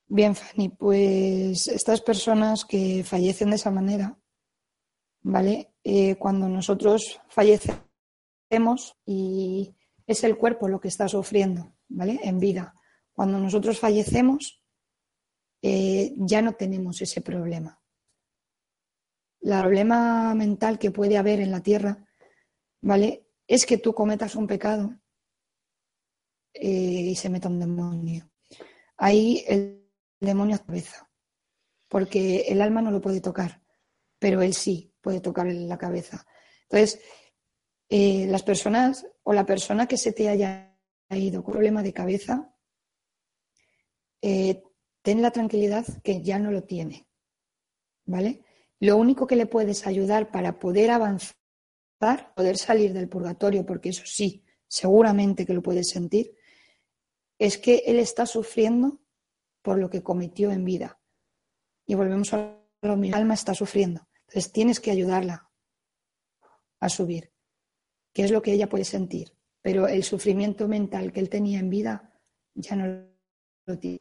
Bien, 0.08 0.34
Fanny, 0.34 0.70
pues 0.70 1.68
estas 1.68 2.00
personas 2.00 2.64
que 2.64 3.04
fallecen 3.04 3.50
de 3.50 3.56
esa 3.56 3.70
manera, 3.70 4.18
¿vale? 5.22 5.74
Eh, 5.84 6.16
cuando 6.16 6.48
nosotros 6.48 7.20
fallecemos 7.28 8.96
y 9.06 9.76
es 10.08 10.24
el 10.24 10.36
cuerpo 10.36 10.66
lo 10.66 10.80
que 10.80 10.88
está 10.88 11.06
sufriendo, 11.06 11.72
¿vale? 11.88 12.18
En 12.24 12.40
vida. 12.40 12.74
Cuando 13.20 13.38
nosotros 13.38 13.78
fallecemos, 13.78 14.62
eh, 15.60 16.14
ya 16.16 16.40
no 16.40 16.54
tenemos 16.54 17.02
ese 17.02 17.20
problema 17.20 17.78
el 19.42 19.60
problema 19.60 20.34
mental 20.34 20.78
que 20.78 20.90
puede 20.90 21.18
haber 21.18 21.40
en 21.40 21.50
la 21.50 21.62
tierra, 21.62 22.06
¿vale? 22.80 23.26
Es 23.46 23.66
que 23.66 23.76
tú 23.76 23.92
cometas 23.92 24.36
un 24.36 24.46
pecado 24.46 24.98
eh, 26.54 27.10
y 27.10 27.14
se 27.14 27.28
meta 27.28 27.50
un 27.50 27.60
demonio. 27.60 28.30
Ahí 28.96 29.44
el 29.46 29.86
demonio 30.18 30.58
cabeza, 30.64 31.06
porque 31.88 32.46
el 32.48 32.62
alma 32.62 32.80
no 32.80 32.90
lo 32.90 33.02
puede 33.02 33.20
tocar, 33.20 33.62
pero 34.18 34.40
él 34.40 34.54
sí 34.54 34.94
puede 35.02 35.20
tocar 35.20 35.46
la 35.46 35.76
cabeza. 35.76 36.26
Entonces, 36.62 37.02
eh, 37.90 38.26
las 38.28 38.42
personas 38.42 39.06
o 39.24 39.34
la 39.34 39.44
persona 39.44 39.86
que 39.86 39.98
se 39.98 40.12
te 40.12 40.30
haya 40.30 40.74
ido 41.10 41.42
con 41.42 41.52
problema 41.52 41.82
de 41.82 41.92
cabeza, 41.92 42.49
eh, 44.22 44.62
ten 45.02 45.22
la 45.22 45.30
tranquilidad 45.30 45.86
que 46.02 46.22
ya 46.22 46.38
no 46.38 46.50
lo 46.50 46.64
tiene, 46.64 47.06
¿vale? 48.04 48.44
Lo 48.80 48.96
único 48.96 49.26
que 49.26 49.36
le 49.36 49.46
puedes 49.46 49.86
ayudar 49.86 50.30
para 50.30 50.58
poder 50.58 50.90
avanzar, 50.90 51.34
poder 52.34 52.56
salir 52.56 52.92
del 52.92 53.08
purgatorio, 53.08 53.66
porque 53.66 53.90
eso 53.90 54.02
sí, 54.06 54.44
seguramente 54.66 55.44
que 55.44 55.52
lo 55.52 55.62
puedes 55.62 55.88
sentir, 55.90 56.34
es 57.38 57.58
que 57.58 57.82
él 57.86 57.98
está 57.98 58.26
sufriendo 58.26 59.00
por 59.62 59.78
lo 59.78 59.90
que 59.90 60.02
cometió 60.02 60.50
en 60.50 60.64
vida. 60.64 61.00
Y 61.86 61.94
volvemos 61.94 62.32
a 62.32 62.58
lo 62.82 62.96
mismo, 62.96 63.16
alma 63.16 63.34
está 63.34 63.54
sufriendo. 63.54 64.06
Entonces 64.28 64.52
tienes 64.52 64.80
que 64.80 64.90
ayudarla 64.90 65.50
a 66.78 66.88
subir, 66.88 67.32
que 68.12 68.24
es 68.24 68.30
lo 68.30 68.42
que 68.42 68.52
ella 68.52 68.68
puede 68.68 68.84
sentir. 68.84 69.34
Pero 69.62 69.88
el 69.88 70.04
sufrimiento 70.04 70.68
mental 70.68 71.12
que 71.12 71.20
él 71.20 71.28
tenía 71.28 71.58
en 71.58 71.68
vida 71.68 72.14
ya 72.54 72.76
no 72.76 73.06
lo 73.66 73.78
tiene. 73.78 74.00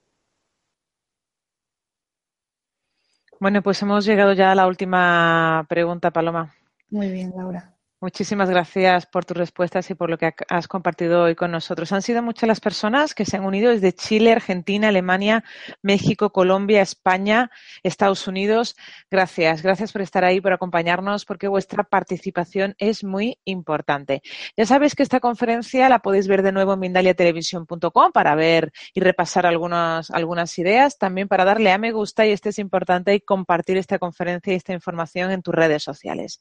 Bueno, 3.39 3.61
pues 3.61 3.81
hemos 3.81 4.05
llegado 4.05 4.33
ya 4.33 4.51
a 4.51 4.55
la 4.55 4.67
última 4.67 5.65
pregunta, 5.69 6.11
Paloma. 6.11 6.53
Muy 6.89 7.09
bien, 7.09 7.31
Laura. 7.35 7.73
Muchísimas 8.01 8.49
gracias 8.49 9.07
por 9.07 9.25
tus 9.25 9.35
respuestas 9.35 9.89
y 9.89 9.93
por 9.93 10.09
lo 10.09 10.17
que 10.17 10.33
has 10.47 10.69
compartido 10.69 11.23
hoy 11.23 11.35
con 11.35 11.51
nosotros. 11.51 11.91
Han 11.91 12.01
sido 12.01 12.23
muchas 12.23 12.47
las 12.47 12.61
personas 12.61 13.13
que 13.13 13.25
se 13.25 13.35
han 13.35 13.43
unido 13.43 13.71
desde 13.71 13.91
Chile, 13.91 14.31
Argentina, 14.31 14.87
Alemania, 14.87 15.43
México, 15.81 16.29
Colombia, 16.29 16.81
España, 16.81 17.51
Estados 17.83 18.25
Unidos. 18.25 18.77
Gracias, 19.11 19.61
gracias 19.63 19.91
por 19.91 20.01
estar 20.01 20.23
ahí, 20.23 20.39
por 20.39 20.53
acompañarnos, 20.53 21.25
porque 21.25 21.49
vuestra 21.49 21.83
participación 21.83 22.73
es 22.77 23.03
muy 23.03 23.37
importante. 23.43 24.21
Ya 24.55 24.65
sabéis 24.65 24.95
que 24.95 25.03
esta 25.03 25.19
conferencia 25.19 25.89
la 25.89 25.99
podéis 25.99 26.29
ver 26.29 26.41
de 26.41 26.53
nuevo 26.53 26.75
en 26.75 26.79
mindaliatelevisión.com 26.79 28.13
para 28.13 28.33
ver 28.35 28.71
y 28.93 29.01
repasar 29.01 29.45
algunas, 29.45 30.09
algunas 30.11 30.57
ideas, 30.57 30.97
también 30.97 31.27
para 31.27 31.43
darle 31.43 31.73
a 31.73 31.77
me 31.77 31.91
gusta 31.91 32.25
y 32.25 32.31
este 32.31 32.47
es 32.49 32.59
importante 32.59 33.13
y 33.13 33.19
compartir 33.19 33.75
esta 33.75 33.99
conferencia 33.99 34.53
y 34.53 34.55
esta 34.55 34.71
información 34.71 35.31
en 35.31 35.41
tus 35.41 35.53
redes 35.53 35.83
sociales. 35.83 36.39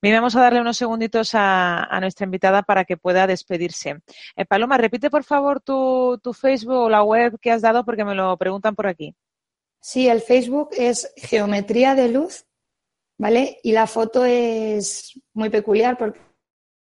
Bien, 0.00 0.14
vamos 0.14 0.34
a 0.34 0.40
darle 0.40 0.62
unos 0.62 0.78
segundos 0.78 0.93
a, 1.34 1.98
nuestra 2.00 2.24
invitada 2.24 2.62
para 2.62 2.84
que 2.84 2.96
pueda 2.96 3.26
despedirse. 3.26 4.00
Eh, 4.36 4.44
Paloma, 4.44 4.78
repite 4.78 5.10
por 5.10 5.24
favor 5.24 5.60
tu, 5.60 6.20
Facebook 6.32 6.76
o 6.76 6.90
la 6.90 7.02
web 7.02 7.38
que 7.40 7.50
has 7.50 7.62
dado 7.62 7.84
porque 7.84 8.04
me 8.04 8.14
lo 8.14 8.36
preguntan 8.36 8.74
por 8.74 8.86
aquí. 8.86 9.14
Sí, 9.80 10.08
el 10.08 10.22
Facebook 10.22 10.70
es 10.72 11.12
Geometría 11.16 11.94
de 11.94 12.08
Luz, 12.08 12.46
¿vale? 13.18 13.58
Y 13.62 13.72
la 13.72 13.86
foto 13.86 14.24
es 14.24 15.20
muy 15.32 15.50
peculiar 15.50 15.98
porque 15.98 16.18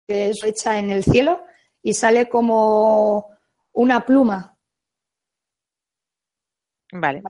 es 0.08 0.42
hecha 0.42 0.78
en 0.78 0.90
el 0.90 1.04
cielo 1.04 1.44
y 1.82 1.94
sale 1.94 2.28
como 2.28 3.30
una 3.72 4.04
pluma. 4.04 4.56
Vale. 6.92 7.22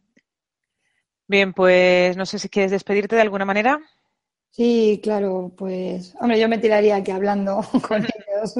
Bien, 1.26 1.52
pues 1.52 2.16
no 2.16 2.24
sé 2.24 2.38
si 2.38 2.48
quieres 2.48 2.70
despedirte 2.70 3.16
de 3.16 3.22
alguna 3.22 3.44
manera. 3.44 3.78
Sí, 4.50 5.00
claro, 5.02 5.52
pues, 5.56 6.14
hombre, 6.20 6.40
yo 6.40 6.48
me 6.48 6.58
tiraría 6.58 6.96
aquí 6.96 7.10
hablando 7.10 7.60
con 7.86 8.04
ellos. 8.04 8.54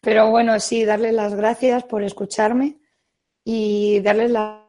Pero 0.00 0.30
bueno, 0.30 0.58
sí, 0.58 0.84
darles 0.84 1.14
las 1.14 1.34
gracias 1.34 1.84
por 1.84 2.02
escucharme 2.02 2.80
y 3.44 4.00
darles 4.00 4.30
las 4.30 4.62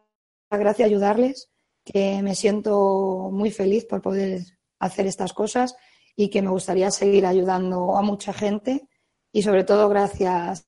gracias, 0.52 0.88
ayudarles, 0.88 1.52
que 1.84 2.22
me 2.22 2.36
siento 2.36 3.30
muy 3.32 3.52
feliz 3.52 3.86
por 3.86 4.02
poder 4.02 4.42
hacer 4.80 5.08
estas 5.08 5.34
cosas 5.34 5.76
y 6.16 6.30
que 6.30 6.42
me 6.42 6.50
gustaría 6.50 6.92
seguir 6.92 7.26
ayudando 7.26 7.98
a 7.98 8.02
mucha 8.02 8.34
gente 8.34 8.88
y 9.32 9.42
sobre 9.42 9.64
todo 9.64 9.90
gracias 9.90 10.68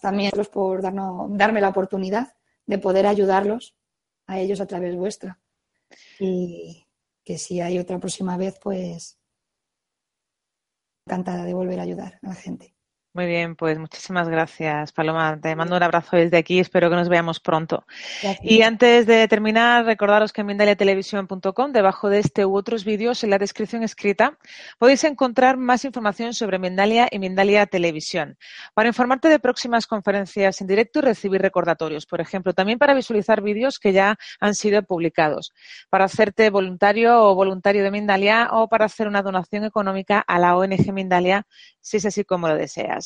también 0.00 0.32
por 0.52 0.82
darnos, 0.82 1.28
darme 1.36 1.60
la 1.60 1.68
oportunidad 1.68 2.34
de 2.66 2.78
poder 2.78 3.06
ayudarlos 3.06 3.76
a 4.26 4.40
ellos 4.40 4.60
a 4.60 4.66
través 4.66 4.96
vuestra. 4.96 5.38
Y, 6.18 6.83
que 7.24 7.38
si 7.38 7.60
hay 7.60 7.78
otra 7.78 7.98
próxima 7.98 8.36
vez, 8.36 8.58
pues 8.62 9.18
encantada 11.06 11.44
de 11.44 11.54
volver 11.54 11.80
a 11.80 11.82
ayudar 11.82 12.18
a 12.22 12.28
la 12.28 12.34
gente. 12.34 12.73
Muy 13.16 13.26
bien, 13.26 13.54
pues 13.54 13.78
muchísimas 13.78 14.28
gracias, 14.28 14.90
Paloma. 14.90 15.38
Te 15.40 15.54
mando 15.54 15.76
un 15.76 15.82
abrazo 15.84 16.16
desde 16.16 16.36
aquí. 16.36 16.58
Espero 16.58 16.90
que 16.90 16.96
nos 16.96 17.08
veamos 17.08 17.38
pronto. 17.38 17.86
Y 18.42 18.62
antes 18.62 19.06
de 19.06 19.28
terminar, 19.28 19.84
recordaros 19.84 20.32
que 20.32 20.40
en 20.40 20.48
mindaliatelevisión.com, 20.48 21.70
debajo 21.70 22.10
de 22.10 22.18
este 22.18 22.44
u 22.44 22.56
otros 22.56 22.84
vídeos, 22.84 23.22
en 23.22 23.30
la 23.30 23.38
descripción 23.38 23.84
escrita, 23.84 24.36
podéis 24.80 25.04
encontrar 25.04 25.58
más 25.58 25.84
información 25.84 26.34
sobre 26.34 26.58
Mindalia 26.58 27.06
y 27.08 27.20
Mindalia 27.20 27.66
Televisión. 27.66 28.36
Para 28.74 28.88
informarte 28.88 29.28
de 29.28 29.38
próximas 29.38 29.86
conferencias 29.86 30.60
en 30.60 30.66
directo 30.66 30.98
y 30.98 31.02
recibir 31.02 31.40
recordatorios, 31.40 32.06
por 32.06 32.20
ejemplo, 32.20 32.52
también 32.52 32.80
para 32.80 32.94
visualizar 32.94 33.42
vídeos 33.42 33.78
que 33.78 33.92
ya 33.92 34.16
han 34.40 34.56
sido 34.56 34.82
publicados, 34.82 35.52
para 35.88 36.06
hacerte 36.06 36.50
voluntario 36.50 37.22
o 37.22 37.36
voluntario 37.36 37.84
de 37.84 37.92
Mindalia 37.92 38.48
o 38.50 38.68
para 38.68 38.86
hacer 38.86 39.06
una 39.06 39.22
donación 39.22 39.62
económica 39.62 40.18
a 40.18 40.40
la 40.40 40.56
ONG 40.56 40.92
Mindalia, 40.92 41.46
si 41.80 41.98
es 41.98 42.06
así 42.06 42.24
como 42.24 42.48
lo 42.48 42.56
deseas. 42.56 43.03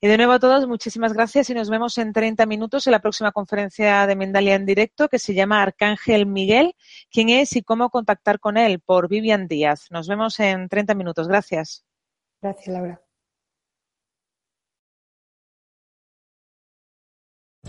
Y 0.00 0.08
de 0.08 0.16
nuevo 0.16 0.32
a 0.32 0.38
todos, 0.38 0.66
muchísimas 0.66 1.12
gracias 1.12 1.50
y 1.50 1.54
nos 1.54 1.68
vemos 1.68 1.98
en 1.98 2.12
30 2.12 2.46
minutos 2.46 2.86
en 2.86 2.92
la 2.92 3.00
próxima 3.00 3.32
conferencia 3.32 4.06
de 4.06 4.16
Mendalia 4.16 4.54
en 4.54 4.66
directo 4.66 5.08
que 5.08 5.18
se 5.18 5.34
llama 5.34 5.62
Arcángel 5.62 6.26
Miguel. 6.26 6.74
¿Quién 7.10 7.28
es 7.28 7.54
y 7.56 7.62
cómo 7.62 7.90
contactar 7.90 8.40
con 8.40 8.56
él? 8.56 8.80
Por 8.80 9.08
Vivian 9.08 9.48
Díaz. 9.48 9.90
Nos 9.90 10.08
vemos 10.08 10.40
en 10.40 10.68
30 10.68 10.94
minutos. 10.94 11.28
Gracias. 11.28 11.84
Gracias, 12.40 12.68
Laura. 12.68 13.00